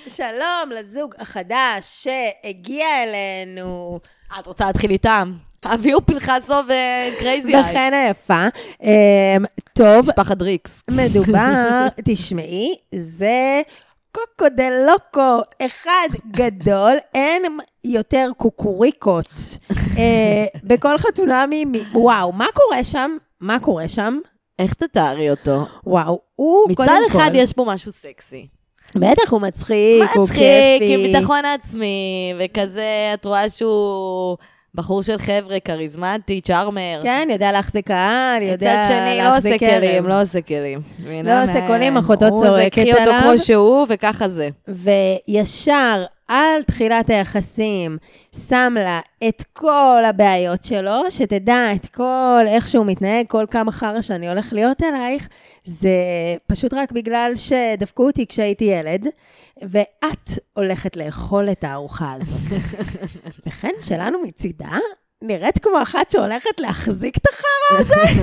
שלום 0.08 0.70
לזוג 0.70 1.14
החדש 1.18 2.04
שהגיע 2.04 2.86
אלינו. 3.02 4.00
את 4.38 4.46
רוצה 4.46 4.66
להתחיל 4.66 4.90
איתם? 4.90 5.32
אביהו 5.64 6.00
פנחסו 6.06 6.54
ו 6.54 6.71
crazy 6.71 7.54
eye. 7.54 7.70
וכן 7.70 7.92
היפה. 7.94 8.46
אמ, 8.82 9.44
טוב, 9.72 10.06
משפחת 10.06 10.36
דריקס. 10.36 10.82
מדובר, 10.90 11.86
תשמעי, 12.08 12.74
זה 12.94 13.62
קוקו 14.12 14.48
דה 14.56 14.68
לוקו, 14.86 15.42
אחד 15.62 16.08
גדול, 16.30 16.96
אין 17.14 17.42
יותר 17.84 18.30
קוקוריקות. 18.36 19.58
אה, 19.98 20.46
בכל 20.64 20.98
חתונה 20.98 21.44
מ... 21.46 21.72
וואו, 21.92 22.32
מה 22.32 22.46
קורה 22.54 22.84
שם? 22.84 23.16
מה 23.40 23.60
קורה 23.60 23.88
שם? 23.88 24.18
איך 24.58 24.74
תתארי 24.74 25.30
אותו? 25.30 25.66
וואו, 25.86 26.20
הוא 26.36 26.70
מצד 26.70 26.76
קודם 26.76 27.02
אחד 27.10 27.30
כל... 27.32 27.38
יש 27.38 27.52
פה 27.52 27.64
משהו 27.68 27.92
סקסי. 27.92 28.46
בטח, 28.96 29.30
הוא 29.32 29.40
מצחיק, 29.40 30.10
הוא 30.14 30.22
מצחיק, 30.22 30.38
כיפי. 30.78 30.94
עם 30.94 31.12
ביטחון 31.12 31.44
עצמי, 31.44 32.34
וכזה, 32.38 33.10
את 33.14 33.24
רואה 33.24 33.50
שהוא 33.50 34.36
בחור 34.74 35.02
של 35.02 35.18
חבר'ה, 35.18 35.60
כריזמטי, 35.60 36.40
צ'ארמר. 36.40 37.00
כן, 37.02 37.28
יודע 37.32 37.52
להחזיק 37.52 37.86
קהל, 37.86 38.42
יודע 38.42 38.78
מצד 38.80 38.88
שני, 38.88 39.18
לא 39.18 39.24
להחזיק 39.24 39.62
עושה 39.62 39.78
כלים. 39.78 40.06
לא 40.06 40.22
עושה 40.22 40.40
כלים. 40.40 40.80
לא 41.24 41.42
עושה 41.42 41.66
כלים, 41.66 41.96
אחותו 41.96 42.26
הוא 42.26 42.38
זה, 42.40 42.46
צועקת 42.46 42.72
קחי 42.72 42.92
אותו 42.92 43.02
עליו. 43.10 43.20
כמו 43.22 43.38
שהוא, 43.38 43.86
וככה 43.88 44.28
זה. 44.28 44.48
וישר 44.68 46.04
על 46.28 46.62
תחילת 46.62 47.10
היחסים 47.10 47.98
שם 48.48 48.74
לה 48.76 49.00
את 49.28 49.42
כל 49.52 50.02
הבעיות 50.08 50.64
שלו, 50.64 51.10
שתדע 51.10 51.72
את 51.74 51.86
כל 51.86 52.44
איך 52.46 52.68
שהוא 52.68 52.86
מתנהג, 52.86 53.26
כל 53.28 53.46
כמה 53.50 53.72
חרא 53.72 54.00
שאני 54.00 54.28
הולך 54.28 54.52
להיות 54.52 54.82
אלייך, 54.82 55.28
זה 55.64 55.90
פשוט 56.46 56.74
רק 56.74 56.92
בגלל 56.92 57.32
שדפקו 57.36 58.06
אותי 58.06 58.26
כשהייתי 58.26 58.64
ילד, 58.64 59.06
ואת 59.62 60.30
הולכת 60.52 60.96
לאכול 60.96 61.50
את 61.50 61.64
הארוחה 61.64 62.12
הזאת. 62.12 62.58
וכן, 63.46 63.72
שלנו 63.80 64.18
מצידה 64.22 64.78
נראית 65.26 65.58
כמו 65.58 65.82
אחת 65.82 66.10
שהולכת 66.10 66.60
להחזיק 66.60 67.16
את 67.16 67.26
החרא 67.32 67.80
הזה? 67.80 68.22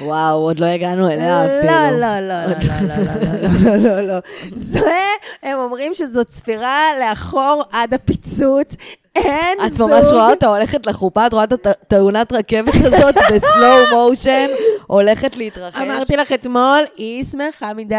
וואו, 0.00 0.38
עוד 0.38 0.60
לא 0.60 0.66
הגענו 0.66 1.10
אליה 1.10 1.44
אפילו. 1.44 1.72
לא, 1.72 1.90
לא, 1.90 2.20
לא, 2.20 2.44
לא, 2.46 2.46
לא, 2.46 3.54
לא, 3.62 3.76
לא, 3.76 4.00
לא. 4.00 4.00
לא. 4.08 4.20
זה, 4.54 4.98
הם 5.42 5.58
אומרים 5.58 5.94
שזאת 5.94 6.28
צפירה 6.28 6.88
לאחור 7.00 7.64
עד 7.72 7.94
הפיצוץ. 7.94 8.76
אין 9.14 9.58
את 9.66 9.72
זוג. 9.72 9.90
ממש 9.90 10.06
רואה 10.12 10.30
אותה 10.30 10.46
הולכת 10.46 10.86
לחופה, 10.86 11.26
את 11.26 11.32
רואה 11.32 11.44
את 11.44 11.66
התאונת 11.66 12.32
רכבת 12.32 12.74
הזאת 12.74 13.14
בסלואו 13.34 14.08
מושן, 14.08 14.46
הולכת 14.86 15.36
להתרחש. 15.36 15.80
אמרתי 15.80 16.16
לך 16.16 16.32
אתמול, 16.32 16.84
היא 16.96 17.24
שמחה 17.24 17.72
מדי, 17.74 17.96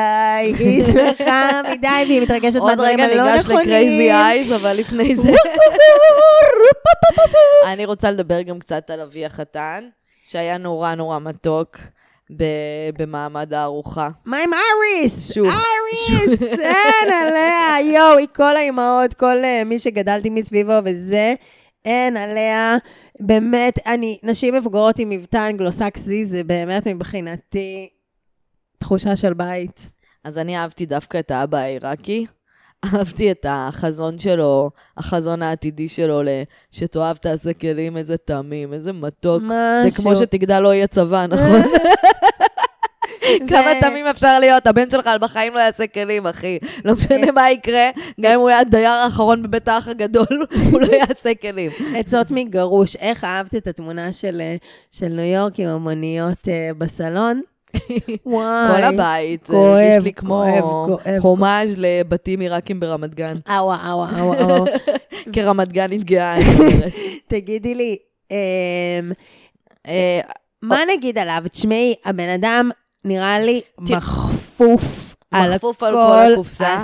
היא 0.60 0.84
שמחה 0.84 1.50
מדי, 1.72 1.88
והיא 2.08 2.22
מתרגשת 2.22 2.60
עוד 2.60 2.70
מהדברים 2.70 3.00
רגע 3.02 3.14
הלא 3.14 3.32
ניגש 3.32 3.44
נכונים. 3.46 3.60
לקרייזי 3.60 4.12
אייז, 4.12 4.52
אבל 4.52 4.74
לפני 4.74 5.16
זה... 5.16 5.32
אני 7.74 7.86
רוצה 7.86 8.12
לדבר 8.12 8.42
גם 8.42 8.60
קצת 8.60 8.90
על 8.90 9.02
אבי 9.02 9.26
החתן, 9.26 9.84
שהיה 10.24 10.58
נורא 10.58 10.96
נורא 10.96 11.20
מתוק 11.20 11.78
במעמד 12.98 13.54
הארוחה. 13.54 14.10
מה 14.26 14.38
עם 14.38 14.52
אריס? 14.54 15.34
שוב. 15.34 15.48
אריס, 15.48 16.42
אין 16.60 17.14
עליה, 17.14 17.94
יואו, 17.94 18.18
היא 18.18 18.28
כל 18.36 18.58
האימהות, 18.58 19.14
כל 19.14 19.44
אה, 19.44 19.64
מי 19.66 19.80
שגדלתי 19.80 20.30
מסביבו 20.30 20.74
וזה, 20.86 21.34
אין 21.86 22.18
עליה. 22.18 22.78
באמת, 23.20 23.80
אני, 23.86 24.20
נשים 24.24 24.54
מבוגרות 24.54 25.00
עם 25.00 25.10
מבטא 25.10 25.48
אנגלוסקסי, 25.50 26.26
זה 26.26 26.44
באמת 26.44 26.88
מבחינתי 26.88 27.90
תחושה 28.78 29.16
של 29.16 29.34
בית. 29.34 29.90
אז 30.24 30.38
אני 30.38 30.58
אהבתי 30.58 30.86
דווקא 30.86 31.20
את 31.20 31.32
האבא 31.32 31.58
העיראקי. 31.58 32.26
אהבתי 32.94 33.32
את 33.32 33.46
החזון 33.50 34.18
שלו, 34.18 34.70
החזון 34.98 35.42
העתידי 35.42 35.88
שלו, 35.88 36.24
ל- 36.24 36.44
שתאהב 36.72 37.18
תעשה 37.18 37.54
כלים, 37.54 37.98
איזה 37.98 38.18
תמים, 38.18 38.74
איזה 38.74 38.94
מתוק. 38.94 39.42
משהו. 39.46 39.90
זה 39.90 39.98
כמו 40.04 40.16
שתגדל 40.16 40.60
לא 40.60 40.74
יהיה 40.74 40.88
צבא, 40.88 41.26
נכון? 41.26 41.62
כמה 43.50 43.72
תמים 43.82 44.06
אפשר 44.08 44.40
להיות? 44.40 44.68
הבן 44.68 44.90
שלך 44.90 45.10
בחיים 45.22 45.54
לא 45.54 45.60
יעשה 45.60 45.88
כלים, 45.88 46.28
אחי. 46.28 46.58
לא 46.86 46.94
משנה 46.94 47.32
מה 47.32 47.52
יקרה, 47.52 47.90
גם 48.22 48.32
אם 48.32 48.40
הוא 48.40 48.50
יהיה 48.50 48.60
הדייר 48.60 48.90
האחרון 48.90 49.44
בבית 49.44 49.68
האח 49.68 49.88
הגדול, 49.88 50.26
הוא 50.72 50.82
לא 50.82 50.88
יעשה 50.88 51.36
כלים. 51.42 51.72
עצות 51.96 52.32
מגרוש, 52.32 52.96
איך 52.96 53.24
אהבת 53.24 53.56
את 53.56 53.68
התמונה 53.68 54.12
של, 54.12 54.42
אה, 55.02 55.08
ניו 55.10 55.26
יורק 55.26 55.60
עם 55.60 55.68
המוניות 55.68 56.48
אה, 56.48 56.70
בסלון? 56.78 57.42
וואי. 58.26 58.76
כל 58.76 58.84
הבית, 58.84 59.46
זה 59.46 59.54
כואב, 59.54 59.72
הרגיש 59.72 60.04
לי 60.04 60.14
כמו 60.14 60.44
כואב, 60.62 60.62
כואב. 61.04 61.22
הומאז' 61.22 61.76
לבתים 61.78 62.40
עיראקים 62.40 62.80
ברמת 62.80 63.16
גן. 63.16 63.36
אאווה, 63.50 63.90
אאווה, 63.90 64.20
אאווה. 64.20 64.66
כרמת 65.34 65.72
גנית 65.72 66.04
גאה, 66.04 66.36
אני 66.36 66.44
אומרת. 66.44 66.94
תגידי 67.28 67.76
לי, 67.76 67.98
אמ, 68.32 68.36
אה, 69.88 70.20
מה 70.62 70.80
נגיד 70.96 71.18
עליו? 71.18 71.44
תשמעי, 71.52 71.96
הבן 72.06 72.30
אדם 72.30 72.72
נראה 73.06 73.40
לי 73.40 73.62
מחפוף 73.80 75.16
על 75.32 75.60
כל 75.60 76.34
הקופסה. 76.34 76.78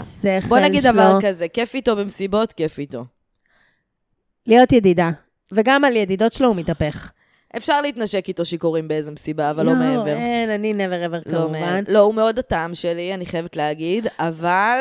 בוא 0.48 0.60
נגיד. 0.60 0.84
דבר 0.84 1.18
כזה, 1.22 1.48
כיף 1.48 1.76
איתו 1.76 1.96
במסיבות, 1.96 2.54
כיף 2.54 2.80
איתו. 2.80 3.06
להיות 4.48 4.72
ידידה. 4.72 5.10
וגם 5.52 5.86
על 5.86 5.96
ידידות 5.96 6.34
שלו 6.34 6.48
הוא 6.48 6.56
מתהפך. 6.56 7.12
אפשר 7.58 7.82
להתנשק 7.82 8.28
איתו 8.28 8.46
שיכורים 8.46 8.88
באיזה 8.88 9.12
מסיבה, 9.12 9.50
אבל 9.50 9.66
לא 9.66 9.76
מעבר. 9.76 10.08
אין, 10.08 10.50
אני 10.50 10.74
never 10.74 11.10
ever 11.12 11.30
לא 11.32 11.38
כמובן. 11.38 11.52
מעבר. 11.52 11.94
לא, 11.94 12.00
הוא 12.00 12.14
מאוד 12.16 12.40
הטעם 12.40 12.76
שלי, 12.76 13.14
אני 13.14 13.26
חייבת 13.26 13.56
להגיד, 13.56 14.08
אבל 14.20 14.78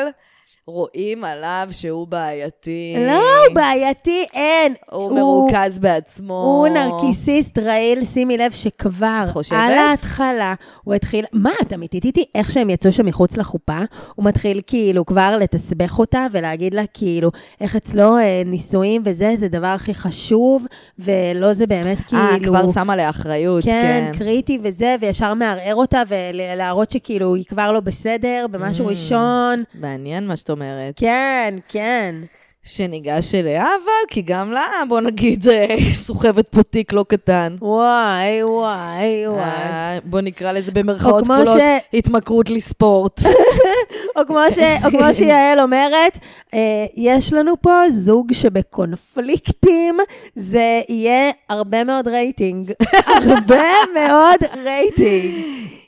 רואים 0.67 1.23
עליו 1.23 1.67
שהוא 1.71 2.07
בעייתי. 2.07 2.95
לא, 3.07 3.13
הוא 3.13 3.55
בעייתי, 3.55 4.25
אין. 4.33 4.73
הוא 4.91 5.15
מרוכז 5.15 5.79
בעצמו. 5.79 6.33
הוא 6.33 6.67
נרקיסיסט 6.67 7.57
רעיל, 7.57 8.05
שימי 8.05 8.37
לב 8.37 8.51
שכבר, 8.51 9.23
חושבת? 9.29 9.59
על 9.59 9.71
ההתחלה, 9.77 10.53
הוא 10.83 10.93
התחיל, 10.93 11.25
מה, 11.33 11.51
את 11.61 11.73
אמיתית 11.73 12.05
איתי? 12.05 12.23
איך 12.35 12.51
שהם 12.51 12.69
יצאו 12.69 12.91
שם 12.91 13.05
מחוץ 13.05 13.37
לחופה, 13.37 13.79
הוא 14.15 14.25
מתחיל 14.25 14.61
כאילו 14.67 15.05
כבר 15.05 15.37
לתסבך 15.39 15.99
אותה 15.99 16.27
ולהגיד 16.31 16.73
לה 16.73 16.83
כאילו, 16.93 17.31
איך 17.61 17.75
אצלו 17.75 18.17
אה, 18.17 18.41
נישואים 18.45 19.01
וזה, 19.05 19.33
זה 19.37 19.47
דבר 19.47 19.67
הכי 19.67 19.93
חשוב, 19.93 20.65
ולא 20.99 21.53
זה 21.53 21.67
באמת 21.67 21.97
כאילו... 22.07 22.21
אה, 22.21 22.39
כבר 22.43 22.71
שמה 22.71 22.95
לאחריות, 22.95 23.63
כן, 23.63 24.09
כן. 24.13 24.19
קריטי 24.19 24.59
וזה, 24.63 24.95
וישר 25.01 25.33
מערער 25.33 25.75
אותה, 25.75 26.03
ולהראות 26.07 26.91
שכאילו 26.91 27.35
היא 27.35 27.45
כבר 27.45 27.71
לא 27.71 27.79
בסדר, 27.79 28.45
במשהו 28.51 28.85
Mm. 28.85 28.89
ראשון. 28.89 29.63
מעניין 29.73 30.27
מה 30.27 30.35
שאת 30.35 30.49
אומרת. 30.51 30.93
כן, 30.95 31.55
כן. 31.69 32.15
שניגש 32.63 33.35
אליה, 33.35 33.63
אבל 33.63 34.07
כי 34.09 34.21
גם 34.21 34.51
לה, 34.51 34.65
בוא 34.89 35.01
נגיד, 35.01 35.45
סוחבת 35.91 36.49
פה 36.49 36.63
תיק 36.63 36.93
לא 36.93 37.05
קטן. 37.07 37.55
וואי, 37.61 38.43
וואי, 38.43 39.27
וואי. 39.27 39.39
אה, 39.41 39.97
בוא 40.03 40.21
נקרא 40.21 40.51
לזה 40.51 40.71
במרכאות 40.71 41.23
כפולות, 41.23 41.47
ש- 41.47 41.97
התמכרות 41.97 42.49
לספורט. 42.49 43.21
או 44.15 44.21
כמו, 44.27 44.39
ש, 44.51 44.57
או 44.85 44.89
כמו 44.89 45.13
שיעל 45.13 45.59
אומרת, 45.59 46.17
אה, 46.53 46.59
יש 46.95 47.33
לנו 47.33 47.53
פה 47.61 47.81
זוג 47.89 48.33
שבקונפליקטים, 48.33 49.97
זה 50.35 50.81
יהיה 50.89 51.31
הרבה 51.49 51.83
מאוד 51.83 52.07
רייטינג. 52.07 52.71
הרבה 53.29 53.63
מאוד 53.93 54.39
רייטינג. 54.63 55.33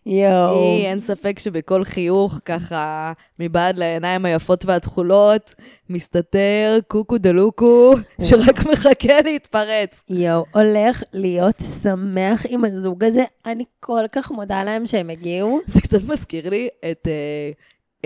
יואו. 0.06 0.64
היא, 0.64 0.86
אין 0.86 1.00
ספק 1.00 1.40
שבכל 1.40 1.84
חיוך, 1.84 2.40
ככה, 2.46 3.14
מבעד 3.40 3.78
לעיניים 3.78 4.26
היפות 4.26 4.66
והתכולות, 4.66 5.56
מסתתר 5.90 6.80
קוקו 6.88 7.18
דלוקו, 7.18 7.94
שרק 8.22 8.66
מחכה 8.72 9.22
להתפרץ. 9.24 10.04
יואו, 10.10 10.46
הולך 10.54 11.04
להיות 11.14 11.56
שמח 11.82 12.46
עם 12.50 12.66
הזוג 12.66 13.04
הזה. 13.04 13.24
אני 13.46 13.64
כל 13.80 14.04
כך 14.12 14.32
מודה 14.32 14.64
להם 14.64 14.86
שהם 14.86 15.10
הגיעו. 15.10 15.60
זה 15.68 15.82
קצת 15.82 16.04
מזכיר 16.08 16.50
לי 16.50 16.68
את, 16.92 17.08
אה, 17.08 17.52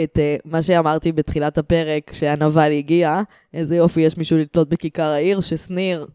את 0.04 0.20
אה, 0.20 0.36
מה 0.46 0.62
שאמרתי 0.62 1.12
בתחילת 1.12 1.58
הפרק, 1.58 2.14
שהנבל 2.14 2.72
הגיע, 2.72 3.22
איזה 3.54 3.76
יופי, 3.76 4.02
יש 4.02 4.18
מישהו 4.18 4.38
לתלות 4.38 4.70
בכיכר 4.70 5.04
העיר, 5.04 5.42
ששניר 5.42 6.08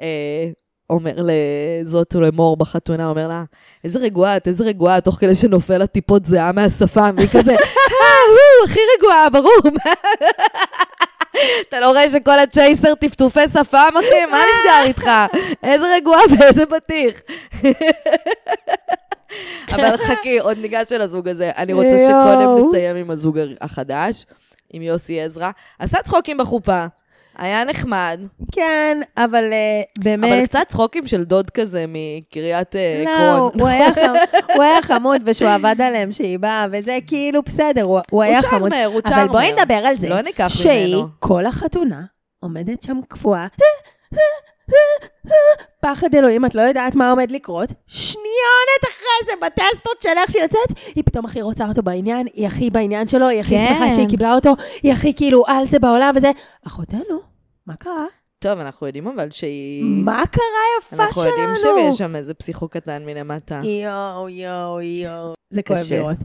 אה, 0.00 0.50
אומר 0.90 1.16
לזאת 1.18 2.16
ולמור 2.16 2.56
בחתונה, 2.56 3.08
אומר 3.08 3.28
לה, 3.28 3.44
איזה 3.84 3.98
רגועה 3.98 4.36
את, 4.36 4.48
איזה 4.48 4.64
רגועה, 4.64 4.98
את", 4.98 5.04
תוך 5.04 5.14
כדי 5.14 5.34
שנופל 5.34 5.78
לה 5.78 5.86
טיפות 5.86 6.26
זיעה 6.26 6.52
מהשפם, 6.52 7.14
והיא 7.16 7.28
כזה, 7.28 7.52
אה, 7.52 8.64
הכי 8.64 8.80
רגועה, 8.98 9.30
ברור. 9.30 9.78
אתה 11.68 11.80
לא 11.80 11.90
רואה 11.90 12.10
שכל 12.10 12.38
הצ'ייסר 12.38 12.94
טפטופי 12.94 13.48
שפם, 13.48 13.92
אחי? 13.98 14.26
מה 14.30 14.38
נסגר 14.38 14.82
איתך? 14.84 15.10
איזה 15.62 15.86
רגועה 15.96 16.20
ואיזה 16.38 16.66
בטיח. 16.66 17.14
אבל 19.72 19.96
חכי, 19.96 20.38
עוד 20.38 20.58
ניגש 20.58 20.92
אל 20.92 21.00
הזוג 21.00 21.28
הזה. 21.28 21.50
אני 21.56 21.72
רוצה 21.72 21.96
שקודם. 21.98 22.68
נסיים 22.68 22.96
עם 22.96 23.10
הזוג 23.10 23.38
החדש, 23.60 24.26
עם 24.72 24.82
יוסי 24.82 25.20
עזרא. 25.20 25.50
עשה 25.78 26.02
צחוקים 26.02 26.38
בחופה, 26.38 26.86
היה 27.40 27.64
נחמד, 27.64 28.20
כן, 28.52 29.00
אבל 29.16 29.44
uh, 29.44 30.02
באמת... 30.04 30.32
אבל 30.32 30.46
קצת 30.46 30.64
צחוקים 30.68 31.06
של 31.06 31.24
דוד 31.24 31.50
כזה 31.50 31.84
מקריית 31.88 32.76
אה, 32.76 33.02
לא, 33.06 33.10
עקרון. 33.10 33.60
הוא 33.60 33.68
היה, 33.72 33.94
חמ... 33.94 34.14
הוא 34.54 34.62
היה 34.62 34.82
חמוד 34.82 35.22
ושהוא 35.24 35.50
עבד 35.50 35.80
עליהם 35.80 36.12
שהיא 36.12 36.38
באה, 36.38 36.66
וזה 36.72 36.98
כאילו 37.06 37.42
בסדר, 37.42 37.82
הוא, 37.82 38.00
הוא 38.10 38.22
היה 38.22 38.40
חמוד. 38.40 38.72
צ'ארמר, 38.72 38.84
הוא 38.86 39.00
אבל 39.04 39.10
צ'ארמר. 39.10 39.32
בואי 39.32 39.52
נדבר 39.52 39.74
על 39.74 39.96
זה, 39.96 40.08
לא 40.08 40.20
ניקח 40.20 40.48
שהיא 40.48 40.94
ממנו. 40.96 41.08
כל 41.18 41.46
החתונה 41.46 42.02
עומדת 42.40 42.82
שם 42.82 43.00
קפואה, 43.08 43.46
פחד 45.80 46.14
אלוהים, 46.14 46.44
את 46.46 46.54
לא 46.54 46.62
יודעת 46.62 46.94
מה 46.94 47.10
עומד 47.10 47.32
לקרות. 47.32 47.72
שניונת 47.86 48.82
אחרי 48.82 49.26
זה, 49.26 49.32
בטסטות 49.46 50.00
של 50.00 50.08
איך 50.18 50.30
שהיא 50.30 50.42
יוצאת, 50.42 50.78
היא 50.94 51.04
פתאום 51.04 51.24
הכי 51.24 51.42
רוצה 51.42 51.68
אותו 51.68 51.82
בעניין, 51.82 52.26
היא 52.34 52.46
הכי 52.46 52.70
בעניין 52.70 53.08
שלו, 53.08 53.28
היא 53.28 53.40
הכי 53.40 53.56
כן. 53.58 53.66
שמחה 53.68 53.94
שהיא 53.94 54.08
קיבלה 54.08 54.34
אותו, 54.34 54.52
היא 54.82 54.92
הכי 54.92 55.14
כאילו 55.14 55.44
על 55.46 55.66
זה 55.66 55.78
בעולם 55.78 56.12
וזה. 56.16 56.30
אחותנו, 56.66 57.20
מה 57.66 57.76
קרה? 57.76 58.06
טוב, 58.38 58.58
אנחנו 58.58 58.86
יודעים 58.86 59.06
אבל 59.08 59.30
שהיא... 59.30 59.84
מה 59.84 60.22
קרה 60.26 60.44
יפה 60.80 60.96
אנחנו 61.04 61.22
שלנו? 61.22 61.34
יודעים 61.36 61.90
שיש 61.90 61.98
שם 61.98 62.16
איזה 62.16 62.34
פסיכו 62.34 62.68
קטן 62.68 63.02
מלמטה. 63.06 63.60
יואו, 63.64 64.28
יואו, 64.28 64.80
יואו. 64.80 65.34
זה 65.50 65.62
כואב. 65.62 65.78
לראות. 65.90 66.16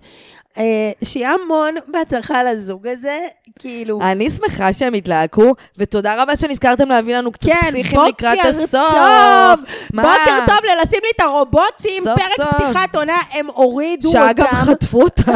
אה, 0.57 0.91
שיהיה 1.03 1.31
המון 1.31 1.75
בהצלחה 1.87 2.43
לזוג 2.43 2.87
הזה, 2.87 3.19
כאילו... 3.59 3.99
אני 4.01 4.29
שמחה 4.29 4.73
שהם 4.73 4.93
התלהקו, 4.93 5.53
ותודה 5.77 6.23
רבה 6.23 6.35
שנזכרתם 6.35 6.89
להביא 6.89 7.17
לנו 7.17 7.31
קצת 7.31 7.45
כן, 7.45 7.61
פסיכים 7.61 7.99
בוקר 7.99 8.09
לקראת 8.09 8.45
הסוף. 8.45 8.71
טוב. 8.71 9.65
מה? 9.93 10.03
בוקר 10.03 10.45
טוב 10.45 10.57
ללשים 10.63 10.99
לי 11.03 11.09
את 11.15 11.21
הרובוטים, 11.21 12.03
סוף 12.03 12.19
פרק 12.19 12.49
סוף. 12.49 12.61
פתיחת 12.61 12.95
עונה, 12.95 13.17
הם 13.31 13.47
הורידו 13.47 14.07
אותם. 14.07 14.19
שאגב, 14.19 14.45
חטפו 14.45 15.01
אותם, 15.01 15.31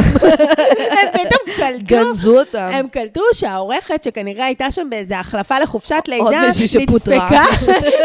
הם 0.97 1.07
פתאום 1.13 1.55
קלטו. 1.55 1.86
גנזו 1.86 2.39
אותם. 2.39 2.70
הם 2.74 2.88
קלטו 2.88 3.22
שהעורכת, 3.34 4.03
שכנראה 4.03 4.45
הייתה 4.45 4.72
שם 4.72 4.89
באיזה 4.89 5.20
החלפה 5.20 5.59
לחופשת 5.59 6.03
לידה, 6.07 6.24
עוד 6.24 6.36
מישהי 6.45 6.67
שפוטרה. 6.67 7.30
נדפקה, 7.30 7.45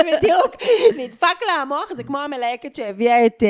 בדיוק, 0.17 0.57
נדפק 0.97 1.43
לה 1.47 1.53
המוח, 1.53 1.93
זה 1.97 2.03
כמו 2.03 2.19
המלהקת 2.19 2.77
שהביאה 2.77 3.27
את... 3.27 3.43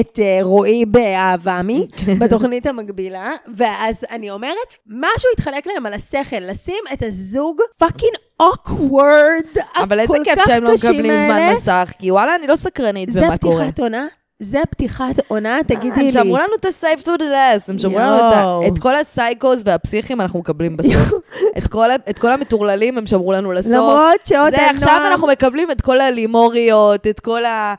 את 0.00 0.18
אה, 0.22 0.38
רועי 0.42 0.86
באהבמי, 0.86 1.86
כן. 2.06 2.18
בתוכנית 2.18 2.66
המקבילה, 2.66 3.30
ואז 3.54 4.04
אני 4.10 4.30
אומרת, 4.30 4.74
משהו 4.86 5.28
התחלק 5.34 5.66
להם 5.66 5.86
על 5.86 5.94
השכל, 5.94 6.40
לשים 6.40 6.84
את 6.92 7.02
הזוג 7.02 7.60
פאקינג 7.78 8.12
אוקוורד, 8.40 9.46
אבל 9.76 10.00
איזה 10.00 10.14
הכל 10.14 10.24
כיף 10.24 10.38
כך 10.38 10.46
שהם 10.46 10.64
לא 10.64 10.72
קשים 10.72 10.90
מקבלים 10.90 11.12
זמן 11.12 11.34
האלה. 11.34 11.54
מסך, 11.54 11.92
כי 11.98 12.10
וואלה, 12.10 12.34
אני 12.34 12.46
לא 12.46 12.56
סקרנית 12.56 13.12
זה 13.12 13.20
במה 13.20 13.38
קורה. 13.38 13.56
פתיחת 13.64 13.80
עונה? 13.80 14.06
זה 14.42 14.58
פתיחת 14.70 15.14
עונה? 15.28 15.58
תגידי 15.66 15.96
לי. 16.00 16.04
הם 16.06 16.10
שמרו 16.10 16.36
לנו 16.36 16.52
את 16.60 16.64
ה-save 16.64 17.00
to 17.02 17.08
the 17.18 17.22
last, 17.22 17.64
הם 17.70 17.78
שמרו 17.78 17.98
לנו 17.98 18.20
את 18.66 18.78
כל 18.78 18.94
הסייקוס 18.96 19.62
והפסיכים 19.64 20.20
אנחנו 20.20 20.38
מקבלים 20.38 20.76
בסוף. 20.76 21.12
את 21.58 21.68
כל 21.68 21.90
ה- 21.90 21.94
את 22.10 22.18
כל 22.18 22.32
המטורללים 22.32 22.98
הם 22.98 23.06
שמרו 23.06 23.32
לנו 23.32 23.52
לסוף. 23.52 23.72
למרות 23.72 24.26
שעוד 24.28 24.50
זה 24.50 24.56
אין 24.56 24.76
עכשיו 24.76 24.92
נועם. 24.98 25.06
אנחנו 25.06 25.26
מקבלים 25.26 25.70
את 25.70 25.80
כל 25.80 26.00
הלימוריות, 26.00 27.06
את 27.06 27.20
כל 27.20 27.44
אה, 27.44 27.74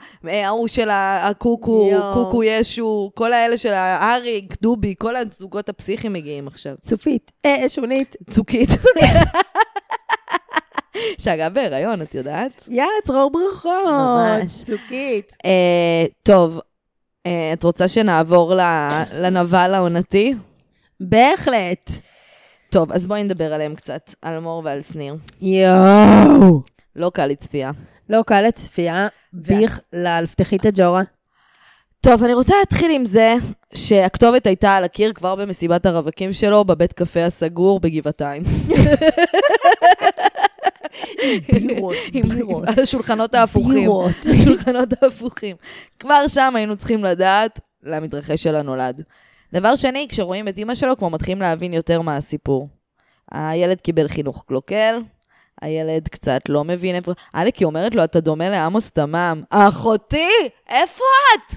ההוא 0.47 0.67
של 0.67 0.89
הקוקו. 0.91 1.91
קוקו 2.13 2.43
ישו, 2.43 3.11
כל 3.15 3.33
האלה 3.33 3.57
של 3.57 3.73
האריק, 3.73 4.55
דובי, 4.61 4.95
כל 4.97 5.15
הזוגות 5.15 5.69
הפסיכים 5.69 6.13
מגיעים 6.13 6.47
עכשיו. 6.47 6.73
צופית, 6.81 7.31
אה, 7.45 7.69
שונית. 7.69 8.15
צוקית. 8.29 8.69
שאגב 11.21 11.53
בהיריון, 11.53 12.01
את 12.01 12.15
יודעת? 12.15 12.67
יא, 12.71 12.83
צרור 13.03 13.31
ברכות. 13.31 13.83
ממש. 13.85 14.63
צוקית. 14.63 15.35
אה, 15.45 16.05
טוב, 16.23 16.59
אה, 17.25 17.53
את 17.53 17.63
רוצה 17.63 17.87
שנעבור 17.87 18.53
לנבל 19.13 19.73
העונתי? 19.73 20.33
בהחלט. 20.99 21.91
טוב, 22.69 22.91
אז 22.91 23.07
בואי 23.07 23.23
נדבר 23.23 23.53
עליהם 23.53 23.75
קצת, 23.75 24.13
על 24.21 24.39
מור 24.39 24.61
ועל 24.65 24.81
שניר. 24.81 25.15
יואו. 25.41 26.61
לא 26.95 27.11
קל 27.13 27.25
לצפייה. 27.25 27.71
לא 28.09 28.23
קל 28.27 28.41
לצפייה, 28.41 29.07
בכלל, 29.33 30.25
פתחי 30.25 30.55
את 30.55 30.65
הג'ורה. 30.65 31.01
טוב, 32.01 32.23
אני 32.23 32.33
רוצה 32.33 32.53
להתחיל 32.59 32.91
עם 32.91 33.05
זה 33.05 33.33
שהכתובת 33.73 34.47
הייתה 34.47 34.75
על 34.75 34.83
הקיר 34.83 35.13
כבר 35.13 35.35
במסיבת 35.35 35.85
הרווקים 35.85 36.33
שלו, 36.33 36.65
בבית 36.65 36.93
קפה 36.93 37.25
הסגור 37.25 37.79
בגבעתיים. 37.79 38.43
בירות, 41.51 41.95
בירות. 42.29 42.63
על 42.67 42.83
השולחנות 42.83 43.35
ההפוכים. 43.35 43.73
בירות. 43.73 44.15
השולחנות 44.33 45.03
ההפוכים. 45.03 45.55
כבר 45.99 46.27
שם 46.27 46.53
היינו 46.55 46.77
צריכים 46.77 47.03
לדעת 47.03 47.59
למתרחש 47.83 48.43
של 48.43 48.55
הנולד. 48.55 49.03
דבר 49.53 49.75
שני, 49.75 50.07
כשרואים 50.09 50.47
את 50.47 50.57
אימא 50.57 50.75
שלו, 50.75 50.97
כבר 50.97 51.07
מתחילים 51.07 51.41
להבין 51.41 51.73
יותר 51.73 52.01
מה 52.01 52.17
הסיפור. 52.17 52.69
הילד 53.31 53.81
קיבל 53.81 54.07
חינוך 54.07 54.43
קלוקל, 54.47 55.01
הילד 55.61 56.07
קצת 56.07 56.41
לא 56.49 56.63
מבין 56.63 56.95
איפה... 56.95 57.11
אליקי 57.35 57.63
אומרת 57.63 57.95
לו, 57.95 58.03
אתה 58.03 58.19
דומה 58.19 58.49
לעמוס 58.49 58.91
תמם. 58.91 59.43
אחותי, 59.49 60.29
איפה 60.69 61.03
את? 61.33 61.53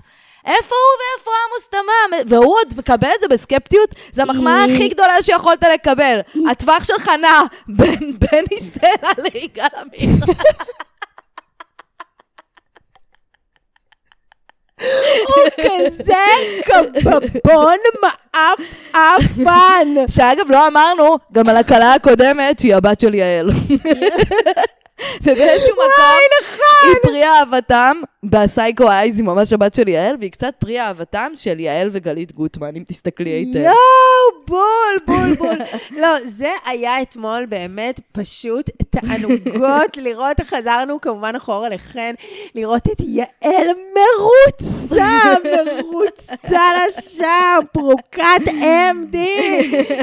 איפה 0.47 0.75
הוא 0.75 0.99
ואיפה 1.01 1.31
עמוס 1.49 1.69
תמם? 1.69 2.29
והוא 2.37 2.57
עוד 2.57 2.75
מקבל 2.77 3.09
את 3.17 3.21
זה 3.21 3.29
בסקפטיות? 3.29 3.91
זו 4.13 4.23
המחמאה 4.23 4.65
הכי 4.65 4.89
גדולה 4.89 5.23
שיכולת 5.23 5.63
לקבל. 5.75 6.21
הטווח 6.51 6.85
שלך 6.85 7.11
נע 7.21 7.43
בין 7.69 8.19
בני 8.19 8.59
סלע 8.61 9.11
ליגאל 9.19 9.69
עמיר. 9.77 10.11
הוא 15.27 15.45
כזה 15.57 16.15
קבבון 16.65 17.77
מעפעפן. 18.03 19.89
שאגב, 20.09 20.51
לא 20.51 20.67
אמרנו 20.67 21.17
גם 21.33 21.49
על 21.49 21.57
הכלה 21.57 21.95
הקודמת, 21.95 22.59
שהיא 22.59 22.75
הבת 22.75 23.01
של 23.01 23.15
יעל. 23.15 23.51
ובאיזשהו 25.23 25.73
מקום, 25.75 25.87
היא 26.87 26.97
פרי 27.03 27.25
אהבתם, 27.25 28.01
בסייקו 28.25 28.91
אייז 28.91 29.19
היא 29.19 29.25
ממש 29.25 29.53
הבת 29.53 29.75
של 29.75 29.89
יעל, 29.89 30.17
והיא 30.21 30.31
קצת 30.31 30.55
פרי 30.59 30.81
אהבתם 30.81 31.33
של 31.35 31.61
יעל 31.61 31.89
וגלית 31.93 32.33
גוטמן, 32.33 32.77
אם 32.77 32.83
תסתכלי 32.89 33.31
היטב. 33.31 33.59
יואו, 33.59 34.47
בול, 34.47 34.97
בול, 35.07 35.35
בול. 35.35 35.59
לא, 36.03 36.09
זה 36.27 36.51
היה 36.67 37.03
אתמול 37.03 37.47
באמת 37.47 38.01
פשוט 38.13 38.71
תענוגות 38.91 39.97
לראות, 40.05 40.41
חזרנו 40.41 41.01
כמובן 41.01 41.37
אחורה 41.37 41.69
לחן, 41.69 42.15
לראות 42.55 42.87
את 42.87 43.01
יעל 43.01 43.67
מרוצה, 43.95 45.35
מרוצה 45.45 46.61
לשם, 46.87 47.59
פרוקת 47.73 48.45
MD, 48.47 49.17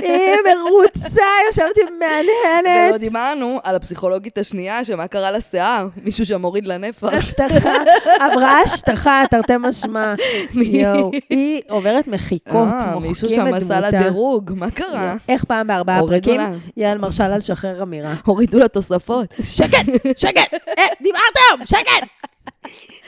היא 0.03 0.35
מרוצה, 0.45 1.25
יושבת 1.47 1.77
ומהנהנת. 1.77 2.89
ולא 2.89 2.97
דיברנו 2.97 3.59
על 3.63 3.75
הפסיכולוגית 3.75 4.37
השנייה, 4.37 4.83
שמה 4.89 5.07
קרה 5.07 5.31
לשיער, 5.31 5.87
מישהו 6.03 6.25
שם 6.25 6.41
הוריד 6.41 6.65
לה 6.65 6.77
נפח. 6.77 7.13
השטחה, 7.13 7.73
עברה 8.19 8.61
השטחה, 8.61 9.23
תרתי 9.31 9.53
משמע. 9.59 10.13
יואו, 10.53 11.11
היא 11.29 11.61
עוברת 11.69 12.07
מחיקות, 12.07 12.67
אה, 12.81 12.91
מוחקים 12.91 13.09
מישהו 13.09 13.27
את 13.27 13.33
שם 13.33 13.41
דמותה. 13.41 13.57
עשה 13.57 13.79
לה 13.79 13.91
דירוג, 13.91 14.51
מה 14.55 14.71
קרה? 14.71 15.15
איך 15.29 15.43
פעם 15.43 15.67
בארבעה 15.67 15.99
פרקים. 15.99 16.41
יעל 16.77 16.97
מרשה 16.97 17.27
לה 17.27 17.37
לשחרר 17.37 17.83
אמירה. 17.83 18.13
הורידו 18.25 18.59
לה 18.59 18.67
תוספות. 18.67 19.33
שקט, 19.43 19.85
שקט, 20.17 20.53
אה, 20.77 20.83
דיברתם, 21.01 21.65
שקט. 21.65 22.29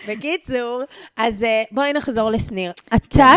בקיצור, 0.07 0.81
אז 1.17 1.43
אה, 1.43 1.63
בואי 1.71 1.93
נחזור 1.93 2.31
לשניר. 2.31 2.71
אתה 2.95 3.35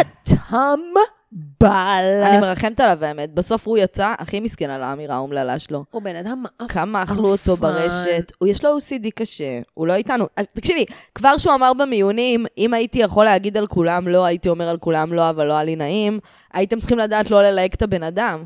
טמבל. 1.35 2.23
אני 2.25 2.41
מרחמת 2.41 2.81
עליו 2.81 3.05
האמת, 3.05 3.35
בסוף 3.35 3.67
הוא 3.69 3.79
יצא 3.79 4.15
הכי 4.19 4.41
מסכן 4.41 4.71
על 4.71 4.83
האמירה 4.83 5.15
האומללה 5.15 5.59
שלו. 5.59 5.85
הוא 5.91 6.03
בן 6.03 6.17
אדם 6.17 6.43
מאף. 6.43 6.71
כמה 6.73 7.03
אכלו 7.03 7.29
אותו. 7.29 7.57
ברשת, 7.57 8.33
הוא 8.39 8.49
יש 8.49 8.65
לו 8.65 8.79
OCD 8.79 9.11
קשה, 9.15 9.61
הוא 9.75 9.87
לא 9.87 9.95
איתנו. 9.95 10.27
אה, 10.39 10.45
תקשיבי, 10.53 10.85
כבר 11.15 11.37
שהוא 11.37 11.55
אמר 11.55 11.73
במיונים, 11.73 12.47
אם 12.59 12.75
הייתי 12.75 12.99
יכול 12.99 13.25
להגיד 13.25 13.57
על 13.57 13.67
כולם 13.67 14.09
לא, 14.09 14.25
הייתי 14.25 14.49
אומר 14.49 14.69
על 14.69 14.79
כולם 14.79 15.13
לא, 15.13 15.31
אבל 15.31 15.47
לא 15.47 15.53
היה 15.53 15.63
לי 15.63 15.77
נעים, 15.77 16.19
הייתם 16.53 16.81
צריכים 16.81 16.99
לדעת 16.99 17.31
לא 17.31 17.43
ללהק 17.43 17.75
את 17.75 17.83
הבן 17.83 18.03
אדם. 18.03 18.45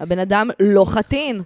הבן 0.00 0.18
אדם 0.18 0.50
לא 0.60 0.84
חתין. 0.84 1.42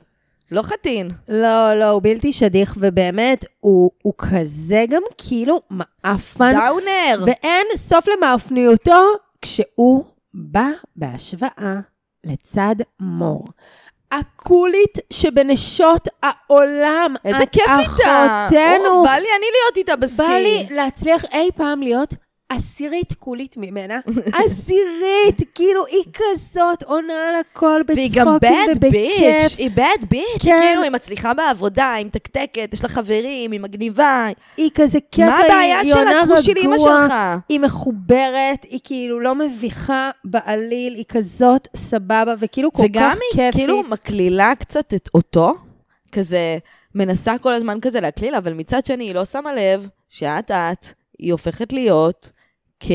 לא 0.52 0.62
חתין. 0.62 1.10
לא, 1.28 1.74
לא, 1.74 1.90
הוא 1.90 2.02
בלתי 2.02 2.32
שדיך, 2.32 2.74
ובאמת, 2.78 3.44
הוא 3.60 3.90
הוא 4.02 4.12
כזה 4.18 4.84
גם 4.90 5.02
כאילו 5.18 5.60
מאפן. 5.70 6.52
דאונר. 6.52 7.24
ואין 7.26 7.66
סוף 7.76 8.08
למאפניותו 8.08 9.02
כשהוא 9.42 10.04
בא 10.34 10.68
בהשוואה 10.96 11.80
לצד 12.24 12.76
מור. 13.00 13.44
הקולית 14.12 14.98
שבנשות 15.12 16.08
העולם. 16.22 17.14
איזה 17.24 17.46
כיף 17.46 17.64
איתה. 17.68 18.46
אחותנו. 18.46 19.02
בא 19.04 19.10
לי 19.12 19.28
אני 19.38 19.46
להיות 19.52 19.76
איתה 19.76 19.96
בסקי. 19.96 20.22
בא 20.22 20.38
לי 20.38 20.66
להצליח 20.70 21.24
אי 21.24 21.50
פעם 21.56 21.82
להיות 21.82 22.14
עשירית 22.48 23.12
קולית 23.12 23.56
ממנה. 23.56 23.98
עשירית, 24.46 25.54
כאילו 25.54 25.86
היא 25.86 26.04
כזאת, 26.12 26.82
עונה 26.82 27.28
על 27.28 27.34
הכל 27.34 27.80
והיא 27.88 28.10
גם 28.14 28.36
bad 28.36 28.40
bitch, 28.44 28.76
ובכיף. 28.76 29.58
היא 29.58 29.70
bad 29.76 30.02
bitch, 30.14 30.44
כן. 30.44 30.60
כאילו 30.62 30.82
היא 30.82 30.90
מצליחה 30.90 31.34
בעבודה, 31.34 31.92
היא 31.92 32.06
מתקתקת, 32.06 32.70
יש 32.72 32.82
לה 32.82 32.88
חברים, 32.88 33.52
היא 33.52 33.60
מגניבה. 33.60 34.26
היא 34.56 34.70
כזה 34.74 34.98
כיף, 35.12 35.24
מה 35.24 35.38
הבעיה 35.38 35.78
היא 35.78 35.94
עונה 35.94 36.10
שלה? 36.10 36.36
כושי 36.36 36.54
לאמא 36.54 36.74
רגוע. 36.74 37.04
שלך. 37.04 37.14
היא 37.48 37.60
מחוברת, 37.60 38.64
היא 38.68 38.80
כאילו 38.84 39.20
לא 39.20 39.34
מביכה 39.34 40.10
בעליל, 40.24 40.94
היא 40.94 41.04
כזאת 41.08 41.68
סבבה, 41.76 42.34
וכאילו 42.38 42.72
כל 42.72 42.82
וגם 42.82 43.10
כך 43.10 43.18
היא 43.22 43.30
כיפית. 43.30 43.54
כאילו 43.54 43.82
מקלילה 43.82 44.52
קצת 44.58 44.94
את 44.94 45.08
אותו, 45.14 45.54
כזה 46.12 46.58
מנסה 46.94 47.38
כל 47.38 47.52
הזמן 47.52 47.80
כזה 47.80 48.00
להקליל, 48.00 48.34
אבל 48.34 48.52
מצד 48.52 48.86
שני 48.86 49.04
היא 49.04 49.14
לא 49.14 49.24
שמה 49.24 49.52
לב 49.52 49.88
שאט 50.08 50.50
אט 50.50 50.86
היא 51.18 51.32
הופכת 51.32 51.72
להיות 51.72 52.30
כ... 52.80 52.90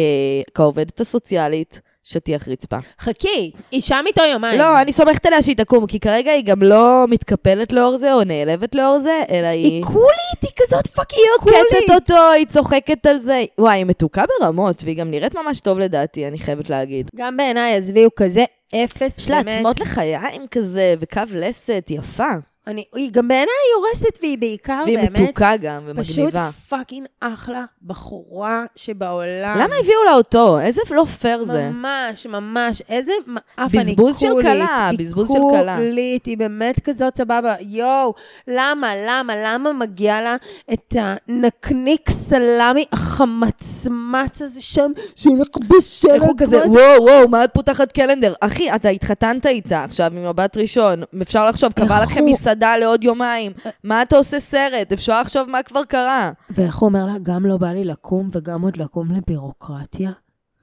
כעובדת 0.54 1.02
הסוציאלית 1.02 1.82
שטיח 2.04 2.48
רצפה. 2.48 2.78
חכי, 3.00 3.52
היא 3.72 3.82
שם 3.82 4.04
איתו 4.08 4.22
יומיים. 4.24 4.60
לא, 4.60 4.82
אני 4.82 4.94
סומכת 4.94 5.26
עליה 5.26 5.42
שהיא 5.42 5.56
תקום, 5.56 5.88
כי 5.88 6.00
כרגע 6.00 6.32
היא 6.32 6.46
גם 6.46 6.64
לא 6.64 7.06
מתקפלת 7.10 7.72
לאור 7.74 7.98
זה, 7.98 8.14
או 8.14 8.24
נעלבת 8.24 8.76
לאור 8.76 9.00
זה, 9.00 9.22
אלא 9.30 9.48
היא... 9.48 9.66
היא 9.66 9.84
קולית, 9.84 10.42
היא 10.42 10.52
כזאת 10.56 10.88
fucking 10.88 11.22
היא 11.22 11.44
קולית. 11.44 11.58
עוקצת 11.58 11.94
אותו, 12.12 12.32
היא 12.32 12.46
צוחקת 12.46 13.06
על 13.06 13.18
זה. 13.18 13.44
וואי, 13.58 13.78
היא 13.78 13.86
מתוקה 13.86 14.24
ברמות, 14.40 14.84
והיא 14.84 14.98
גם 14.98 15.12
נראית 15.12 15.36
ממש 15.36 15.60
טוב 15.60 15.80
לדעתי, 15.80 16.28
אני 16.28 16.40
חייבת 16.40 16.70
להגיד. 16.70 17.10
גם 17.16 17.38
בעיניי, 17.38 17.76
עזבי, 17.76 18.04
הוא 18.04 18.12
כזה 18.16 18.44
אפס, 18.76 19.18
יש 19.18 19.30
לה 19.30 19.44
באמת. 19.44 19.58
עצמות 19.58 19.80
לחיים 19.80 20.48
כזה, 20.52 20.96
וקו 21.00 21.22
לסת, 21.34 21.86
יפה. 21.90 22.32
אני, 22.68 22.84
היא 22.96 23.12
גם 23.12 23.28
בעיניי 23.28 23.46
היא 23.48 23.84
הורסת, 23.84 24.20
והיא 24.22 24.38
בעיקר 24.38 24.82
והיא 24.86 24.98
באמת 24.98 25.20
מתוקה 25.20 25.52
גם, 25.62 25.82
פשוט 25.98 26.18
ומגניבה. 26.18 26.50
fucking 26.70 27.06
אחלה 27.20 27.66
בחורה 27.82 28.64
שבעולם. 28.76 29.58
למה 29.60 29.76
הביאו 29.80 30.04
לה 30.06 30.14
אותו? 30.16 30.60
איזה 30.60 30.82
לא 30.92 31.06
פייר 31.06 31.46
זה. 31.46 31.70
ממש, 31.70 32.26
ממש. 32.26 32.82
איזה 32.90 33.12
מאפן 33.28 33.78
היא 33.80 33.80
בזבוז 33.88 34.18
של 34.18 34.30
קולית. 34.32 34.46
כלה, 34.46 34.90
היא 34.90 35.00
בזבוז 35.00 35.28
של 35.32 35.40
כלה. 35.52 35.78
קולית, 35.78 36.26
היא 36.26 36.38
באמת 36.38 36.80
כזאת 36.80 37.18
סבבה. 37.18 37.56
יואו, 37.62 38.14
למה, 38.48 38.92
למה, 39.08 39.34
למה 39.46 39.74
מגיע 39.74 40.22
לה 40.22 40.36
את 40.74 40.96
הנקניק 41.00 42.10
סלמי 42.10 42.86
החמצמץ 42.92 44.42
הזה 44.42 44.62
שם, 44.62 44.92
שהולך 45.16 45.48
בשלג? 45.68 46.12
איך 46.12 46.24
הוא 46.24 46.34
כזה? 46.38 46.58
וואו, 46.68 47.02
וואו, 47.04 47.28
מה 47.28 47.44
את 47.44 47.50
פותחת 47.54 47.92
calendar? 47.92 48.34
אחי, 48.42 48.72
אתה 48.76 48.90
התחתנת 48.90 49.46
איתה 49.46 49.84
עכשיו 49.84 50.12
ממבט 50.14 50.58
ראשון. 50.58 51.04
אפשר 51.22 51.46
לחשוב, 51.48 51.72
קבע 51.74 52.04
לכם 52.04 52.20
הוא- 52.20 52.30
מסעדה 52.54 52.78
לעוד 52.78 53.04
יומיים. 53.04 53.52
מה 53.84 54.02
אתה 54.02 54.16
עושה 54.16 54.40
סרט? 54.40 54.92
אפשר 54.92 55.22
לחשוב 55.22 55.50
מה 55.50 55.64
כבר 55.64 55.84
קרה. 55.84 56.32
ואיך 56.50 56.78
הוא 56.78 56.88
אומר 56.88 57.06
לה, 57.06 57.14
גם 57.24 57.46
לא 57.46 57.58
בא 57.58 57.68
לי 57.68 57.84
לקום 57.84 58.30
וגם 58.32 58.62
עוד 58.62 58.78
לקום 58.78 59.12
לבירוקרטיה? 59.12 60.12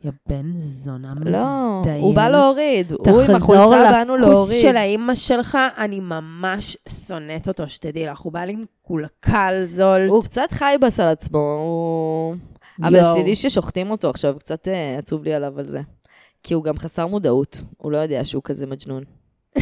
יא 0.05 0.11
בן 0.29 0.53
זונה 0.55 1.13
לא, 1.17 1.81
מזדיין. 1.81 2.01
הוא 2.01 2.15
בא 2.15 2.29
להוריד. 2.29 2.93
הוא 2.93 3.21
עם 3.21 3.27
תחזור 3.27 3.37
החולצה 3.37 3.91
באנו 3.91 4.17
לכוס 4.17 4.31
להוריד. 4.31 4.61
של 4.61 4.77
האימא 4.77 5.15
שלך, 5.15 5.59
אני 5.79 6.01
ממש 6.01 6.77
שונאת 7.07 7.49
אותו, 7.49 7.69
שתדעי 7.69 8.07
לך. 8.07 8.19
הוא 8.19 8.33
בא 8.33 8.41
לי 8.41 8.53
עם 8.53 8.63
קולקל 8.83 9.63
זול. 9.65 10.07
הוא 10.09 10.23
קצת 10.23 10.53
חייבס 10.53 11.01
על 11.01 11.09
עצמו, 11.09 11.39
הוא... 11.39 12.35
אבל. 12.89 13.05
שתדעי 13.05 13.35
ששוחטים 13.35 13.91
אותו 13.91 14.11
עכשיו, 14.11 14.35
קצת 14.39 14.69
אה, 14.69 14.99
עצוב 14.99 15.25
לי 15.25 15.35
עליו 15.35 15.59
על 15.59 15.69
זה. 15.69 15.81
כי 16.43 16.55
הוא 16.55 16.65
גם 16.65 16.79
חסר 16.79 17.07
מודעות, 17.07 17.63
הוא 17.77 17.93
לא 17.93 17.97
יודע 17.99 18.25
שהוא 18.25 18.43
כזה 18.45 18.67
מג'נון. 18.67 19.05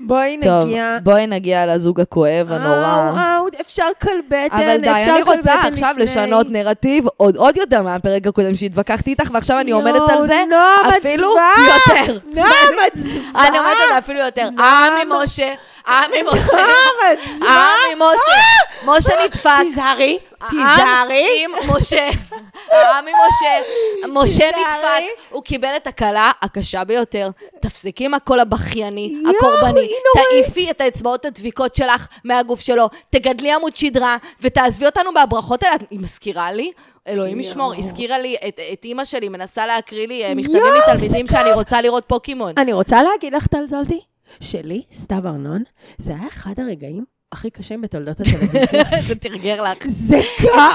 בואי 0.00 0.38
טוב, 0.42 0.64
נגיע... 0.66 0.98
בואי 1.02 1.26
נגיע 1.26 1.66
לזוג 1.66 2.00
הכואב, 2.00 2.52
הנורא. 2.52 3.10
אאו, 3.10 3.16
אאו, 3.18 3.60
אפשר 3.60 3.86
כלבטן, 4.02 4.46
אבל 4.50 4.76
די, 4.80 4.90
אפשר 4.90 5.10
אני 5.12 5.22
רוצה 5.22 5.52
כלבטן 5.52 5.72
עכשיו 5.72 5.90
לפני. 5.90 6.04
לשנות 6.04 6.46
נרטיב 6.50 7.04
עוד, 7.16 7.36
עוד 7.36 7.56
יותר 7.56 7.82
מהפרק 7.82 8.26
הקודם 8.26 8.56
שהתווכחתי 8.56 9.10
איתך, 9.10 9.30
ועכשיו 9.32 9.60
אני 9.60 9.70
עומדת 9.78 10.02
על 10.08 10.26
זה 10.26 10.42
אפילו. 10.98 11.34
יותר. 11.58 12.18
נועם, 12.34 12.48
עצבה. 12.86 13.48
אני 13.48 13.58
עומדת 13.58 13.76
על 13.82 13.88
זה 13.92 13.98
אפילו 13.98 14.18
יותר. 14.20 14.48
עמי 14.58 15.14
משה, 15.22 15.52
עמי 15.88 16.22
משה, 16.22 16.38
עצבה. 16.38 17.48
עמי 17.48 17.94
משה, 17.94 18.86
משה 18.86 19.24
נדפק. 19.24 19.50
תיזהרי, 19.60 20.18
תיזהרי. 20.48 21.44
עם 21.44 21.50
משה. 21.76 22.08
עם 22.08 23.14
משה. 23.14 23.58
משה. 24.08 24.46
נדפק. 24.46 25.22
הוא 25.30 25.42
קיבל 25.42 25.76
את 25.76 25.86
הכלה 25.86 26.30
הקשה 26.42 26.84
ביותר. 26.84 27.28
תפסיקי 27.60 28.04
עם 28.04 28.14
הקול 28.14 28.40
הבכייני, 28.40 29.14
הקורבני. 29.28 29.88
תעיפי 30.14 30.70
את 30.70 30.80
האצבעות 30.80 31.24
הדביקות 31.24 31.74
שלך 31.74 32.08
מהגוף 32.24 32.60
שלו. 32.60 32.88
תגדלי 33.10 33.52
עמוד 33.52 33.76
שדרה, 33.76 34.16
ותעזבי 34.40 34.86
אותנו 34.86 35.12
מהברכות 35.12 35.62
האלה. 35.62 35.76
היא 35.90 36.00
מזכירה 36.00 36.52
לי, 36.52 36.72
אלוהים 37.08 37.40
ישמור. 37.40 37.74
הזכירה 37.78 38.18
לי 38.18 38.36
את, 38.48 38.60
את 38.72 38.84
אימא 38.84 39.04
שלי, 39.04 39.28
מנסה 39.28 39.66
להקריא 39.66 40.06
לי 40.06 40.24
אה, 40.24 40.34
מכתבים 40.34 40.62
מתלמידים 40.78 41.26
שאני. 41.26 41.52
רוצה 41.52 41.80
לראות 41.80 42.04
פוקימון. 42.06 42.52
אני 42.56 42.72
רוצה 42.72 43.02
להגיד 43.02 43.34
לך, 43.34 43.46
טל 43.46 43.66
זולטי, 43.66 44.00
שלי, 44.40 44.82
סתיו 44.92 45.26
ארנון, 45.26 45.62
זה 45.98 46.12
היה 46.14 46.28
אחד 46.28 46.60
הרגעים 46.60 47.04
הכי 47.32 47.50
קשים 47.50 47.80
בתולדות 47.80 48.20
הטלוויזיה. 48.20 48.84
זה 49.08 49.14
תרגר 49.14 49.62
לך. 49.62 49.78
זה 49.88 50.16
תר- 50.38 50.74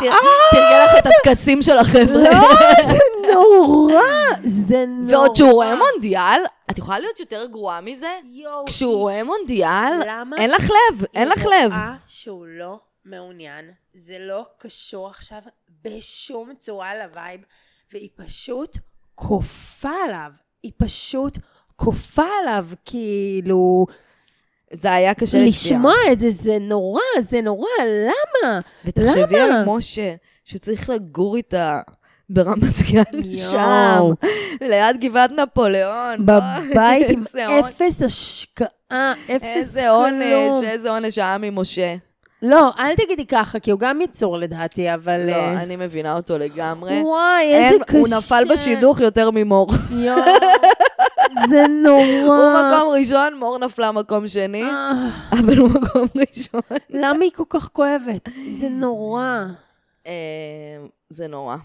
תרגר 0.51 0.85
לך 0.85 0.91
את 0.99 1.05
הטקסים 1.05 1.61
של 1.61 1.77
החבר'ה. 1.77 2.21
לא, 2.21 2.47
זה 2.91 2.97
נורא, 3.33 4.01
זה 4.43 4.85
נורא. 4.87 5.13
ועוד 5.15 5.35
שהוא 5.35 5.51
רואה 5.51 5.73
מונדיאל, 5.75 6.39
את 6.71 6.77
יכולה 6.77 6.99
להיות 6.99 7.19
יותר 7.19 7.45
גרועה 7.45 7.81
מזה? 7.81 8.07
יואו, 8.23 8.65
כשהוא 8.65 8.95
רואה 8.97 9.23
מונדיאל? 9.23 10.01
אין 10.37 10.49
לך 10.51 10.63
לב, 10.69 11.03
אין 11.13 11.27
לך 11.29 11.45
לב. 11.45 11.51
היא 11.51 11.67
רואה 11.81 11.95
שהוא 12.07 12.45
לא 12.47 12.79
מעוניין, 13.05 13.65
זה 13.93 14.15
לא 14.19 14.45
קשור 14.57 15.09
עכשיו 15.09 15.39
בשום 15.83 16.49
צורה 16.57 16.91
לווייב, 17.07 17.41
והיא 17.93 18.09
פשוט 18.15 18.77
כופה 19.15 19.89
עליו. 20.05 20.31
היא 20.63 20.71
פשוט 20.77 21.37
כופה 21.83 22.25
עליו, 22.41 22.67
כאילו... 22.85 23.85
זה 24.73 24.93
היה 24.93 25.13
קשה 25.13 25.37
לצפייה. 25.37 25.47
לשמוע 25.49 25.93
את 26.11 26.19
זה, 26.19 26.29
זה 26.29 26.57
נורא, 26.59 27.01
זה 27.19 27.41
נורא, 27.41 27.67
למה? 27.83 28.59
ותחשבי 28.85 29.39
למה? 29.39 29.59
על 29.59 29.65
משה, 29.65 30.13
שצריך 30.45 30.89
לגור 30.89 31.35
איתה 31.35 31.79
ברמת 32.29 32.81
גן. 32.91 33.31
שם, 33.31 34.11
ליד 34.61 34.97
גבעת 35.01 35.31
נפוליאון. 35.31 36.25
בבית 36.25 37.09
עם 37.09 37.19
איזה 37.19 37.59
אפס 37.59 38.01
השקעה, 38.01 39.13
אפס 39.35 39.43
איזה 39.43 39.81
כלום. 39.81 39.91
עונש, 39.91 40.63
איזה 40.67 40.89
עונש 40.89 41.17
העם 41.17 41.43
עם 41.43 41.59
משה. 41.59 41.95
לא, 42.41 42.69
אל 42.79 42.95
תגידי 42.95 43.25
ככה, 43.25 43.59
כי 43.59 43.71
הוא 43.71 43.79
גם 43.79 44.01
יצור 44.01 44.37
לדעתי, 44.37 44.93
אבל... 44.93 45.29
לא, 45.29 45.35
אה, 45.35 45.61
אני 45.61 45.75
מבינה 45.75 46.15
אותו 46.15 46.37
לגמרי. 46.37 47.01
וואי, 47.01 47.53
איזה 47.53 47.75
אין, 47.75 47.83
קשה. 47.83 47.97
הוא 47.97 48.07
נפל 48.17 48.43
בשידוך 48.49 48.99
יותר 48.99 49.31
ממור. 49.31 49.67
יואו, 49.91 50.21
זה 51.49 51.65
נורא. 51.83 52.01
הוא 52.25 52.53
מקום 52.53 52.93
ראשון, 52.99 53.39
מור 53.39 53.57
נפלה 53.57 53.91
מקום 53.91 54.27
שני, 54.27 54.63
אה, 54.63 54.91
אבל 55.31 55.57
הוא 55.57 55.69
מקום 55.69 56.07
ראשון. 56.15 56.61
למה 56.89 57.23
היא 57.23 57.31
כל 57.35 57.43
כך 57.49 57.69
כואבת? 57.73 58.29
זה 58.59 58.69
נורא. 58.69 59.45
אה, 60.07 60.13
זה 61.09 61.27
נורא. 61.27 61.57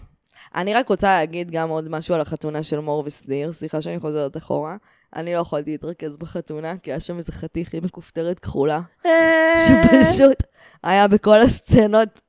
אני 0.55 0.73
רק 0.73 0.89
רוצה 0.89 1.07
להגיד 1.07 1.51
גם 1.51 1.69
עוד 1.69 1.89
משהו 1.89 2.15
על 2.15 2.21
החתונה 2.21 2.63
של 2.63 2.79
מור 2.79 3.03
ושניר, 3.05 3.53
סליחה 3.53 3.81
שאני 3.81 3.99
חוזרת 3.99 4.37
אחורה. 4.37 4.75
אני 5.15 5.33
לא 5.33 5.39
יכולתי 5.39 5.71
להתרכז 5.71 6.17
בחתונה, 6.17 6.77
כי 6.77 6.91
היה 6.91 6.99
שם 6.99 7.17
איזה 7.17 7.31
חתיך 7.31 7.73
עם 7.73 7.85
מכופתרת 7.85 8.39
כחולה, 8.39 8.81
אה, 9.05 9.67
שפשוט 9.67 10.43
היה 10.83 11.07
בכל 11.07 11.41
הסצנות, 11.41 12.21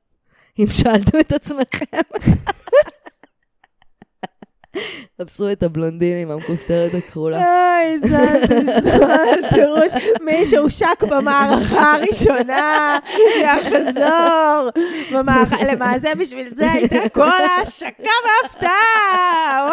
אם 0.59 0.65
שאלתם 0.67 1.19
את 1.19 1.31
עצמכם. 1.31 1.85
תפסו 5.17 5.51
את 5.51 5.63
הבלונדין 5.63 6.17
עם 6.17 6.31
המכופתרת 6.31 6.93
הכחולה. 6.93 7.37
איי, 7.37 7.99
זלתי 7.99 9.61
ראש. 9.75 9.91
מי 10.21 10.45
שהושק 10.45 11.03
במערכה 11.09 11.95
הראשונה, 11.95 12.97
יחזור. 13.41 14.69
למעשה 15.71 16.15
בשביל 16.15 16.49
זה 16.55 16.71
הייתה 16.71 17.09
כל 17.13 17.29
ההשקה 17.57 18.11
וההפתעה. 18.25 19.69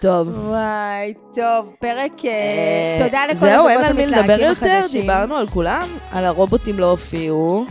טוב. 0.00 0.28
וואי, 0.28 1.14
טוב, 1.34 1.74
פרק... 1.80 2.12
אה, 2.24 2.30
אה, 2.30 3.04
תודה 3.04 3.26
לכל 3.26 3.38
זהו, 3.38 3.68
אין 3.68 3.78
הזוגות 3.78 3.84
על 3.84 3.92
מי 3.92 4.06
לדבר 4.06 4.40
יותר, 4.40 4.70
החדשים. 4.70 5.00
דיברנו 5.00 5.36
על 5.36 5.48
כולם, 5.48 5.88
על 6.12 6.24
הרובוטים 6.24 6.78
לא 6.78 6.90
הופיעו. 6.90 7.64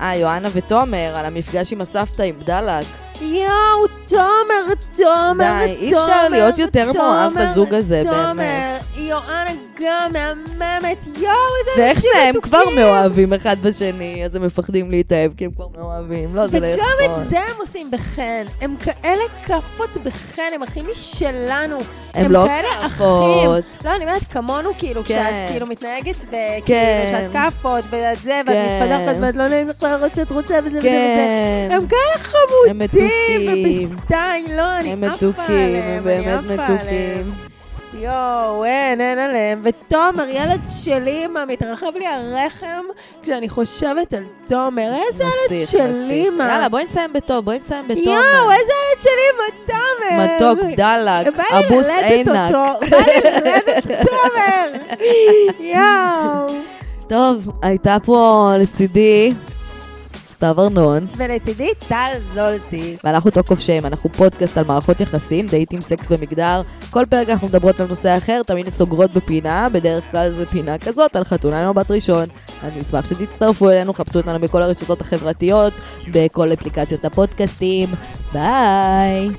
אה, 0.00 0.16
יואנה 0.16 0.48
ותומר, 0.52 1.12
על 1.14 1.24
המפגש 1.24 1.72
עם 1.72 1.80
הסבתא 1.80 2.22
עם 2.22 2.34
דלק. 2.38 2.86
יואו, 3.20 3.86
תומר, 4.08 4.74
תומר, 4.96 5.64
די, 5.64 5.74
אי 5.76 5.96
אפשר 5.96 6.28
להיות 6.28 6.58
יותר 6.58 6.92
מאוהב 6.92 7.32
תומר, 7.32 7.44
בזוג 7.50 7.74
הזה, 7.74 8.00
תומר, 8.04 8.32
באמת. 8.34 8.84
יואנה 8.96 9.50
גם 9.80 10.10
מהממת, 10.12 10.98
יואו, 11.20 11.34
איזה 11.60 11.82
ואיך 11.82 11.96
אנשים 11.96 12.10
שניהם 12.14 12.40
כבר 12.40 12.58
מתוקים. 12.58 12.78
מאוהבים 12.78 13.32
אחד 13.32 13.56
בשני, 13.62 14.24
אז 14.24 14.34
הם 14.34 14.42
מפחדים 14.42 14.90
להתאהב 14.90 15.32
כי 15.36 15.44
הם 15.44 15.50
כבר 15.50 15.66
מאוהבים. 15.78 16.36
לא, 16.36 16.46
זה 16.46 16.60
לא 16.60 16.66
וגם 16.66 16.76
יכול. 17.04 17.22
את 17.22 17.28
זה 17.28 17.38
הם 17.38 17.56
עושים 17.58 17.90
בחן. 17.90 18.44
הם 18.60 18.76
כאלה 18.76 19.22
כאפות 19.46 19.96
בחן, 20.04 20.42
הם 20.54 20.62
אחים 20.62 20.84
משלנו. 20.90 21.78
הם 22.14 22.32
לא 22.32 22.44
כאלה 22.46 22.68
כאפות. 22.80 23.64
אחים. 23.64 23.90
לא, 23.90 23.96
אני 23.96 24.04
אומרת 24.04 24.22
כמונו, 24.30 24.70
כאילו, 24.78 25.04
כן. 25.04 25.22
כשאת 25.22 25.50
כאילו 25.50 25.66
מתנהגת 25.66 26.24
בכאילו, 26.24 26.66
כן. 26.66 27.06
שאת 27.10 27.32
כאפות, 27.32 27.84
ואת 27.90 28.18
זה, 28.22 28.40
ואת 28.46 28.54
כן. 28.54 28.78
מתפתחת, 28.82 29.22
ואת 29.22 29.36
לא 29.36 29.48
נעים 29.48 29.68
לך 29.68 29.82
להראות 29.82 30.14
שאת 30.14 30.32
רוצה, 30.32 30.54
וזה 30.64 30.70
וזה 30.70 30.78
וזה. 30.78 30.88
כן. 30.88 31.68
הם 31.70 31.86
כאלה 31.86 32.00
הם 32.14 32.20
חמודים, 32.20 32.78
מתוקים. 32.78 33.90
ובסטיין, 33.94 34.44
לא, 34.56 34.76
אני 34.78 34.92
הם 34.92 35.04
עפה 35.04 35.14
מתוקים, 35.26 35.44
עליהם, 35.54 36.08
הם 36.08 36.08
אני 36.08 36.24
באמת 36.24 36.60
עפה 36.60 36.62
עליהם. 36.62 37.28
מתוקים. 37.30 37.53
יואו, 37.94 38.64
אין, 38.64 39.00
אין 39.00 39.18
עליהם. 39.18 39.60
ותומר, 39.64 40.24
ילד 40.28 40.60
שלי, 40.84 41.26
מה, 41.26 41.44
מתרחב 41.44 41.92
לי 41.96 42.06
הרחם 42.06 42.84
כשאני 43.22 43.48
חושבת 43.48 44.14
על 44.14 44.24
תומר. 44.46 44.92
איזה 45.08 45.24
ילד 45.24 45.64
שלי. 45.66 46.30
מה. 46.30 46.44
יאללה, 46.48 46.68
בואי 46.68 46.84
נסיים 46.84 47.12
בטוב, 47.12 47.44
בואי 47.44 47.58
נסיים 47.58 47.88
בתומר. 47.88 48.04
יואו, 48.06 48.50
איזה 48.52 48.72
ילד 48.92 49.02
שלי, 49.02 49.28
מה 49.38 49.44
תומר. 49.66 50.24
מתוק, 50.36 50.64
דלק, 50.76 51.36
בא 51.36 51.42
לי 51.58 51.66
אבוס 51.66 51.86
ללדת 51.88 52.10
עינק. 52.10 52.28
אותו. 52.54 52.86
בא 52.90 52.96
לי 52.96 53.30
ללדת 53.30 53.86
תומר. 54.08 54.94
יואו. 55.60 56.54
טוב, 57.08 57.48
הייתה 57.62 57.96
פה 58.04 58.50
לצידי 58.58 59.32
סתיו 60.44 60.60
ארנון. 60.60 61.06
ולצידי 61.16 61.70
טל 61.88 62.12
זולטי. 62.20 62.96
ואנחנו 63.04 63.30
טוק 63.30 63.50
אוף 63.50 63.60
שיים, 63.60 63.86
אנחנו 63.86 64.12
פודקאסט 64.12 64.58
על 64.58 64.64
מערכות 64.64 65.00
יחסים, 65.00 65.46
דייטים, 65.46 65.80
סקס 65.80 66.08
ומגדר. 66.10 66.62
כל 66.90 67.04
פרק 67.10 67.28
אנחנו 67.28 67.46
מדברות 67.46 67.80
על 67.80 67.86
נושא 67.86 68.16
אחר, 68.16 68.42
תמיד 68.46 68.68
סוגרות 68.68 69.12
בפינה, 69.12 69.68
בדרך 69.72 70.10
כלל 70.10 70.30
זו 70.30 70.46
פינה 70.46 70.78
כזאת, 70.78 71.16
על 71.16 71.24
חתונה 71.24 71.62
עם 71.62 71.70
מבט 71.70 71.90
ראשון. 71.90 72.24
אני 72.62 72.80
אשמח 72.80 73.08
שתצטרפו 73.08 73.70
אלינו, 73.70 73.94
חפשו 73.94 74.18
אותנו 74.18 74.38
בכל 74.38 74.62
הרשתות 74.62 75.00
החברתיות, 75.00 75.72
בכל 76.12 76.52
אפליקציות 76.52 77.04
הפודקאסטים. 77.04 77.88
ביי! 78.32 79.30